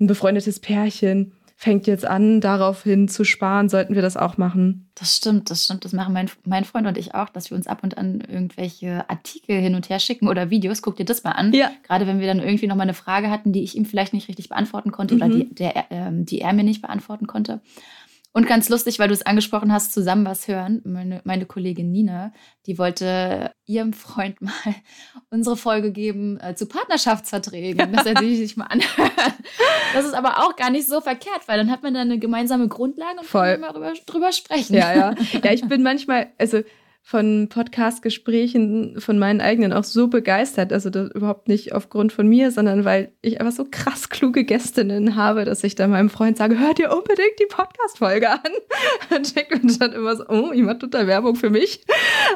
ein 0.00 0.08
befreundetes 0.08 0.58
Pärchen 0.58 1.32
fängt 1.56 1.86
jetzt 1.86 2.04
an, 2.04 2.40
daraufhin 2.40 3.08
zu 3.08 3.24
sparen, 3.24 3.68
sollten 3.68 3.94
wir 3.94 4.02
das 4.02 4.16
auch 4.16 4.36
machen. 4.36 4.88
Das 4.96 5.16
stimmt, 5.16 5.50
das 5.50 5.64
stimmt. 5.64 5.84
Das 5.84 5.92
machen 5.92 6.12
mein, 6.12 6.30
mein 6.44 6.64
Freund 6.64 6.86
und 6.86 6.98
ich 6.98 7.14
auch, 7.14 7.28
dass 7.28 7.50
wir 7.50 7.56
uns 7.56 7.66
ab 7.66 7.82
und 7.82 7.96
an 7.96 8.20
irgendwelche 8.20 9.08
Artikel 9.08 9.60
hin 9.60 9.74
und 9.74 9.88
her 9.88 9.98
schicken 9.98 10.28
oder 10.28 10.50
Videos. 10.50 10.82
Guck 10.82 10.96
dir 10.96 11.04
das 11.04 11.24
mal 11.24 11.32
an. 11.32 11.52
Ja. 11.52 11.70
Gerade 11.84 12.06
wenn 12.06 12.20
wir 12.20 12.26
dann 12.26 12.40
irgendwie 12.40 12.66
noch 12.66 12.76
mal 12.76 12.82
eine 12.82 12.94
Frage 12.94 13.30
hatten, 13.30 13.52
die 13.52 13.62
ich 13.62 13.76
ihm 13.76 13.86
vielleicht 13.86 14.12
nicht 14.12 14.28
richtig 14.28 14.48
beantworten 14.48 14.90
konnte 14.90 15.14
mhm. 15.14 15.22
oder 15.22 15.30
die, 15.30 15.54
der, 15.54 15.76
äh, 15.90 16.10
die 16.12 16.40
er 16.40 16.52
mir 16.52 16.64
nicht 16.64 16.82
beantworten 16.82 17.26
konnte. 17.26 17.60
Und 18.36 18.48
ganz 18.48 18.68
lustig, 18.68 18.98
weil 18.98 19.06
du 19.06 19.14
es 19.14 19.24
angesprochen 19.24 19.72
hast, 19.72 19.92
zusammen 19.92 20.26
was 20.26 20.48
hören. 20.48 20.82
Meine, 20.84 21.20
meine 21.22 21.46
Kollegin 21.46 21.92
Nina, 21.92 22.32
die 22.66 22.78
wollte 22.78 23.52
ihrem 23.64 23.92
Freund 23.92 24.40
mal 24.42 24.52
unsere 25.30 25.56
Folge 25.56 25.92
geben 25.92 26.40
äh, 26.40 26.56
zu 26.56 26.66
Partnerschaftsverträgen, 26.66 27.92
dass 27.92 28.06
er 28.06 28.18
sich 28.18 28.56
mal 28.56 28.66
anhört. 28.66 29.12
Das 29.94 30.04
ist 30.04 30.14
aber 30.14 30.40
auch 30.40 30.56
gar 30.56 30.70
nicht 30.70 30.88
so 30.88 31.00
verkehrt, 31.00 31.46
weil 31.46 31.58
dann 31.58 31.70
hat 31.70 31.84
man 31.84 31.94
dann 31.94 32.10
eine 32.10 32.18
gemeinsame 32.18 32.66
Grundlage 32.66 33.20
und 33.20 33.26
Voll. 33.26 33.52
kann 33.52 33.60
mal 33.60 33.72
drüber, 33.72 33.92
drüber 34.04 34.32
sprechen. 34.32 34.74
Ja, 34.74 34.92
ja. 34.92 35.14
Ja, 35.44 35.52
ich 35.52 35.66
bin 35.68 35.84
manchmal, 35.84 36.32
also 36.36 36.62
von 37.06 37.50
Podcast-Gesprächen 37.50 38.98
von 38.98 39.18
meinen 39.18 39.42
eigenen 39.42 39.74
auch 39.74 39.84
so 39.84 40.08
begeistert. 40.08 40.72
Also 40.72 40.88
überhaupt 40.88 41.48
nicht 41.48 41.74
aufgrund 41.74 42.14
von 42.14 42.26
mir, 42.26 42.50
sondern 42.50 42.86
weil 42.86 43.12
ich 43.20 43.40
einfach 43.40 43.52
so 43.52 43.66
krass 43.70 44.08
kluge 44.08 44.44
Gästinnen 44.44 45.14
habe, 45.14 45.44
dass 45.44 45.62
ich 45.64 45.74
dann 45.74 45.90
meinem 45.90 46.08
Freund 46.08 46.38
sage, 46.38 46.58
hört 46.58 46.78
ihr 46.78 46.90
unbedingt 46.90 47.38
die 47.38 47.46
Podcast-Folge 47.46 48.30
an. 48.30 48.40
Und 49.14 49.36
denkt 49.36 49.50
man 49.50 49.78
dann 49.78 49.92
immer 49.92 50.16
so, 50.16 50.24
oh, 50.30 50.50
ich 50.52 50.62
mache 50.62 50.78
total 50.78 51.06
Werbung 51.06 51.36
für 51.36 51.50
mich. 51.50 51.84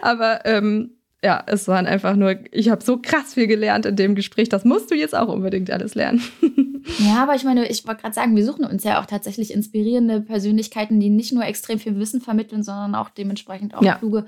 Aber 0.03 0.45
ähm, 0.45 0.99
ja, 1.25 1.43
es 1.47 1.67
waren 1.67 1.87
einfach 1.87 2.15
nur, 2.15 2.37
ich 2.53 2.69
habe 2.69 2.85
so 2.85 2.99
krass 2.99 3.33
viel 3.33 3.47
gelernt 3.47 3.87
in 3.87 3.97
dem 3.97 4.15
Gespräch, 4.15 4.51
das 4.51 4.67
musst 4.67 4.91
du 4.91 4.95
jetzt 4.95 5.17
auch 5.17 5.29
unbedingt 5.29 5.71
alles 5.71 5.95
lernen. 5.95 6.23
Ja, 6.99 7.23
aber 7.23 7.35
ich 7.35 7.45
meine, 7.45 7.69
ich 7.69 7.87
wollte 7.87 8.03
gerade 8.03 8.15
sagen, 8.15 8.35
wir 8.35 8.45
suchen 8.45 8.65
uns 8.65 8.85
ja 8.85 9.01
auch 9.01 9.07
tatsächlich 9.07 9.53
inspirierende 9.53 10.21
Persönlichkeiten, 10.21 11.01
die 11.01 11.11
nicht 11.11 11.33
nur 11.33 11.45
extrem 11.45 11.79
viel 11.79 11.99
Wissen 11.99 12.21
vermitteln, 12.21 12.63
sondern 12.63 12.95
auch 12.95 13.11
dementsprechend 13.11 13.75
auch 13.75 13.83
ja. 13.83 13.97
kluge 13.97 14.27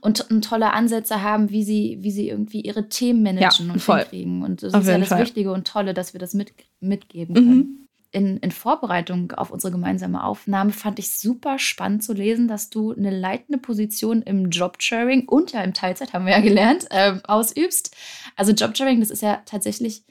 und, 0.00 0.30
und, 0.30 0.44
tolle 0.44 0.72
Ansätze 0.72 1.22
haben, 1.22 1.50
wie 1.50 1.64
sie, 1.64 1.98
wie 2.00 2.10
sie 2.10 2.28
irgendwie 2.28 2.60
ihre 2.60 2.88
Themen 2.88 3.22
managen 3.22 3.68
ja, 3.68 3.72
und 3.72 3.80
voll. 3.80 4.00
hinkriegen. 4.00 4.42
Und 4.42 4.62
das 4.62 4.74
Auf 4.74 4.82
ist 4.82 4.88
ja 4.88 4.98
das 4.98 5.08
Fall. 5.08 5.20
Wichtige 5.20 5.52
und 5.52 5.66
Tolle, 5.66 5.94
dass 5.94 6.12
wir 6.12 6.20
das 6.20 6.34
mit, 6.34 6.52
mitgeben 6.80 7.34
können. 7.34 7.56
Mhm 7.56 7.80
in, 8.12 8.38
in 8.38 8.50
Vorbereitung 8.50 9.32
auf 9.32 9.50
unsere 9.50 9.70
gemeinsame 9.70 10.24
Aufnahme 10.24 10.72
fand 10.72 10.98
ich 10.98 11.16
super 11.16 11.58
spannend 11.58 12.02
zu 12.02 12.12
lesen, 12.12 12.48
dass 12.48 12.70
du 12.70 12.92
eine 12.92 13.10
leitende 13.10 13.58
Position 13.58 14.22
im 14.22 14.50
Jobsharing 14.50 15.28
und 15.28 15.52
ja 15.52 15.62
im 15.62 15.74
Teilzeit, 15.74 16.12
haben 16.12 16.26
wir 16.26 16.32
ja 16.32 16.40
gelernt, 16.40 16.86
äh, 16.90 17.14
ausübst. 17.24 17.94
Also 18.36 18.52
Jobsharing, 18.52 19.00
das 19.00 19.10
ist 19.10 19.22
ja 19.22 19.42
tatsächlich 19.46 20.04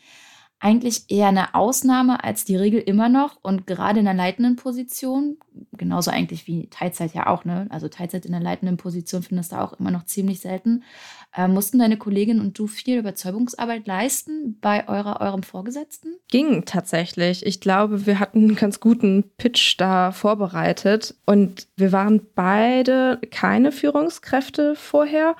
eigentlich 0.59 1.05
eher 1.09 1.29
eine 1.29 1.55
Ausnahme 1.55 2.23
als 2.23 2.43
die 2.43 2.57
Regel 2.57 2.81
immer 2.81 3.07
noch 3.07 3.37
und 3.41 3.65
gerade 3.65 4.01
in 4.01 4.07
einer 4.07 4.21
leitenden 4.21 4.57
Position, 4.57 5.37
genauso 5.77 6.11
eigentlich 6.11 6.47
wie 6.47 6.67
Teilzeit 6.67 7.13
ja 7.13 7.27
auch, 7.27 7.45
ne? 7.45 7.67
Also 7.69 7.87
Teilzeit 7.87 8.25
in 8.25 8.33
einer 8.33 8.43
leitenden 8.43 8.75
Position 8.75 9.23
findest 9.23 9.53
du 9.53 9.61
auch 9.61 9.79
immer 9.79 9.91
noch 9.91 10.03
ziemlich 10.03 10.41
selten. 10.41 10.83
Äh, 11.33 11.47
mussten 11.47 11.79
deine 11.79 11.95
Kollegin 11.95 12.41
und 12.41 12.59
du 12.59 12.67
viel 12.67 12.99
Überzeugungsarbeit 12.99 13.87
leisten 13.87 14.57
bei 14.59 14.85
eurer, 14.89 15.21
eurem 15.21 15.43
Vorgesetzten? 15.43 16.09
Ging 16.29 16.65
tatsächlich. 16.65 17.45
Ich 17.45 17.61
glaube, 17.61 18.05
wir 18.05 18.19
hatten 18.19 18.39
einen 18.39 18.55
ganz 18.55 18.81
guten 18.81 19.23
Pitch 19.37 19.75
da 19.79 20.11
vorbereitet 20.11 21.15
und 21.25 21.67
wir 21.77 21.93
waren 21.93 22.21
beide 22.35 23.21
keine 23.31 23.71
Führungskräfte 23.71 24.75
vorher. 24.75 25.37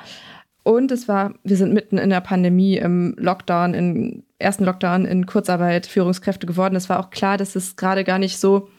Und 0.64 0.92
es 0.92 1.08
war, 1.08 1.34
wir 1.44 1.58
sind 1.58 1.74
mitten 1.74 1.98
in 1.98 2.10
der 2.10 2.22
Pandemie, 2.22 2.78
im 2.78 3.16
Lockdown, 3.18 3.74
im 3.74 4.24
ersten 4.40 4.64
Lockdown 4.64 5.06
in 5.06 5.26
Kurzarbeit 5.26 5.86
Führungskräfte 5.86 6.48
geworden. 6.48 6.76
Es 6.76 6.90
war 6.90 7.00
auch 7.00 7.10
klar, 7.10 7.38
dass 7.38 7.56
es 7.56 7.76
gerade 7.76 8.04
gar 8.04 8.20
nicht 8.20 8.40
so 8.40 8.70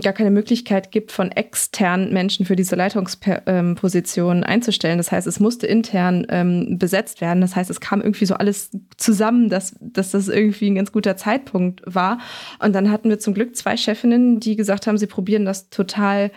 gar 0.00 0.14
keine 0.14 0.30
Möglichkeit 0.30 0.90
gibt, 0.92 1.12
von 1.12 1.30
externen 1.30 2.12
Menschen 2.12 2.46
für 2.46 2.56
diese 2.56 2.74
Leitungsposition 2.74 4.42
einzustellen. 4.42 4.96
Das 4.98 5.12
heißt, 5.12 5.26
es 5.26 5.40
musste 5.40 5.66
intern 5.66 6.26
ähm, 6.30 6.78
besetzt 6.78 7.20
werden. 7.20 7.42
Das 7.42 7.54
heißt, 7.54 7.68
es 7.68 7.80
kam 7.80 8.00
irgendwie 8.00 8.24
so 8.24 8.34
alles 8.34 8.70
zusammen, 8.96 9.50
dass, 9.50 9.76
dass 9.80 10.12
das 10.12 10.28
irgendwie 10.28 10.70
ein 10.70 10.74
ganz 10.74 10.90
guter 10.90 11.16
Zeitpunkt 11.16 11.82
war. 11.84 12.18
Und 12.60 12.74
dann 12.74 12.90
hatten 12.90 13.10
wir 13.10 13.18
zum 13.18 13.34
Glück 13.34 13.56
zwei 13.56 13.76
Chefinnen, 13.76 14.40
die 14.40 14.56
gesagt 14.56 14.86
haben, 14.86 14.96
sie 14.96 15.06
probieren 15.06 15.44
das 15.44 15.68
total 15.68 16.30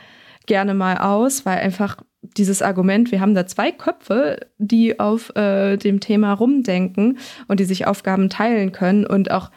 gerne 0.46 0.74
mal 0.74 0.98
aus, 0.98 1.46
weil 1.46 1.60
einfach 1.60 1.98
dieses 2.36 2.62
Argument, 2.62 3.12
wir 3.12 3.22
haben 3.22 3.36
da 3.36 3.46
zwei 3.46 3.72
Köpfe, 3.72 4.40
die 4.58 5.00
auf 5.00 5.36
äh, 5.36 5.78
dem 5.78 6.00
Thema 6.00 6.34
rumdenken 6.34 7.18
und 7.48 7.60
die 7.60 7.66
sich 7.66 7.88
Aufgaben 7.88 8.30
teilen 8.30 8.72
können 8.72 9.06
und 9.06 9.32
auch 9.32 9.52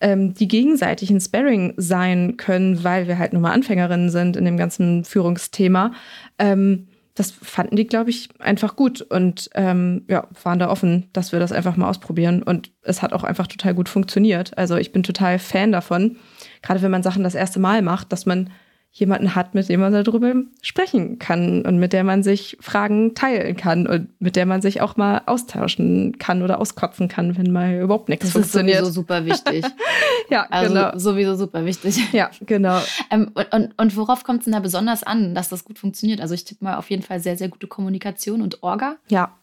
ähm, 0.00 0.34
die 0.34 0.48
gegenseitig 0.48 1.10
ein 1.10 1.20
Sparring 1.20 1.74
sein 1.76 2.36
können, 2.36 2.84
weil 2.84 3.08
wir 3.08 3.18
halt 3.18 3.32
nur 3.32 3.42
mal 3.42 3.52
Anfängerinnen 3.52 4.10
sind 4.10 4.36
in 4.36 4.44
dem 4.44 4.56
ganzen 4.56 5.04
Führungsthema. 5.04 5.92
Ähm, 6.38 6.88
das 7.14 7.30
fanden 7.30 7.76
die, 7.76 7.86
glaube 7.86 8.10
ich, 8.10 8.28
einfach 8.40 8.76
gut 8.76 9.00
und 9.00 9.48
ähm, 9.54 10.04
ja, 10.06 10.28
waren 10.42 10.58
da 10.58 10.68
offen, 10.68 11.08
dass 11.14 11.32
wir 11.32 11.40
das 11.40 11.50
einfach 11.50 11.76
mal 11.76 11.88
ausprobieren. 11.88 12.42
Und 12.42 12.70
es 12.82 13.00
hat 13.00 13.14
auch 13.14 13.24
einfach 13.24 13.46
total 13.46 13.74
gut 13.74 13.88
funktioniert. 13.88 14.56
Also 14.58 14.76
ich 14.76 14.92
bin 14.92 15.02
total 15.02 15.38
Fan 15.38 15.72
davon, 15.72 16.16
gerade 16.60 16.82
wenn 16.82 16.90
man 16.90 17.02
Sachen 17.02 17.24
das 17.24 17.34
erste 17.34 17.58
Mal 17.58 17.80
macht, 17.80 18.12
dass 18.12 18.26
man 18.26 18.50
jemanden 18.98 19.34
hat, 19.34 19.54
mit 19.54 19.68
dem 19.68 19.80
man 19.80 19.92
darüber 19.92 20.32
sprechen 20.62 21.18
kann 21.18 21.66
und 21.66 21.78
mit 21.78 21.92
der 21.92 22.02
man 22.02 22.22
sich 22.22 22.56
Fragen 22.60 23.14
teilen 23.14 23.54
kann 23.54 23.86
und 23.86 24.08
mit 24.22 24.36
der 24.36 24.46
man 24.46 24.62
sich 24.62 24.80
auch 24.80 24.96
mal 24.96 25.20
austauschen 25.26 26.16
kann 26.16 26.42
oder 26.42 26.58
auskotzen 26.58 27.06
kann, 27.06 27.36
wenn 27.36 27.52
mal 27.52 27.74
überhaupt 27.74 28.08
nichts 28.08 28.24
das 28.24 28.32
funktioniert. 28.32 28.80
Das 28.80 28.88
ist 28.88 28.94
sowieso 28.94 29.02
super 29.02 29.26
wichtig. 29.26 29.66
ja, 30.30 30.46
also 30.48 30.72
genau. 30.72 30.98
sowieso 30.98 31.34
super 31.36 31.66
wichtig. 31.66 31.98
Ja, 32.14 32.30
genau. 32.46 32.80
ähm, 33.10 33.30
und, 33.34 33.52
und, 33.52 33.74
und, 33.76 33.96
worauf 33.98 34.24
kommt 34.24 34.38
es 34.38 34.44
denn 34.44 34.54
da 34.54 34.60
besonders 34.60 35.02
an, 35.02 35.34
dass 35.34 35.50
das 35.50 35.64
gut 35.64 35.78
funktioniert? 35.78 36.22
Also 36.22 36.32
ich 36.32 36.44
tippe 36.44 36.64
mal 36.64 36.78
auf 36.78 36.88
jeden 36.88 37.02
Fall 37.02 37.20
sehr, 37.20 37.36
sehr 37.36 37.48
gute 37.48 37.66
Kommunikation 37.66 38.40
und 38.40 38.62
Orga. 38.62 38.96
Ja, 39.08 39.36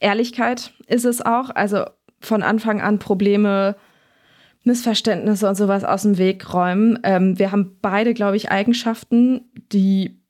Ehrlichkeit 0.00 0.74
ist 0.86 1.06
es 1.06 1.22
auch. 1.22 1.48
Also 1.48 1.86
von 2.20 2.42
Anfang 2.42 2.82
an 2.82 2.98
Probleme 2.98 3.76
Missverständnisse 4.64 5.48
und 5.48 5.54
sowas 5.54 5.84
aus 5.84 6.02
dem 6.02 6.18
Weg 6.18 6.52
räumen. 6.52 6.98
Ähm, 7.02 7.38
wir 7.38 7.52
haben 7.52 7.78
beide, 7.80 8.14
glaube 8.14 8.36
ich, 8.36 8.50
Eigenschaften, 8.50 9.50
die 9.72 10.20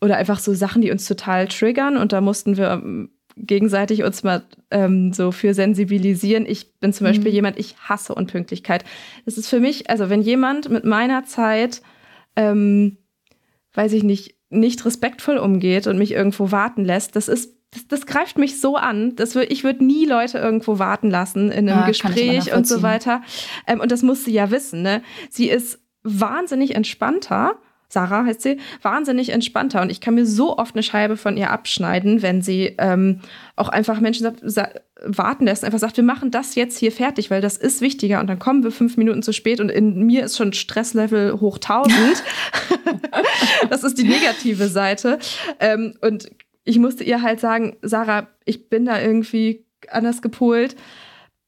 oder 0.00 0.16
einfach 0.16 0.38
so 0.38 0.54
Sachen, 0.54 0.82
die 0.82 0.90
uns 0.90 1.06
total 1.06 1.48
triggern. 1.48 1.96
Und 1.96 2.12
da 2.12 2.20
mussten 2.20 2.56
wir 2.56 2.70
ähm, 2.70 3.10
gegenseitig 3.36 4.02
uns 4.02 4.22
mal 4.22 4.42
ähm, 4.70 5.12
so 5.12 5.32
für 5.32 5.54
sensibilisieren. 5.54 6.46
Ich 6.46 6.78
bin 6.78 6.92
zum 6.92 7.06
Beispiel 7.06 7.30
mhm. 7.30 7.34
jemand, 7.34 7.58
ich 7.58 7.76
hasse 7.78 8.14
Unpünktlichkeit. 8.14 8.84
Das 9.24 9.38
ist 9.38 9.48
für 9.48 9.60
mich, 9.60 9.90
also 9.90 10.10
wenn 10.10 10.22
jemand 10.22 10.68
mit 10.68 10.84
meiner 10.84 11.24
Zeit, 11.24 11.82
ähm, 12.36 12.98
weiß 13.74 13.92
ich 13.92 14.02
nicht, 14.02 14.36
nicht 14.50 14.84
respektvoll 14.84 15.38
umgeht 15.38 15.86
und 15.86 15.98
mich 15.98 16.12
irgendwo 16.12 16.50
warten 16.50 16.84
lässt, 16.84 17.16
das 17.16 17.28
ist 17.28 17.57
das, 17.70 17.86
das 17.86 18.06
greift 18.06 18.38
mich 18.38 18.60
so 18.60 18.76
an. 18.76 19.14
Das 19.16 19.34
wür, 19.34 19.50
ich 19.50 19.64
würde 19.64 19.84
nie 19.84 20.06
Leute 20.06 20.38
irgendwo 20.38 20.78
warten 20.78 21.10
lassen 21.10 21.50
in 21.50 21.68
einem 21.68 21.80
ja, 21.80 21.86
Gespräch 21.86 22.52
und 22.52 22.66
so 22.66 22.82
weiter. 22.82 23.22
Ähm, 23.66 23.80
und 23.80 23.92
das 23.92 24.02
muss 24.02 24.24
sie 24.24 24.32
ja 24.32 24.50
wissen. 24.50 24.82
Ne? 24.82 25.02
Sie 25.30 25.48
ist 25.48 25.78
wahnsinnig 26.02 26.74
entspannter. 26.74 27.56
Sarah 27.90 28.24
heißt 28.24 28.42
sie, 28.42 28.58
wahnsinnig 28.82 29.30
entspannter. 29.30 29.80
Und 29.80 29.90
ich 29.90 30.02
kann 30.02 30.14
mir 30.14 30.26
so 30.26 30.58
oft 30.58 30.74
eine 30.74 30.82
Scheibe 30.82 31.16
von 31.16 31.38
ihr 31.38 31.50
abschneiden, 31.50 32.20
wenn 32.20 32.42
sie 32.42 32.74
ähm, 32.78 33.20
auch 33.56 33.70
einfach 33.70 34.00
Menschen 34.00 34.30
warten 35.04 35.46
lässt, 35.46 35.64
einfach 35.64 35.78
sagt, 35.78 35.96
wir 35.96 36.04
machen 36.04 36.30
das 36.30 36.54
jetzt 36.54 36.78
hier 36.78 36.92
fertig, 36.92 37.30
weil 37.30 37.40
das 37.40 37.56
ist 37.56 37.80
wichtiger. 37.80 38.20
Und 38.20 38.26
dann 38.26 38.38
kommen 38.38 38.62
wir 38.62 38.72
fünf 38.72 38.98
Minuten 38.98 39.22
zu 39.22 39.32
spät 39.32 39.60
und 39.60 39.70
in 39.70 40.04
mir 40.04 40.24
ist 40.24 40.36
schon 40.36 40.52
Stresslevel 40.52 41.40
hoch 41.40 41.56
1000. 41.56 42.22
das 43.70 43.84
ist 43.84 43.96
die 43.96 44.08
negative 44.08 44.68
Seite. 44.68 45.18
Ähm, 45.58 45.94
und 46.02 46.28
ich 46.68 46.78
musste 46.78 47.02
ihr 47.02 47.22
halt 47.22 47.40
sagen, 47.40 47.78
Sarah, 47.80 48.28
ich 48.44 48.68
bin 48.68 48.84
da 48.84 49.00
irgendwie 49.00 49.64
anders 49.90 50.20
gepolt. 50.20 50.76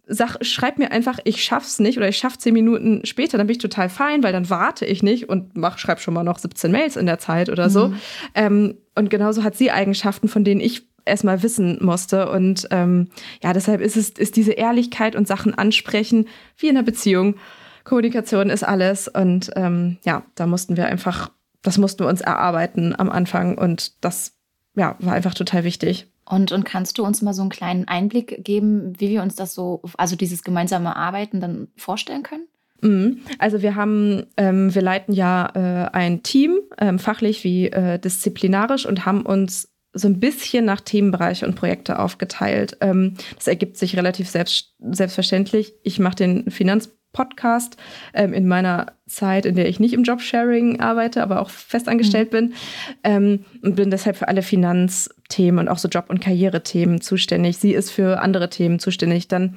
Sag, 0.06 0.38
schreib 0.40 0.78
mir 0.78 0.92
einfach, 0.92 1.18
ich 1.24 1.44
schaff's 1.44 1.78
nicht 1.78 1.98
oder 1.98 2.08
ich 2.08 2.16
schaff 2.16 2.38
zehn 2.38 2.54
Minuten 2.54 3.04
später, 3.04 3.36
dann 3.36 3.46
bin 3.46 3.54
ich 3.54 3.62
total 3.62 3.90
fein, 3.90 4.22
weil 4.22 4.32
dann 4.32 4.48
warte 4.48 4.86
ich 4.86 5.02
nicht 5.02 5.28
und 5.28 5.56
mach, 5.58 5.76
schreib 5.76 6.00
schon 6.00 6.14
mal 6.14 6.24
noch 6.24 6.38
17 6.38 6.72
Mails 6.72 6.96
in 6.96 7.04
der 7.04 7.18
Zeit 7.18 7.50
oder 7.50 7.68
so. 7.68 7.88
Mhm. 7.88 7.96
Ähm, 8.34 8.74
und 8.94 9.10
genauso 9.10 9.44
hat 9.44 9.56
sie 9.56 9.70
Eigenschaften, 9.70 10.26
von 10.26 10.42
denen 10.42 10.62
ich 10.62 10.88
erstmal 11.04 11.42
wissen 11.42 11.78
musste. 11.82 12.30
Und 12.30 12.66
ähm, 12.70 13.08
ja, 13.42 13.52
deshalb 13.52 13.82
ist 13.82 13.98
es 13.98 14.08
ist 14.08 14.36
diese 14.36 14.52
Ehrlichkeit 14.52 15.16
und 15.16 15.28
Sachen 15.28 15.54
ansprechen, 15.54 16.28
wie 16.56 16.68
in 16.68 16.78
einer 16.78 16.84
Beziehung. 16.84 17.34
Kommunikation 17.84 18.48
ist 18.48 18.62
alles. 18.62 19.06
Und 19.06 19.50
ähm, 19.54 19.98
ja, 20.02 20.22
da 20.34 20.46
mussten 20.46 20.78
wir 20.78 20.86
einfach, 20.86 21.30
das 21.60 21.76
mussten 21.76 22.04
wir 22.04 22.08
uns 22.08 22.22
erarbeiten 22.22 22.94
am 22.98 23.10
Anfang. 23.10 23.58
Und 23.58 24.02
das 24.02 24.39
ja, 24.76 24.96
war 25.00 25.14
einfach 25.14 25.34
total 25.34 25.64
wichtig. 25.64 26.06
Und, 26.24 26.52
und 26.52 26.64
kannst 26.64 26.98
du 26.98 27.04
uns 27.04 27.22
mal 27.22 27.34
so 27.34 27.42
einen 27.42 27.50
kleinen 27.50 27.88
Einblick 27.88 28.44
geben, 28.44 28.92
wie 28.98 29.08
wir 29.08 29.22
uns 29.22 29.34
das 29.34 29.54
so, 29.54 29.82
also 29.96 30.14
dieses 30.14 30.44
gemeinsame 30.44 30.94
Arbeiten 30.94 31.40
dann 31.40 31.68
vorstellen 31.76 32.22
können? 32.22 32.46
Mhm. 32.82 33.20
Also 33.38 33.62
wir 33.62 33.74
haben, 33.74 34.26
ähm, 34.36 34.74
wir 34.74 34.82
leiten 34.82 35.12
ja 35.12 35.50
äh, 35.54 35.90
ein 35.90 36.22
Team, 36.22 36.60
ähm, 36.78 36.98
fachlich 36.98 37.44
wie 37.44 37.66
äh, 37.66 37.98
disziplinarisch 37.98 38.86
und 38.86 39.06
haben 39.06 39.22
uns 39.22 39.68
so 39.92 40.06
ein 40.06 40.20
bisschen 40.20 40.64
nach 40.64 40.80
Themenbereiche 40.80 41.46
und 41.46 41.56
Projekte 41.56 41.98
aufgeteilt. 41.98 42.76
Ähm, 42.80 43.14
das 43.34 43.48
ergibt 43.48 43.76
sich 43.76 43.96
relativ 43.96 44.28
selbst, 44.28 44.74
selbstverständlich. 44.78 45.74
Ich 45.82 45.98
mache 45.98 46.14
den 46.14 46.50
Finanz 46.50 46.90
Podcast 47.12 47.76
ähm, 48.14 48.32
in 48.32 48.46
meiner 48.46 48.92
Zeit, 49.06 49.44
in 49.44 49.56
der 49.56 49.68
ich 49.68 49.80
nicht 49.80 49.94
im 49.94 50.04
Jobsharing 50.04 50.78
arbeite, 50.78 51.22
aber 51.22 51.40
auch 51.40 51.50
festangestellt 51.50 52.32
mhm. 52.32 52.36
bin 52.36 52.54
ähm, 53.02 53.44
und 53.62 53.74
bin 53.74 53.90
deshalb 53.90 54.16
für 54.16 54.28
alle 54.28 54.42
Finanzthemen 54.42 55.66
und 55.66 55.68
auch 55.68 55.78
so 55.78 55.88
Job- 55.88 56.08
und 56.08 56.20
Karrierethemen 56.20 57.00
zuständig. 57.00 57.58
Sie 57.58 57.72
ist 57.72 57.90
für 57.90 58.20
andere 58.20 58.48
Themen 58.48 58.78
zuständig. 58.78 59.26
Dann 59.26 59.56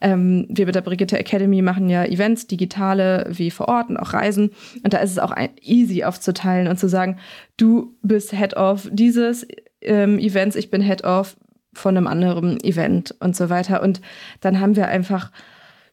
ähm, 0.00 0.46
wir 0.48 0.64
mit 0.64 0.74
der 0.74 0.80
Brigitte 0.80 1.18
Academy 1.18 1.60
machen 1.60 1.90
ja 1.90 2.04
Events, 2.04 2.46
digitale 2.46 3.26
wie 3.28 3.50
vor 3.50 3.68
Ort 3.68 3.90
und 3.90 3.98
auch 3.98 4.14
Reisen. 4.14 4.50
Und 4.82 4.94
da 4.94 4.98
ist 4.98 5.10
es 5.10 5.18
auch 5.18 5.34
easy 5.60 6.04
aufzuteilen 6.04 6.68
und 6.68 6.78
zu 6.78 6.88
sagen, 6.88 7.18
du 7.58 7.94
bist 8.02 8.32
Head 8.32 8.56
of 8.56 8.88
dieses 8.90 9.46
ähm, 9.82 10.18
Events, 10.18 10.56
ich 10.56 10.70
bin 10.70 10.80
Head 10.80 11.04
of 11.04 11.36
von 11.74 11.96
einem 11.96 12.06
anderen 12.06 12.62
Event 12.62 13.14
und 13.20 13.36
so 13.36 13.50
weiter. 13.50 13.82
Und 13.82 14.00
dann 14.40 14.60
haben 14.60 14.76
wir 14.76 14.88
einfach 14.88 15.30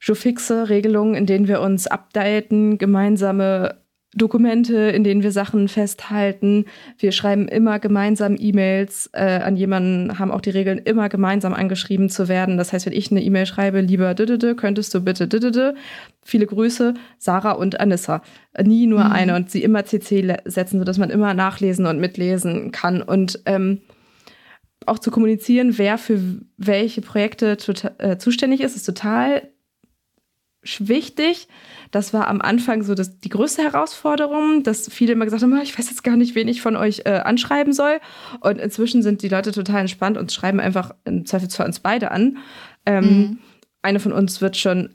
so 0.01 0.15
fixe 0.15 0.69
Regelungen, 0.69 1.15
in 1.15 1.25
denen 1.25 1.47
wir 1.47 1.61
uns 1.61 1.87
updaten, 1.87 2.77
gemeinsame 2.77 3.81
Dokumente, 4.13 4.75
in 4.75 5.05
denen 5.05 5.23
wir 5.23 5.31
Sachen 5.31 5.69
festhalten. 5.69 6.65
Wir 6.97 7.13
schreiben 7.13 7.47
immer 7.47 7.79
gemeinsam 7.79 8.35
E-Mails 8.37 9.09
äh, 9.13 9.39
an 9.39 9.55
jemanden, 9.55 10.19
haben 10.19 10.31
auch 10.31 10.41
die 10.41 10.49
Regeln, 10.49 10.79
immer 10.79 11.07
gemeinsam 11.07 11.53
angeschrieben 11.53 12.09
zu 12.09 12.27
werden. 12.27 12.57
Das 12.57 12.73
heißt, 12.73 12.87
wenn 12.87 12.93
ich 12.93 13.09
eine 13.11 13.23
E-Mail 13.23 13.45
schreibe, 13.45 13.79
lieber 13.79 14.13
didede, 14.13 14.55
könntest 14.55 14.93
du 14.93 14.99
bitte 14.99 15.29
didede. 15.29 15.75
Viele 16.23 16.45
Grüße, 16.45 16.93
Sarah 17.19 17.53
und 17.53 17.79
Anissa. 17.79 18.21
Nie 18.61 18.85
nur 18.85 19.05
mhm. 19.05 19.11
eine 19.11 19.35
und 19.35 19.49
sie 19.49 19.63
immer 19.63 19.85
CC 19.85 20.35
setzen, 20.43 20.79
sodass 20.79 20.97
man 20.97 21.09
immer 21.09 21.33
nachlesen 21.33 21.85
und 21.85 22.01
mitlesen 22.01 22.71
kann. 22.71 23.01
Und 23.01 23.39
ähm, 23.45 23.79
auch 24.85 24.99
zu 24.99 25.09
kommunizieren, 25.09 25.77
wer 25.77 25.97
für 25.97 26.19
welche 26.57 27.01
Projekte 27.01 27.57
äh, 27.99 28.17
zuständig 28.17 28.59
ist, 28.59 28.75
ist 28.75 28.83
total 28.83 29.50
wichtig. 30.63 31.47
Das 31.89 32.13
war 32.13 32.27
am 32.27 32.41
Anfang 32.41 32.83
so 32.83 32.93
das, 32.93 33.19
die 33.19 33.29
größte 33.29 33.63
Herausforderung, 33.63 34.63
dass 34.63 34.89
viele 34.89 35.13
immer 35.13 35.25
gesagt 35.25 35.43
haben, 35.43 35.53
ah, 35.53 35.61
ich 35.63 35.77
weiß 35.77 35.89
jetzt 35.89 36.03
gar 36.03 36.15
nicht, 36.15 36.35
wen 36.35 36.47
ich 36.47 36.61
von 36.61 36.75
euch 36.75 37.01
äh, 37.05 37.21
anschreiben 37.23 37.73
soll. 37.73 37.99
Und 38.41 38.59
inzwischen 38.59 39.01
sind 39.01 39.23
die 39.23 39.29
Leute 39.29 39.51
total 39.51 39.81
entspannt 39.81 40.17
und 40.17 40.31
schreiben 40.31 40.59
einfach 40.59 40.93
im 41.05 41.25
Zweifelsfall 41.25 41.65
uns 41.65 41.79
beide 41.79 42.11
an. 42.11 42.37
Ähm, 42.85 43.05
mhm. 43.05 43.39
Eine 43.81 43.99
von 43.99 44.13
uns 44.13 44.41
wird 44.41 44.57
schon 44.57 44.89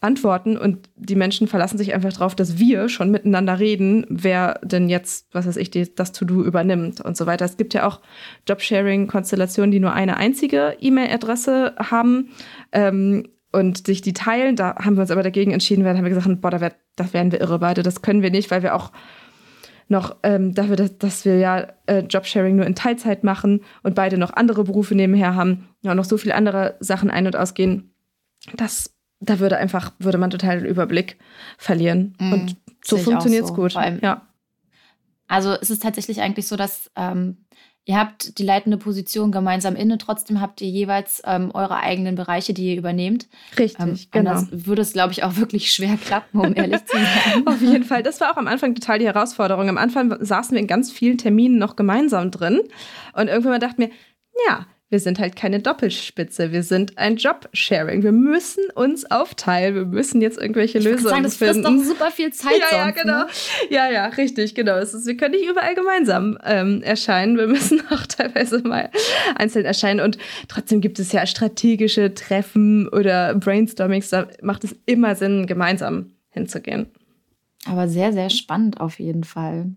antworten 0.00 0.56
und 0.56 0.88
die 0.94 1.16
Menschen 1.16 1.48
verlassen 1.48 1.76
sich 1.76 1.92
einfach 1.92 2.12
darauf, 2.12 2.36
dass 2.36 2.58
wir 2.58 2.88
schon 2.88 3.10
miteinander 3.10 3.58
reden, 3.58 4.06
wer 4.08 4.60
denn 4.62 4.88
jetzt, 4.88 5.26
was 5.32 5.46
weiß 5.46 5.56
ich, 5.56 5.70
die, 5.70 5.92
das 5.92 6.12
To-Do 6.12 6.44
übernimmt 6.44 7.00
und 7.00 7.16
so 7.16 7.26
weiter. 7.26 7.44
Es 7.44 7.56
gibt 7.56 7.74
ja 7.74 7.86
auch 7.86 8.00
Jobsharing-Konstellationen, 8.48 9.72
die 9.72 9.80
nur 9.80 9.92
eine 9.92 10.16
einzige 10.16 10.76
E-Mail-Adresse 10.80 11.74
haben. 11.78 12.30
Ähm, 12.70 13.28
und 13.52 13.86
sich 13.86 14.02
die 14.02 14.12
teilen. 14.12 14.56
Da 14.56 14.76
haben 14.76 14.96
wir 14.96 15.02
uns 15.02 15.10
aber 15.10 15.22
dagegen 15.22 15.52
entschieden, 15.52 15.84
weil 15.84 15.96
haben 15.96 16.04
wir 16.04 16.10
gesagt, 16.10 16.40
boah, 16.40 16.50
da, 16.50 16.60
wär, 16.60 16.74
da 16.96 17.12
wären 17.12 17.32
wir 17.32 17.40
irre 17.40 17.58
beide. 17.58 17.82
Das 17.82 18.02
können 18.02 18.22
wir 18.22 18.30
nicht, 18.30 18.50
weil 18.50 18.62
wir 18.62 18.74
auch 18.74 18.92
noch 19.88 20.16
ähm, 20.22 20.54
dafür, 20.54 20.76
dass, 20.76 20.98
dass 20.98 21.24
wir 21.24 21.38
ja 21.38 21.66
äh, 21.86 22.00
Jobsharing 22.00 22.56
nur 22.56 22.66
in 22.66 22.74
Teilzeit 22.74 23.24
machen 23.24 23.62
und 23.82 23.94
beide 23.94 24.18
noch 24.18 24.34
andere 24.34 24.64
Berufe 24.64 24.94
nebenher 24.94 25.34
haben, 25.34 25.68
ja, 25.80 25.94
noch 25.94 26.04
so 26.04 26.18
viele 26.18 26.34
andere 26.34 26.76
Sachen 26.80 27.10
ein- 27.10 27.26
und 27.26 27.36
ausgehen. 27.36 27.90
Das, 28.54 28.94
da 29.20 29.38
würde 29.38 29.56
einfach, 29.56 29.92
würde 29.98 30.18
man 30.18 30.30
total 30.30 30.60
den 30.60 30.68
Überblick 30.68 31.18
verlieren. 31.56 32.14
Mm, 32.18 32.32
und 32.32 32.56
so 32.84 32.98
funktioniert 32.98 33.44
es 33.44 33.48
so. 33.48 33.54
gut. 33.54 33.74
Ja. 33.74 34.26
Also 35.26 35.52
es 35.52 35.70
ist 35.70 35.82
tatsächlich 35.82 36.20
eigentlich 36.20 36.46
so, 36.46 36.56
dass 36.56 36.90
ähm, 36.96 37.38
Ihr 37.88 37.96
habt 37.96 38.38
die 38.38 38.42
leitende 38.42 38.76
Position 38.76 39.32
gemeinsam 39.32 39.74
inne, 39.74 39.96
trotzdem 39.96 40.42
habt 40.42 40.60
ihr 40.60 40.68
jeweils 40.68 41.22
ähm, 41.24 41.50
eure 41.54 41.78
eigenen 41.78 42.16
Bereiche, 42.16 42.52
die 42.52 42.66
ihr 42.66 42.76
übernehmt. 42.76 43.28
Richtig, 43.58 43.80
ähm, 43.80 43.98
genau. 44.10 44.32
Das 44.32 44.48
würde 44.50 44.82
es, 44.82 44.92
glaube 44.92 45.12
ich, 45.12 45.24
auch 45.24 45.36
wirklich 45.36 45.72
schwer 45.72 45.96
klappen, 45.96 46.38
um 46.38 46.54
ehrlich 46.54 46.84
zu 46.84 46.98
sein. 46.98 47.42
Auf 47.46 47.62
jeden 47.62 47.84
Fall. 47.84 48.02
Das 48.02 48.20
war 48.20 48.30
auch 48.30 48.36
am 48.36 48.46
Anfang 48.46 48.74
total 48.74 48.98
die 48.98 49.06
Herausforderung. 49.06 49.70
Am 49.70 49.78
Anfang 49.78 50.14
saßen 50.22 50.52
wir 50.52 50.60
in 50.60 50.66
ganz 50.66 50.92
vielen 50.92 51.16
Terminen 51.16 51.56
noch 51.56 51.76
gemeinsam 51.76 52.30
drin. 52.30 52.60
Und 53.14 53.28
irgendwann 53.28 53.58
dachte 53.58 53.80
mir, 53.80 53.90
ja, 54.46 54.66
wir 54.90 55.00
sind 55.00 55.18
halt 55.18 55.36
keine 55.36 55.60
Doppelspitze, 55.60 56.50
wir 56.50 56.62
sind 56.62 56.96
ein 56.96 57.16
Job-Sharing. 57.16 58.02
Wir 58.02 58.12
müssen 58.12 58.64
uns 58.74 59.10
aufteilen, 59.10 59.74
wir 59.74 59.84
müssen 59.84 60.22
jetzt 60.22 60.38
irgendwelche 60.38 60.78
ich 60.78 60.84
Lösungen 60.84 61.08
sagen, 61.08 61.22
das 61.24 61.36
finden. 61.36 61.62
Das 61.62 61.72
frisst 61.72 61.90
doch 61.90 61.94
super 61.96 62.10
viel 62.10 62.32
Zeit. 62.32 62.58
Ja, 62.70 62.78
ja, 62.78 62.90
genau. 62.92 63.18
Ne? 63.24 63.26
Ja, 63.68 63.90
ja, 63.90 64.06
richtig, 64.06 64.54
genau. 64.54 64.78
Ist, 64.78 65.06
wir 65.06 65.16
können 65.18 65.34
nicht 65.34 65.46
überall 65.46 65.74
gemeinsam 65.74 66.38
ähm, 66.42 66.82
erscheinen. 66.82 67.36
Wir 67.36 67.48
müssen 67.48 67.82
auch 67.90 68.06
teilweise 68.06 68.60
mal 68.60 68.90
einzeln 69.34 69.66
erscheinen. 69.66 70.00
Und 70.00 70.16
trotzdem 70.48 70.80
gibt 70.80 70.98
es 70.98 71.12
ja 71.12 71.26
strategische 71.26 72.14
Treffen 72.14 72.88
oder 72.88 73.34
Brainstormings. 73.34 74.08
Da 74.08 74.28
macht 74.40 74.64
es 74.64 74.74
immer 74.86 75.14
Sinn, 75.16 75.46
gemeinsam 75.46 76.12
hinzugehen. 76.30 76.86
Aber 77.66 77.88
sehr, 77.88 78.14
sehr 78.14 78.30
spannend 78.30 78.80
auf 78.80 78.98
jeden 78.98 79.24
Fall. 79.24 79.72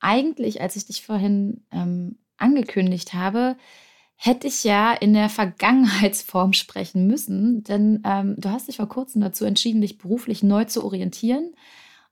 Eigentlich, 0.00 0.62
als 0.62 0.76
ich 0.76 0.86
dich 0.86 1.04
vorhin 1.04 1.64
ähm, 1.70 2.16
angekündigt 2.38 3.12
habe, 3.12 3.56
hätte 4.20 4.48
ich 4.48 4.64
ja 4.64 4.92
in 4.92 5.14
der 5.14 5.28
Vergangenheitsform 5.28 6.52
sprechen 6.52 7.06
müssen, 7.06 7.62
denn 7.62 8.02
ähm, 8.04 8.34
du 8.36 8.50
hast 8.50 8.66
dich 8.66 8.76
vor 8.76 8.88
kurzem 8.88 9.22
dazu 9.22 9.44
entschieden, 9.44 9.80
dich 9.80 9.96
beruflich 9.96 10.42
neu 10.42 10.64
zu 10.64 10.84
orientieren. 10.84 11.52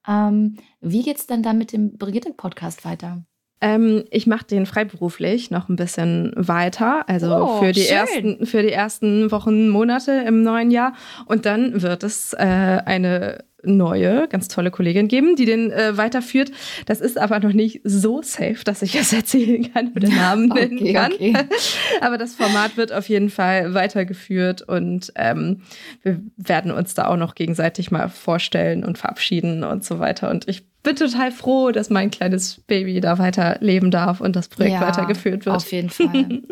Ähm, 0.09 0.57
wie 0.81 1.03
geht 1.03 1.19
es 1.19 1.27
denn 1.27 1.43
dann 1.43 1.59
mit 1.59 1.73
dem 1.73 1.99
Brigitte-Podcast 1.99 2.85
weiter? 2.85 3.25
Ähm, 3.61 4.05
ich 4.11 4.29
mache 4.29 4.47
den 4.47 4.67
freiberuflich 4.67 5.51
noch 5.51 5.69
ein 5.69 5.77
bisschen 5.77 6.33
weiter, 6.37 7.09
also 7.09 7.35
oh, 7.35 7.59
für, 7.59 7.73
die 7.73 7.89
ersten, 7.89 8.47
für 8.47 8.63
die 8.63 8.73
ersten 8.73 9.33
Wochen, 9.33 9.69
Monate 9.69 10.13
im 10.13 10.45
neuen 10.45 10.71
Jahr. 10.71 10.93
Und 11.25 11.45
dann 11.45 11.83
wird 11.83 12.05
es 12.05 12.35
äh, 12.35 12.37
eine 12.85 13.45
neue, 13.67 14.29
ganz 14.29 14.49
tolle 14.49 14.71
Kollegin 14.71 15.09
geben, 15.09 15.37
die 15.37 15.45
den 15.45 15.71
äh, 15.71 15.97
weiterführt. 15.97 16.51
Das 16.87 17.01
ist 17.01 17.19
aber 17.19 17.41
noch 17.41 17.53
nicht 17.53 17.81
so 17.85 18.23
safe, 18.23 18.59
dass 18.65 18.83
ich 18.83 18.95
es 18.95 19.13
erzählen 19.13 19.73
kann 19.73 19.93
oder 19.95 20.09
Namen 20.09 20.51
okay, 20.53 20.69
nennen 20.69 20.95
kann. 20.95 21.13
Okay. 21.13 21.35
aber 22.01 22.19
das 22.19 22.35
Format 22.35 22.77
wird 22.77 22.93
auf 22.93 23.09
jeden 23.09 23.31
Fall 23.31 23.75
weitergeführt 23.75 24.63
und 24.63 25.13
ähm, 25.17 25.63
wir 26.03 26.21
werden 26.37 26.71
uns 26.71 26.95
da 26.95 27.09
auch 27.09 27.17
noch 27.17 27.35
gegenseitig 27.35 27.91
mal 27.91 28.09
vorstellen 28.09 28.85
und 28.85 28.99
verabschieden 28.99 29.65
und 29.65 29.85
so 29.85 29.99
weiter. 29.99 30.31
Und 30.31 30.49
ich 30.49 30.65
bin 30.87 30.95
total 30.95 31.33
froh, 31.33 31.73
dass 31.73 31.91
mein 31.91 32.13
kleines 32.13 32.61
Baby 32.69 33.01
da 33.01 33.19
weiter 33.19 33.59
leben 33.61 33.91
darf 33.91 34.21
und 34.21 34.37
das 34.37 34.47
Projekt 34.47 34.75
ja, 34.75 34.81
weitergeführt 34.83 35.45
wird. 35.45 35.57
Auf 35.57 35.73
jeden 35.73 35.91
Fall. 35.91 36.43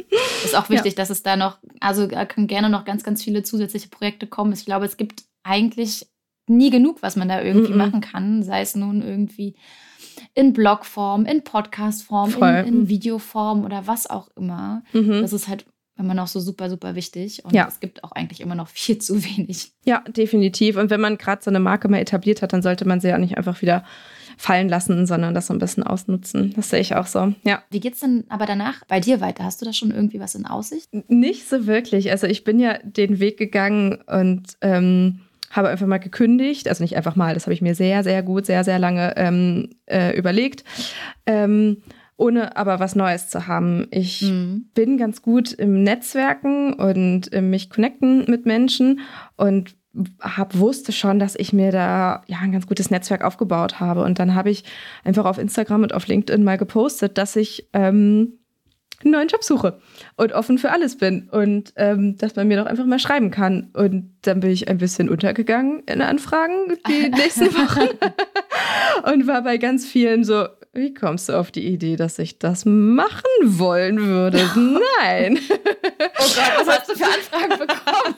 ist 0.44 0.56
auch 0.56 0.68
wichtig, 0.68 0.94
ja. 0.94 0.96
dass 0.96 1.10
es 1.10 1.22
da 1.22 1.36
noch, 1.36 1.58
also 1.78 2.08
können 2.08 2.48
gerne 2.48 2.68
noch 2.68 2.84
ganz, 2.84 3.04
ganz 3.04 3.22
viele 3.22 3.44
zusätzliche 3.44 3.88
Projekte 3.88 4.26
kommen. 4.26 4.52
Ich 4.52 4.64
glaube, 4.64 4.86
es 4.86 4.96
gibt 4.96 5.22
eigentlich 5.44 6.08
nie 6.46 6.70
genug, 6.70 7.02
was 7.02 7.16
man 7.16 7.28
da 7.28 7.42
irgendwie 7.42 7.72
mm 7.72 7.76
-mm. 7.76 7.78
machen 7.78 8.00
kann, 8.00 8.42
sei 8.42 8.60
es 8.60 8.74
nun 8.74 9.02
irgendwie 9.02 9.54
in 10.34 10.52
Blogform, 10.52 11.26
in 11.26 11.42
Podcastform, 11.42 12.34
in, 12.34 12.66
in 12.66 12.88
Videoform 12.88 13.64
oder 13.64 13.86
was 13.86 14.08
auch 14.08 14.28
immer. 14.36 14.82
Mhm. 14.92 15.22
Das 15.22 15.32
ist 15.32 15.48
halt 15.48 15.64
immer 15.96 16.14
noch 16.14 16.26
so 16.26 16.40
super, 16.40 16.68
super 16.68 16.94
wichtig. 16.94 17.44
Und 17.44 17.54
ja. 17.54 17.66
es 17.68 17.80
gibt 17.80 18.02
auch 18.02 18.12
eigentlich 18.12 18.40
immer 18.40 18.54
noch 18.54 18.68
viel 18.72 18.98
zu 18.98 19.22
wenig. 19.24 19.72
Ja, 19.84 20.02
definitiv. 20.08 20.76
Und 20.76 20.90
wenn 20.90 21.00
man 21.00 21.18
gerade 21.18 21.42
so 21.42 21.50
eine 21.50 21.60
Marke 21.60 21.88
mal 21.88 21.98
etabliert 21.98 22.42
hat, 22.42 22.52
dann 22.52 22.62
sollte 22.62 22.86
man 22.86 23.00
sie 23.00 23.08
ja 23.08 23.18
nicht 23.18 23.38
einfach 23.38 23.62
wieder 23.62 23.84
fallen 24.36 24.68
lassen, 24.68 25.06
sondern 25.06 25.32
das 25.32 25.46
so 25.46 25.54
ein 25.54 25.60
bisschen 25.60 25.84
ausnutzen. 25.84 26.52
Das 26.56 26.70
sehe 26.70 26.80
ich 26.80 26.96
auch 26.96 27.06
so. 27.06 27.32
Ja. 27.44 27.62
Wie 27.70 27.78
geht 27.78 27.94
es 27.94 28.00
denn 28.00 28.24
aber 28.28 28.46
danach 28.46 28.84
bei 28.86 28.98
dir 28.98 29.20
weiter? 29.20 29.44
Hast 29.44 29.62
du 29.62 29.64
da 29.64 29.72
schon 29.72 29.92
irgendwie 29.92 30.18
was 30.18 30.34
in 30.34 30.44
Aussicht? 30.44 30.88
Nicht 31.08 31.48
so 31.48 31.68
wirklich. 31.68 32.10
Also 32.10 32.26
ich 32.26 32.42
bin 32.42 32.58
ja 32.58 32.78
den 32.82 33.20
Weg 33.20 33.36
gegangen 33.36 34.02
und 34.08 34.56
ähm, 34.60 35.20
habe 35.54 35.68
einfach 35.68 35.86
mal 35.86 35.98
gekündigt, 35.98 36.68
also 36.68 36.82
nicht 36.82 36.96
einfach 36.96 37.16
mal, 37.16 37.34
das 37.34 37.46
habe 37.46 37.54
ich 37.54 37.62
mir 37.62 37.74
sehr, 37.74 38.02
sehr 38.02 38.22
gut, 38.22 38.46
sehr, 38.46 38.64
sehr 38.64 38.78
lange 38.78 39.14
ähm, 39.16 39.70
äh, 39.86 40.16
überlegt, 40.16 40.64
ähm, 41.26 41.82
ohne 42.16 42.56
aber 42.56 42.80
was 42.80 42.94
Neues 42.94 43.28
zu 43.28 43.46
haben. 43.46 43.86
Ich 43.90 44.22
mhm. 44.22 44.66
bin 44.74 44.98
ganz 44.98 45.22
gut 45.22 45.52
im 45.52 45.82
Netzwerken 45.82 46.74
und 46.74 47.28
im 47.28 47.50
mich 47.50 47.70
connecten 47.70 48.24
mit 48.28 48.46
Menschen 48.46 49.00
und 49.36 49.76
hab, 50.20 50.58
wusste 50.58 50.92
schon, 50.92 51.18
dass 51.18 51.36
ich 51.36 51.52
mir 51.52 51.70
da 51.70 52.22
ja 52.26 52.38
ein 52.40 52.52
ganz 52.52 52.66
gutes 52.66 52.90
Netzwerk 52.90 53.22
aufgebaut 53.22 53.78
habe. 53.78 54.02
Und 54.02 54.18
dann 54.18 54.34
habe 54.34 54.50
ich 54.50 54.64
einfach 55.04 55.24
auf 55.24 55.38
Instagram 55.38 55.84
und 55.84 55.94
auf 55.94 56.06
LinkedIn 56.06 56.42
mal 56.42 56.58
gepostet, 56.58 57.16
dass 57.16 57.36
ich 57.36 57.68
ähm, 57.72 58.40
einen 59.02 59.12
neuen 59.12 59.28
Job 59.28 59.42
suche 59.42 59.78
und 60.16 60.32
offen 60.32 60.58
für 60.58 60.70
alles 60.70 60.96
bin 60.96 61.28
und 61.30 61.72
ähm, 61.76 62.16
dass 62.16 62.36
man 62.36 62.48
mir 62.48 62.58
doch 62.58 62.66
einfach 62.66 62.86
mal 62.86 62.98
schreiben 62.98 63.30
kann. 63.30 63.70
Und 63.74 64.14
dann 64.22 64.40
bin 64.40 64.50
ich 64.50 64.68
ein 64.68 64.78
bisschen 64.78 65.08
untergegangen 65.08 65.82
in 65.86 66.00
Anfragen 66.00 66.78
die 66.88 67.08
nächsten 67.16 67.52
Wochen 67.54 67.88
und 69.12 69.26
war 69.26 69.42
bei 69.42 69.58
ganz 69.58 69.86
vielen 69.86 70.24
so, 70.24 70.46
wie 70.72 70.92
kommst 70.92 71.28
du 71.28 71.34
auf 71.34 71.50
die 71.52 71.66
Idee, 71.66 71.96
dass 71.96 72.18
ich 72.18 72.38
das 72.38 72.64
machen 72.64 73.22
wollen 73.42 74.00
würde? 74.00 74.38
Nein. 75.00 75.38
Oh 75.48 76.28
Gott, 76.34 76.66
was 76.66 76.68
hast 76.68 76.90
du 76.90 76.96
für 76.96 77.04
Anfragen 77.04 77.58
bekommen? 77.58 78.14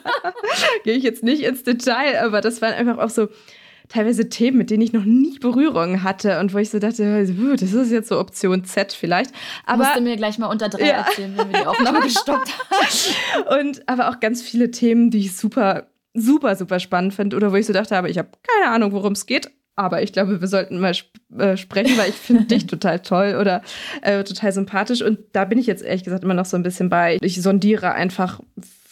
Gehe 0.83 0.95
ich 0.95 1.03
jetzt 1.03 1.23
nicht 1.23 1.43
ins 1.43 1.63
Detail, 1.63 2.19
aber 2.23 2.41
das 2.41 2.61
waren 2.61 2.73
einfach 2.73 2.97
auch 2.97 3.11
so, 3.11 3.27
teilweise 3.89 4.29
Themen, 4.29 4.57
mit 4.57 4.69
denen 4.69 4.83
ich 4.83 4.93
noch 4.93 5.05
nie 5.05 5.39
Berührung 5.39 6.03
hatte 6.03 6.39
und 6.39 6.53
wo 6.53 6.57
ich 6.57 6.69
so 6.69 6.79
dachte, 6.79 7.25
das 7.59 7.73
ist 7.73 7.91
jetzt 7.91 8.09
so 8.09 8.19
Option 8.19 8.63
Z 8.63 8.93
vielleicht. 8.93 9.31
Aber 9.65 9.83
musst 9.83 9.95
du 9.95 10.01
mir 10.01 10.15
gleich 10.17 10.37
mal 10.37 10.47
unter 10.47 10.69
drei 10.69 10.87
ja. 10.87 11.05
erzählen, 11.05 11.33
wenn 11.37 11.51
wir 11.51 11.59
die 11.61 11.65
Aufnahme 11.65 12.01
gestoppt 12.01 12.49
haben. 12.49 13.59
Und 13.59 13.87
aber 13.87 14.09
auch 14.09 14.19
ganz 14.19 14.41
viele 14.41 14.71
Themen, 14.71 15.09
die 15.09 15.19
ich 15.19 15.37
super, 15.37 15.87
super, 16.13 16.55
super 16.55 16.79
spannend 16.79 17.13
finde 17.13 17.35
oder 17.35 17.51
wo 17.51 17.55
ich 17.55 17.65
so 17.65 17.73
dachte, 17.73 17.97
aber 17.97 18.09
ich 18.09 18.17
habe 18.17 18.29
keine 18.47 18.73
Ahnung, 18.73 18.91
worum 18.91 19.13
es 19.13 19.25
geht. 19.25 19.51
Aber 19.75 20.01
ich 20.01 20.11
glaube, 20.11 20.41
wir 20.41 20.47
sollten 20.47 20.79
mal 20.79 20.89
sp 20.97 21.13
äh, 21.37 21.55
sprechen, 21.55 21.97
weil 21.97 22.09
ich 22.09 22.15
finde 22.15 22.45
dich 22.55 22.65
total 22.65 22.99
toll 22.99 23.37
oder 23.39 23.61
äh, 24.01 24.23
total 24.23 24.51
sympathisch. 24.51 25.03
Und 25.03 25.19
da 25.33 25.45
bin 25.45 25.59
ich 25.59 25.67
jetzt 25.67 25.83
ehrlich 25.83 26.03
gesagt 26.03 26.23
immer 26.23 26.33
noch 26.33 26.45
so 26.45 26.57
ein 26.57 26.63
bisschen 26.63 26.89
bei. 26.89 27.19
Ich 27.21 27.41
sondiere 27.41 27.91
einfach, 27.93 28.39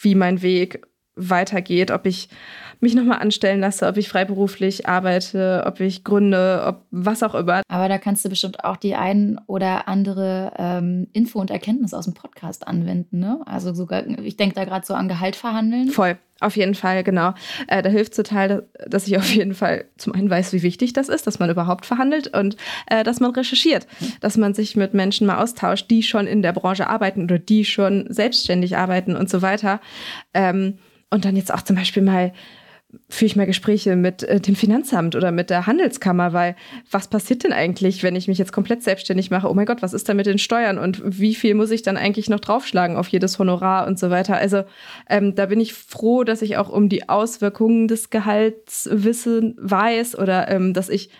wie 0.00 0.14
mein 0.14 0.42
Weg 0.42 0.86
weitergeht, 1.16 1.90
ob 1.90 2.06
ich 2.06 2.28
mich 2.80 2.94
nochmal 2.94 3.18
anstellen 3.18 3.60
lasse, 3.60 3.86
ob 3.86 3.96
ich 3.96 4.08
freiberuflich 4.08 4.88
arbeite, 4.88 5.64
ob 5.66 5.80
ich 5.80 6.04
gründe, 6.04 6.62
ob 6.66 6.82
was 6.90 7.22
auch 7.22 7.34
immer. 7.34 7.62
Aber 7.68 7.88
da 7.88 7.98
kannst 7.98 8.24
du 8.24 8.28
bestimmt 8.28 8.64
auch 8.64 8.76
die 8.76 8.94
ein 8.94 9.40
oder 9.46 9.88
andere 9.88 10.52
ähm, 10.58 11.08
Info 11.12 11.40
und 11.40 11.50
Erkenntnis 11.50 11.94
aus 11.94 12.04
dem 12.04 12.14
Podcast 12.14 12.66
anwenden. 12.66 13.18
Ne? 13.18 13.40
Also 13.46 13.72
sogar, 13.74 14.06
ich 14.06 14.36
denke 14.36 14.54
da 14.54 14.64
gerade 14.64 14.86
so 14.86 14.94
an 14.94 15.08
Gehalt 15.08 15.36
verhandeln. 15.36 15.88
Voll. 15.90 16.16
Auf 16.38 16.56
jeden 16.56 16.74
Fall, 16.74 17.02
genau. 17.02 17.32
Äh, 17.66 17.82
da 17.82 17.88
hilft 17.88 18.14
total, 18.14 18.68
dass 18.86 19.08
ich 19.08 19.16
auf 19.16 19.28
jeden 19.30 19.54
Fall 19.54 19.86
zum 19.96 20.14
einen 20.14 20.28
weiß, 20.28 20.52
wie 20.52 20.62
wichtig 20.62 20.92
das 20.92 21.08
ist, 21.08 21.26
dass 21.26 21.38
man 21.38 21.48
überhaupt 21.48 21.86
verhandelt 21.86 22.36
und 22.36 22.56
äh, 22.88 23.04
dass 23.04 23.20
man 23.20 23.30
recherchiert, 23.30 23.86
dass 24.20 24.36
man 24.36 24.52
sich 24.52 24.76
mit 24.76 24.92
Menschen 24.92 25.26
mal 25.26 25.42
austauscht, 25.42 25.90
die 25.90 26.02
schon 26.02 26.26
in 26.26 26.42
der 26.42 26.52
Branche 26.52 26.88
arbeiten 26.88 27.24
oder 27.24 27.38
die 27.38 27.64
schon 27.64 28.04
selbstständig 28.10 28.76
arbeiten 28.76 29.16
und 29.16 29.30
so 29.30 29.40
weiter. 29.40 29.80
Ähm, 30.34 30.76
und 31.10 31.24
dann 31.24 31.36
jetzt 31.36 31.54
auch 31.54 31.62
zum 31.62 31.76
Beispiel 31.76 32.02
mal 32.02 32.32
führe 33.08 33.26
ich 33.26 33.36
mal 33.36 33.46
Gespräche 33.46 33.96
mit 33.96 34.22
äh, 34.22 34.40
dem 34.40 34.56
Finanzamt 34.56 35.16
oder 35.16 35.32
mit 35.32 35.50
der 35.50 35.66
Handelskammer, 35.66 36.32
weil 36.32 36.56
was 36.90 37.08
passiert 37.08 37.44
denn 37.44 37.52
eigentlich, 37.52 38.02
wenn 38.02 38.16
ich 38.16 38.28
mich 38.28 38.38
jetzt 38.38 38.52
komplett 38.52 38.82
selbstständig 38.82 39.30
mache? 39.30 39.48
Oh 39.48 39.54
mein 39.54 39.66
Gott, 39.66 39.82
was 39.82 39.92
ist 39.92 40.08
da 40.08 40.14
mit 40.14 40.26
den 40.26 40.38
Steuern 40.38 40.78
und 40.78 41.00
wie 41.04 41.34
viel 41.34 41.54
muss 41.54 41.70
ich 41.70 41.82
dann 41.82 41.96
eigentlich 41.96 42.28
noch 42.28 42.40
draufschlagen 42.40 42.96
auf 42.96 43.08
jedes 43.08 43.38
Honorar 43.38 43.86
und 43.86 43.98
so 43.98 44.10
weiter? 44.10 44.36
Also 44.36 44.64
ähm, 45.08 45.34
da 45.34 45.46
bin 45.46 45.60
ich 45.60 45.74
froh, 45.74 46.24
dass 46.24 46.42
ich 46.42 46.56
auch 46.56 46.68
um 46.68 46.88
die 46.88 47.08
Auswirkungen 47.08 47.88
des 47.88 48.10
Gehalts 48.10 48.88
wissen 48.92 49.56
weiß 49.58 50.18
oder 50.18 50.50
ähm, 50.50 50.74
dass 50.74 50.88
ich 50.88 51.10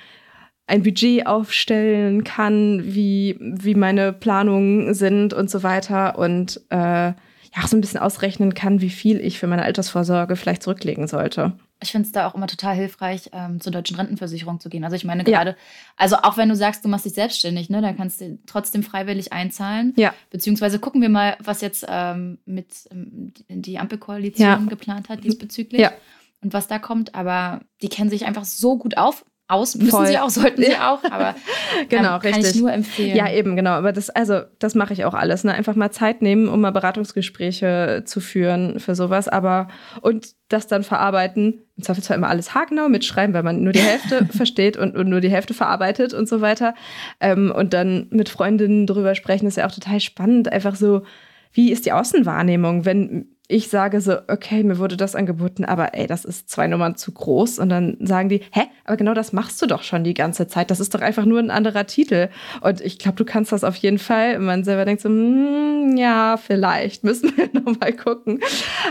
ein 0.66 0.82
Budget 0.82 1.26
aufstellen 1.26 2.24
kann, 2.24 2.82
wie, 2.84 3.36
wie 3.40 3.74
meine 3.74 4.12
Planungen 4.12 4.94
sind 4.94 5.32
und 5.32 5.48
so 5.48 5.62
weiter 5.62 6.18
und 6.18 6.60
äh, 6.70 7.12
ja, 7.56 7.62
auch 7.62 7.68
so 7.68 7.76
ein 7.76 7.80
bisschen 7.80 8.00
ausrechnen 8.00 8.54
kann, 8.54 8.80
wie 8.80 8.90
viel 8.90 9.20
ich 9.20 9.38
für 9.38 9.46
meine 9.46 9.62
Altersvorsorge 9.62 10.36
vielleicht 10.36 10.62
zurücklegen 10.62 11.06
sollte. 11.06 11.52
Ich 11.82 11.92
finde 11.92 12.06
es 12.06 12.12
da 12.12 12.26
auch 12.26 12.34
immer 12.34 12.46
total 12.46 12.74
hilfreich, 12.74 13.30
ähm, 13.32 13.60
zur 13.60 13.70
deutschen 13.70 13.96
Rentenversicherung 13.96 14.60
zu 14.60 14.68
gehen. 14.68 14.84
Also 14.84 14.96
ich 14.96 15.04
meine 15.04 15.24
gerade, 15.24 15.50
ja. 15.50 15.56
also 15.96 16.16
auch 16.16 16.36
wenn 16.36 16.48
du 16.48 16.56
sagst, 16.56 16.84
du 16.84 16.88
machst 16.88 17.04
dich 17.04 17.12
selbstständig, 17.12 17.68
ne, 17.68 17.82
dann 17.82 17.96
kannst 17.96 18.20
du 18.20 18.38
trotzdem 18.46 18.82
freiwillig 18.82 19.32
einzahlen. 19.32 19.92
Ja. 19.96 20.14
Beziehungsweise 20.30 20.78
gucken 20.78 21.02
wir 21.02 21.10
mal, 21.10 21.36
was 21.38 21.60
jetzt 21.60 21.84
ähm, 21.88 22.38
mit 22.46 22.88
ähm, 22.90 23.32
die 23.48 23.78
Ampelkoalition 23.78 24.46
ja. 24.46 24.56
geplant 24.56 25.08
hat 25.08 25.24
diesbezüglich. 25.24 25.82
Ja. 25.82 25.92
Und 26.42 26.52
was 26.52 26.66
da 26.66 26.78
kommt, 26.78 27.14
aber 27.14 27.60
die 27.82 27.88
kennen 27.88 28.10
sich 28.10 28.24
einfach 28.24 28.44
so 28.44 28.78
gut 28.78 28.96
auf, 28.96 29.24
aus 29.48 29.76
müssen 29.76 29.90
Voll. 29.90 30.06
sie 30.06 30.18
auch, 30.18 30.28
sollten 30.28 30.62
sie 30.62 30.76
auch, 30.80 31.04
aber 31.04 31.36
genau, 31.88 32.16
ähm, 32.16 32.20
kann 32.20 32.34
richtig. 32.34 32.56
ich 32.56 32.60
nur 32.60 32.72
empfehlen. 32.72 33.16
Ja, 33.16 33.30
eben, 33.30 33.54
genau. 33.54 33.70
Aber 33.70 33.92
das, 33.92 34.10
also, 34.10 34.40
das 34.58 34.74
mache 34.74 34.92
ich 34.92 35.04
auch 35.04 35.14
alles. 35.14 35.44
Ne? 35.44 35.52
Einfach 35.52 35.76
mal 35.76 35.90
Zeit 35.92 36.20
nehmen, 36.20 36.48
um 36.48 36.60
mal 36.60 36.72
Beratungsgespräche 36.72 38.02
zu 38.04 38.20
führen 38.20 38.80
für 38.80 38.94
sowas. 38.94 39.28
Aber 39.28 39.68
und 40.00 40.34
das 40.48 40.66
dann 40.66 40.82
verarbeiten, 40.82 41.62
im 41.76 41.82
Zweifelsfall 41.82 42.16
immer 42.16 42.28
alles 42.28 42.54
haargenau 42.54 42.88
mitschreiben, 42.88 43.34
weil 43.34 43.42
man 43.42 43.62
nur 43.62 43.72
die 43.72 43.80
Hälfte 43.80 44.26
versteht 44.36 44.76
und, 44.76 44.96
und, 44.96 45.08
nur 45.08 45.20
die 45.20 45.30
Hälfte 45.30 45.54
verarbeitet 45.54 46.12
und 46.12 46.28
so 46.28 46.40
weiter. 46.40 46.74
Ähm, 47.20 47.52
und 47.54 47.72
dann 47.72 48.08
mit 48.10 48.28
Freundinnen 48.28 48.86
drüber 48.86 49.14
sprechen, 49.14 49.46
ist 49.46 49.56
ja 49.56 49.66
auch 49.66 49.72
total 49.72 50.00
spannend. 50.00 50.52
Einfach 50.52 50.74
so, 50.74 51.02
wie 51.52 51.70
ist 51.70 51.86
die 51.86 51.92
Außenwahrnehmung, 51.92 52.84
wenn 52.84 53.35
ich 53.48 53.68
sage 53.68 54.00
so, 54.00 54.18
okay, 54.28 54.62
mir 54.64 54.78
wurde 54.78 54.96
das 54.96 55.14
angeboten, 55.14 55.64
aber 55.64 55.94
ey, 55.94 56.06
das 56.06 56.24
ist 56.24 56.50
zwei 56.50 56.66
Nummern 56.66 56.96
zu 56.96 57.12
groß. 57.12 57.58
Und 57.58 57.68
dann 57.68 57.96
sagen 58.00 58.28
die, 58.28 58.40
hä, 58.50 58.62
aber 58.84 58.96
genau 58.96 59.14
das 59.14 59.32
machst 59.32 59.60
du 59.62 59.66
doch 59.66 59.82
schon 59.82 60.04
die 60.04 60.14
ganze 60.14 60.48
Zeit. 60.48 60.70
Das 60.70 60.80
ist 60.80 60.94
doch 60.94 61.00
einfach 61.00 61.24
nur 61.24 61.38
ein 61.38 61.50
anderer 61.50 61.86
Titel. 61.86 62.28
Und 62.60 62.80
ich 62.80 62.98
glaube, 62.98 63.16
du 63.16 63.24
kannst 63.24 63.52
das 63.52 63.64
auf 63.64 63.76
jeden 63.76 63.98
Fall. 63.98 64.36
Und 64.36 64.46
man 64.46 64.64
selber 64.64 64.84
denkt 64.84 65.02
so, 65.02 65.08
hm, 65.08 65.96
ja, 65.96 66.36
vielleicht 66.36 67.04
müssen 67.04 67.36
wir 67.36 67.48
nochmal 67.52 67.92
gucken. 67.92 68.40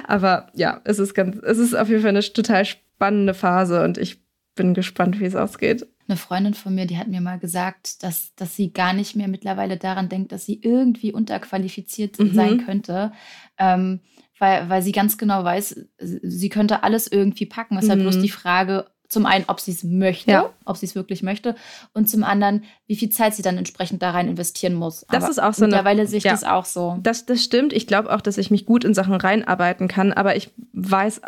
Aber 0.08 0.47
ja, 0.53 0.80
es 0.86 0.99
ist 0.99 1.14
ganz, 1.14 1.38
es 1.43 1.58
ist 1.58 1.76
auf 1.76 1.89
jeden 1.89 2.01
Fall 2.01 2.10
eine 2.10 2.22
total 2.22 2.66
spannende 2.66 3.34
Phase 3.34 3.84
und 3.84 3.97
ich 3.97 4.24
bin 4.56 4.74
gespannt, 4.74 5.20
wie 5.20 5.26
es 5.26 5.36
ausgeht. 5.36 5.86
Eine 6.08 6.18
Freundin 6.18 6.53
von 6.53 6.76
mir, 6.76 6.86
die 6.86 6.97
hat 6.97 7.08
mir 7.08 7.20
mal 7.20 7.39
gesagt, 7.39 8.03
dass, 8.03 8.34
dass 8.36 8.56
sie 8.56 8.72
gar 8.72 8.93
nicht 8.93 9.16
mehr 9.16 9.28
mittlerweile 9.28 9.78
daran 9.78 10.08
denkt, 10.08 10.32
dass 10.32 10.45
sie 10.45 10.60
irgendwie 10.62 11.12
unterqualifiziert 11.12 12.20
mhm. 12.20 12.34
sein 12.34 12.66
könnte. 12.66 13.12
Ähm, 13.58 14.01
weil, 14.39 14.69
weil 14.69 14.81
sie 14.81 14.91
ganz 14.91 15.17
genau 15.17 15.43
weiß, 15.43 15.86
sie 15.99 16.49
könnte 16.49 16.83
alles 16.83 17.07
irgendwie 17.07 17.45
packen. 17.45 17.77
Es 17.77 17.83
ist 17.83 17.88
mhm. 17.88 17.91
halt 17.91 18.01
bloß 18.01 18.21
die 18.21 18.29
Frage, 18.29 18.86
zum 19.07 19.25
einen, 19.25 19.45
ob 19.47 19.59
sie 19.59 19.71
es 19.71 19.83
möchte, 19.83 20.31
ja. 20.31 20.49
ob 20.65 20.77
sie 20.77 20.86
es 20.86 20.95
wirklich 20.95 21.23
möchte, 21.23 21.55
und 21.93 22.09
zum 22.09 22.23
anderen, 22.23 22.63
wie 22.88 22.95
viel 22.95 23.09
Zeit 23.09 23.36
sie 23.36 23.41
dann 23.41 23.57
entsprechend 23.57 24.01
da 24.01 24.11
rein 24.11 24.27
investieren 24.27 24.73
muss. 24.73 25.05
Das 25.09 25.23
aber 25.23 25.31
ist 25.31 25.41
auch 25.41 25.53
so. 25.53 25.65
Mittlerweile 25.65 26.01
eine, 26.01 26.09
sehe 26.09 26.17
ich 26.17 26.23
ja, 26.23 26.31
das 26.31 26.43
auch 26.43 26.65
so. 26.65 26.97
Das, 27.01 27.25
das 27.25 27.43
stimmt. 27.43 27.71
Ich 27.71 27.88
glaube 27.88 28.13
auch, 28.13 28.21
dass 28.21 28.38
ich 28.38 28.51
mich 28.51 28.65
gut 28.65 28.83
in 28.83 28.93
Sachen 28.93 29.13
reinarbeiten 29.13 29.88
kann, 29.88 30.11
aber 30.11 30.36
ich 30.36 30.49
weiß, 30.73 31.21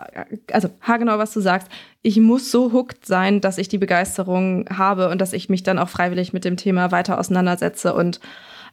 also 0.52 0.70
haargenau, 0.82 1.18
was 1.18 1.34
du 1.34 1.40
sagst, 1.40 1.70
ich 2.02 2.20
muss 2.20 2.52
so 2.52 2.74
hooked 2.74 3.06
sein, 3.06 3.42
dass 3.42 3.58
ich 3.58 3.70
die 3.70 3.78
Begeisterung 3.78 4.66
habe 4.70 5.10
und 5.10 5.22
dass 5.22 5.34
ich 5.34 5.50
mich 5.50 5.64
dann 5.64 5.80
auch 5.80 5.90
freiwillig 5.90 6.34
mit 6.34 6.46
dem 6.46 6.58
Thema 6.58 6.92
weiter 6.92 7.20
auseinandersetze 7.20 7.94
und 7.94 8.20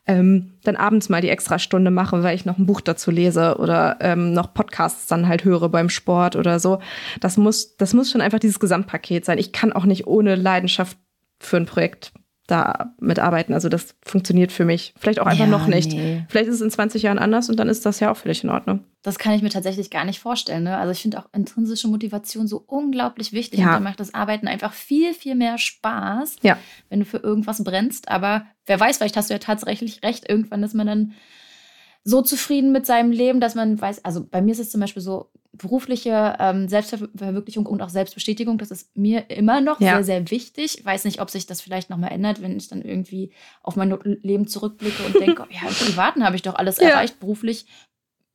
ähm, 0.06 0.54
dann 0.64 0.76
abends 0.76 1.08
mal 1.08 1.20
die 1.22 1.30
extra 1.30 1.58
Stunde 1.58 1.90
mache, 1.90 2.22
weil 2.22 2.34
ich 2.34 2.44
noch 2.44 2.58
ein 2.58 2.66
Buch 2.66 2.80
dazu 2.80 3.10
lese 3.10 3.56
oder 3.58 3.96
ähm, 4.00 4.32
noch 4.32 4.52
Podcasts 4.52 5.06
dann 5.06 5.28
halt 5.28 5.44
höre 5.44 5.68
beim 5.68 5.88
Sport 5.88 6.36
oder 6.36 6.60
so. 6.60 6.80
Das 7.20 7.36
muss, 7.36 7.76
das 7.76 7.94
muss 7.94 8.10
schon 8.10 8.20
einfach 8.20 8.38
dieses 8.38 8.60
Gesamtpaket 8.60 9.24
sein. 9.24 9.38
Ich 9.38 9.52
kann 9.52 9.72
auch 9.72 9.86
nicht 9.86 10.06
ohne 10.06 10.34
Leidenschaft 10.34 10.98
für 11.40 11.56
ein 11.56 11.66
Projekt 11.66 12.12
da 12.46 12.94
mitarbeiten. 13.00 13.54
Also 13.54 13.68
das 13.68 13.94
funktioniert 14.02 14.52
für 14.52 14.66
mich. 14.66 14.92
Vielleicht 14.98 15.18
auch 15.18 15.26
einfach 15.26 15.46
ja, 15.46 15.50
noch 15.50 15.66
nicht. 15.66 15.92
Nee. 15.92 16.24
Vielleicht 16.28 16.48
ist 16.48 16.56
es 16.56 16.60
in 16.60 16.70
20 16.70 17.02
Jahren 17.02 17.18
anders 17.18 17.48
und 17.48 17.56
dann 17.56 17.68
ist 17.68 17.86
das 17.86 18.00
ja 18.00 18.10
auch 18.10 18.16
völlig 18.16 18.44
in 18.44 18.50
Ordnung. 18.50 18.84
Das 19.02 19.18
kann 19.18 19.32
ich 19.34 19.42
mir 19.42 19.48
tatsächlich 19.48 19.90
gar 19.90 20.04
nicht 20.04 20.20
vorstellen. 20.20 20.64
Ne? 20.64 20.76
Also 20.76 20.92
ich 20.92 21.00
finde 21.00 21.18
auch 21.18 21.28
intrinsische 21.32 21.88
Motivation 21.88 22.46
so 22.46 22.62
unglaublich 22.66 23.32
wichtig. 23.32 23.60
Ja. 23.60 23.68
Und 23.68 23.72
da 23.72 23.80
macht 23.80 24.00
das 24.00 24.12
Arbeiten 24.12 24.46
einfach 24.46 24.74
viel, 24.74 25.14
viel 25.14 25.34
mehr 25.34 25.56
Spaß, 25.56 26.36
ja. 26.42 26.58
wenn 26.90 27.00
du 27.00 27.06
für 27.06 27.18
irgendwas 27.18 27.64
brennst. 27.64 28.08
Aber 28.08 28.44
wer 28.66 28.78
weiß, 28.78 28.98
vielleicht 28.98 29.16
hast 29.16 29.30
du 29.30 29.34
ja 29.34 29.38
tatsächlich 29.38 30.02
recht. 30.02 30.28
Irgendwann 30.28 30.62
ist 30.62 30.74
man 30.74 30.86
dann 30.86 31.12
so 32.02 32.20
zufrieden 32.20 32.72
mit 32.72 32.84
seinem 32.84 33.10
Leben, 33.10 33.40
dass 33.40 33.54
man 33.54 33.80
weiß, 33.80 34.04
also 34.04 34.22
bei 34.22 34.42
mir 34.42 34.52
ist 34.52 34.58
es 34.58 34.70
zum 34.70 34.82
Beispiel 34.82 35.02
so, 35.02 35.30
berufliche 35.56 36.36
ähm, 36.38 36.68
Selbstverwirklichung 36.68 37.66
und 37.66 37.82
auch 37.82 37.88
Selbstbestätigung, 37.88 38.58
das 38.58 38.70
ist 38.70 38.96
mir 38.96 39.30
immer 39.30 39.60
noch 39.60 39.80
ja. 39.80 39.94
sehr, 39.96 40.04
sehr 40.04 40.30
wichtig. 40.30 40.78
Ich 40.78 40.84
weiß 40.84 41.04
nicht, 41.04 41.20
ob 41.20 41.30
sich 41.30 41.46
das 41.46 41.60
vielleicht 41.60 41.90
nochmal 41.90 42.12
ändert, 42.12 42.42
wenn 42.42 42.56
ich 42.56 42.68
dann 42.68 42.82
irgendwie 42.82 43.30
auf 43.62 43.76
mein 43.76 43.96
Leben 44.22 44.46
zurückblicke 44.46 45.02
und 45.04 45.14
denke, 45.14 45.46
ja, 45.50 45.68
im 45.68 45.74
Privaten 45.74 46.24
habe 46.24 46.36
ich 46.36 46.42
doch 46.42 46.54
alles 46.54 46.78
ja. 46.78 46.88
erreicht, 46.88 47.20
beruflich 47.20 47.66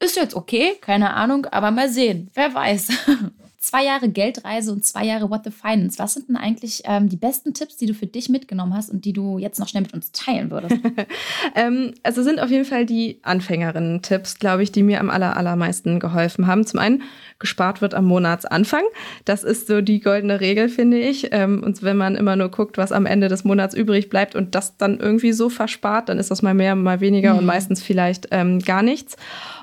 ist 0.01 0.15
jetzt 0.15 0.35
okay, 0.35 0.75
keine 0.79 1.13
Ahnung, 1.13 1.45
aber 1.47 1.71
mal 1.71 1.89
sehen, 1.89 2.29
wer 2.33 2.53
weiß. 2.53 2.89
zwei 3.59 3.83
Jahre 3.83 4.07
Geldreise 4.09 4.71
und 4.71 4.85
zwei 4.85 5.05
Jahre 5.05 5.29
What 5.29 5.43
the 5.43 5.51
Finance. 5.51 5.99
Was 5.99 6.13
sind 6.13 6.29
denn 6.29 6.37
eigentlich 6.37 6.83
ähm, 6.85 7.09
die 7.09 7.17
besten 7.17 7.53
Tipps, 7.53 7.75
die 7.75 7.85
du 7.85 7.93
für 7.93 8.07
dich 8.07 8.29
mitgenommen 8.29 8.73
hast 8.73 8.89
und 8.89 9.03
die 9.03 9.11
du 9.11 9.37
jetzt 9.37 9.59
noch 9.59 9.67
schnell 9.67 9.83
mit 9.83 9.93
uns 9.93 10.13
teilen 10.13 10.49
würdest? 10.49 10.77
ähm, 11.55 11.93
also 12.01 12.23
sind 12.23 12.39
auf 12.39 12.49
jeden 12.49 12.63
Fall 12.63 12.85
die 12.85 13.19
Anfängerinnen-Tipps, 13.23 14.39
glaube 14.39 14.63
ich, 14.63 14.71
die 14.71 14.81
mir 14.81 15.01
am 15.01 15.09
aller, 15.09 15.35
allermeisten 15.35 15.99
geholfen 15.99 16.47
haben. 16.47 16.65
Zum 16.65 16.79
einen, 16.79 17.03
gespart 17.37 17.81
wird 17.81 17.93
am 17.93 18.05
Monatsanfang. 18.05 18.83
Das 19.25 19.43
ist 19.43 19.67
so 19.67 19.81
die 19.81 19.99
goldene 19.99 20.39
Regel, 20.39 20.69
finde 20.69 20.99
ich. 20.99 21.29
Ähm, 21.31 21.61
und 21.63 21.83
wenn 21.83 21.97
man 21.97 22.15
immer 22.15 22.37
nur 22.37 22.49
guckt, 22.49 22.77
was 22.77 22.91
am 22.93 23.05
Ende 23.05 23.27
des 23.27 23.43
Monats 23.43 23.75
übrig 23.75 24.09
bleibt 24.09 24.35
und 24.35 24.55
das 24.55 24.77
dann 24.77 24.99
irgendwie 24.99 25.33
so 25.33 25.49
verspart, 25.49 26.07
dann 26.07 26.17
ist 26.17 26.31
das 26.31 26.41
mal 26.41 26.53
mehr, 26.53 26.75
mal 26.75 27.01
weniger 27.01 27.33
mhm. 27.33 27.39
und 27.39 27.45
meistens 27.45 27.81
vielleicht 27.81 28.27
ähm, 28.31 28.59
gar 28.59 28.83
nichts. 28.83 29.17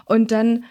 Und 0.04 0.32
dann 0.32 0.64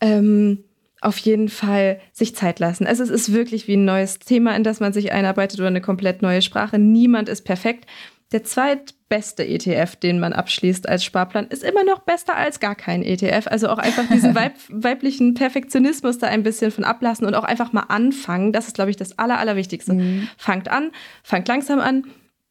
ähm, 0.00 0.64
auf 1.06 1.18
jeden 1.18 1.48
Fall 1.48 2.00
sich 2.12 2.34
Zeit 2.34 2.58
lassen. 2.58 2.86
Also 2.86 3.04
es 3.04 3.10
ist 3.10 3.32
wirklich 3.32 3.68
wie 3.68 3.76
ein 3.76 3.84
neues 3.84 4.18
Thema, 4.18 4.56
in 4.56 4.64
das 4.64 4.80
man 4.80 4.92
sich 4.92 5.12
einarbeitet 5.12 5.60
oder 5.60 5.68
eine 5.68 5.80
komplett 5.80 6.20
neue 6.20 6.42
Sprache. 6.42 6.80
Niemand 6.80 7.28
ist 7.28 7.42
perfekt. 7.42 7.86
Der 8.32 8.42
zweitbeste 8.42 9.46
ETF, 9.46 9.94
den 9.94 10.18
man 10.18 10.32
abschließt 10.32 10.88
als 10.88 11.04
Sparplan, 11.04 11.46
ist 11.46 11.62
immer 11.62 11.84
noch 11.84 12.00
besser 12.00 12.34
als 12.36 12.58
gar 12.58 12.74
kein 12.74 13.04
ETF. 13.04 13.46
Also 13.46 13.68
auch 13.68 13.78
einfach 13.78 14.08
diesen 14.08 14.34
Weib 14.34 14.54
weiblichen 14.68 15.34
Perfektionismus 15.34 16.18
da 16.18 16.26
ein 16.26 16.42
bisschen 16.42 16.72
von 16.72 16.82
ablassen 16.82 17.24
und 17.24 17.36
auch 17.36 17.44
einfach 17.44 17.72
mal 17.72 17.84
anfangen. 17.88 18.52
Das 18.52 18.66
ist, 18.66 18.74
glaube 18.74 18.90
ich, 18.90 18.96
das 18.96 19.16
Aller, 19.16 19.38
Allerwichtigste. 19.38 19.92
Mhm. 19.92 20.28
Fangt 20.36 20.68
an, 20.68 20.90
fangt 21.22 21.46
langsam 21.46 21.78
an, 21.78 22.02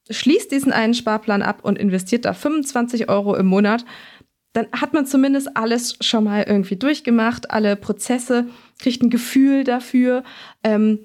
schließt 0.09 0.49
diesen 0.49 0.71
einen 0.71 0.93
Sparplan 0.93 1.41
ab 1.41 1.59
und 1.63 1.77
investiert 1.77 2.23
da 2.23 2.33
25 2.33 3.09
Euro 3.09 3.35
im 3.35 3.47
Monat 3.47 3.83
dann 4.55 4.67
hat 4.71 4.93
man 4.93 5.05
zumindest 5.05 5.57
alles 5.57 5.97
schon 5.99 6.23
mal 6.23 6.43
irgendwie 6.47 6.77
durchgemacht, 6.77 7.51
alle 7.51 7.75
Prozesse, 7.75 8.45
kriegt 8.79 9.03
ein 9.03 9.09
Gefühl 9.09 9.65
dafür 9.65 10.23
ähm, 10.63 10.99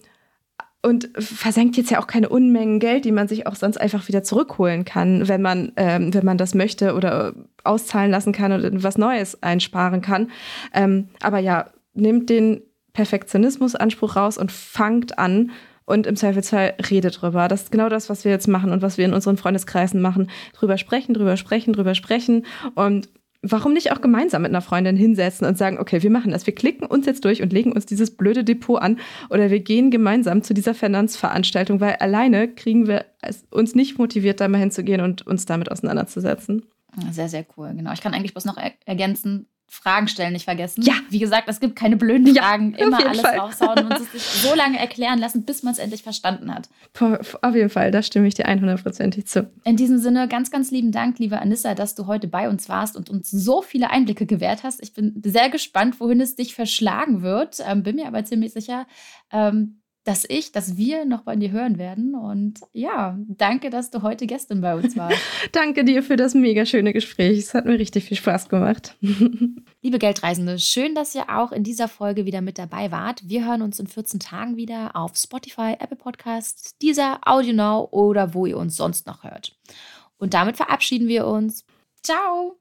und 0.82 1.10
versenkt 1.18 1.76
jetzt 1.76 1.90
ja 1.90 2.00
auch 2.00 2.06
keine 2.06 2.28
Unmengen 2.28 2.78
Geld, 2.78 3.04
die 3.04 3.10
man 3.10 3.26
sich 3.26 3.48
auch 3.48 3.56
sonst 3.56 3.76
einfach 3.76 4.06
wieder 4.06 4.22
zurückholen 4.22 4.84
kann, 4.84 5.26
wenn 5.26 5.42
man, 5.42 5.72
ähm, 5.76 6.14
wenn 6.14 6.24
man 6.24 6.38
das 6.38 6.54
möchte 6.54 6.94
oder 6.94 7.34
auszahlen 7.64 8.12
lassen 8.12 8.32
kann 8.32 8.52
oder 8.52 8.70
was 8.84 8.96
Neues 8.96 9.42
einsparen 9.42 10.00
kann. 10.00 10.30
Ähm, 10.72 11.08
aber 11.20 11.40
ja, 11.40 11.72
nehmt 11.92 12.30
den 12.30 12.62
Perfektionismusanspruch 12.92 14.14
raus 14.14 14.38
und 14.38 14.52
fangt 14.52 15.18
an, 15.18 15.50
und 15.86 16.06
im 16.06 16.14
Zweifelsfall 16.14 16.74
redet 16.88 17.20
drüber. 17.20 17.48
Das 17.48 17.62
ist 17.62 17.72
genau 17.72 17.88
das, 17.88 18.08
was 18.08 18.24
wir 18.24 18.30
jetzt 18.30 18.46
machen 18.46 18.70
und 18.70 18.80
was 18.80 18.96
wir 18.96 19.04
in 19.04 19.12
unseren 19.12 19.36
Freundeskreisen 19.36 20.00
machen. 20.00 20.30
Drüber 20.52 20.78
sprechen, 20.78 21.14
drüber 21.14 21.36
sprechen, 21.36 21.72
drüber 21.72 21.96
sprechen 21.96 22.46
und 22.76 23.08
warum 23.42 23.72
nicht 23.72 23.92
auch 23.92 24.00
gemeinsam 24.00 24.42
mit 24.42 24.50
einer 24.50 24.60
Freundin 24.60 24.96
hinsetzen 24.96 25.46
und 25.46 25.56
sagen, 25.56 25.78
okay, 25.78 26.02
wir 26.02 26.10
machen 26.10 26.30
das. 26.30 26.46
Wir 26.46 26.54
klicken 26.54 26.86
uns 26.86 27.06
jetzt 27.06 27.24
durch 27.24 27.42
und 27.42 27.52
legen 27.52 27.72
uns 27.72 27.86
dieses 27.86 28.16
blöde 28.16 28.44
Depot 28.44 28.80
an 28.80 28.98
oder 29.30 29.50
wir 29.50 29.60
gehen 29.60 29.90
gemeinsam 29.90 30.42
zu 30.42 30.54
dieser 30.54 30.74
Finanzveranstaltung, 30.74 31.80
weil 31.80 31.94
alleine 31.94 32.48
kriegen 32.48 32.86
wir 32.86 33.06
uns 33.50 33.74
nicht 33.74 33.98
motiviert, 33.98 34.40
da 34.40 34.48
mal 34.48 34.58
hinzugehen 34.58 35.00
und 35.00 35.26
uns 35.26 35.46
damit 35.46 35.70
auseinanderzusetzen. 35.70 36.66
Sehr, 37.10 37.28
sehr 37.28 37.46
cool. 37.56 37.72
Genau. 37.74 37.92
Ich 37.92 38.00
kann 38.00 38.14
eigentlich 38.14 38.34
bloß 38.34 38.44
noch 38.44 38.58
ergänzen, 38.84 39.46
Fragen 39.72 40.08
stellen 40.08 40.32
nicht 40.32 40.46
vergessen. 40.46 40.82
Ja. 40.82 40.94
Wie 41.10 41.20
gesagt, 41.20 41.48
es 41.48 41.60
gibt 41.60 41.76
keine 41.76 41.96
blöden 41.96 42.34
Fragen. 42.34 42.72
Ja, 42.72 42.86
Immer 42.86 43.06
alles 43.06 43.20
Fall. 43.20 43.38
raushauen 43.38 43.84
und 43.86 43.92
es 43.92 44.12
sich 44.12 44.22
so 44.22 44.52
lange 44.56 44.76
erklären 44.80 45.20
lassen, 45.20 45.44
bis 45.44 45.62
man 45.62 45.72
es 45.72 45.78
endlich 45.78 46.02
verstanden 46.02 46.52
hat. 46.52 46.68
Auf 46.98 47.54
jeden 47.54 47.70
Fall, 47.70 47.92
da 47.92 48.02
stimme 48.02 48.26
ich 48.26 48.34
dir 48.34 48.48
100%ig 48.48 49.26
zu. 49.26 49.48
In 49.62 49.76
diesem 49.76 49.98
Sinne, 49.98 50.26
ganz, 50.26 50.50
ganz 50.50 50.72
lieben 50.72 50.90
Dank, 50.90 51.20
liebe 51.20 51.40
Anissa, 51.40 51.76
dass 51.76 51.94
du 51.94 52.06
heute 52.08 52.26
bei 52.26 52.48
uns 52.48 52.68
warst 52.68 52.96
und 52.96 53.10
uns 53.10 53.30
so 53.30 53.62
viele 53.62 53.90
Einblicke 53.90 54.26
gewährt 54.26 54.64
hast. 54.64 54.82
Ich 54.82 54.92
bin 54.92 55.22
sehr 55.24 55.50
gespannt, 55.50 56.00
wohin 56.00 56.20
es 56.20 56.34
dich 56.34 56.56
verschlagen 56.56 57.22
wird. 57.22 57.58
Ähm, 57.64 57.84
bin 57.84 57.94
mir 57.94 58.08
aber 58.08 58.24
ziemlich 58.24 58.52
sicher, 58.52 58.88
ähm, 59.30 59.79
dass 60.04 60.24
ich, 60.28 60.52
dass 60.52 60.76
wir 60.76 61.04
noch 61.04 61.22
bei 61.22 61.36
dir 61.36 61.50
hören 61.50 61.78
werden. 61.78 62.14
Und 62.14 62.60
ja, 62.72 63.18
danke, 63.28 63.70
dass 63.70 63.90
du 63.90 64.02
heute 64.02 64.26
Gästin 64.26 64.60
bei 64.60 64.74
uns 64.74 64.96
warst. 64.96 65.20
danke 65.52 65.84
dir 65.84 66.02
für 66.02 66.16
das 66.16 66.34
mega 66.34 66.64
schöne 66.64 66.92
Gespräch. 66.92 67.38
Es 67.38 67.54
hat 67.54 67.66
mir 67.66 67.78
richtig 67.78 68.04
viel 68.04 68.16
Spaß 68.16 68.48
gemacht. 68.48 68.96
Liebe 69.82 69.98
Geldreisende, 69.98 70.58
schön, 70.58 70.94
dass 70.94 71.14
ihr 71.14 71.28
auch 71.28 71.52
in 71.52 71.64
dieser 71.64 71.88
Folge 71.88 72.24
wieder 72.24 72.40
mit 72.40 72.58
dabei 72.58 72.90
wart. 72.90 73.22
Wir 73.24 73.46
hören 73.46 73.62
uns 73.62 73.78
in 73.78 73.86
14 73.86 74.20
Tagen 74.20 74.56
wieder 74.56 74.96
auf 74.96 75.16
Spotify, 75.16 75.76
Apple 75.78 75.96
Podcasts, 75.96 76.78
dieser 76.78 77.20
Audio 77.26 77.52
Now 77.52 77.88
oder 77.90 78.34
wo 78.34 78.46
ihr 78.46 78.56
uns 78.56 78.76
sonst 78.76 79.06
noch 79.06 79.24
hört. 79.24 79.56
Und 80.16 80.34
damit 80.34 80.56
verabschieden 80.56 81.08
wir 81.08 81.26
uns. 81.26 81.64
Ciao! 82.02 82.56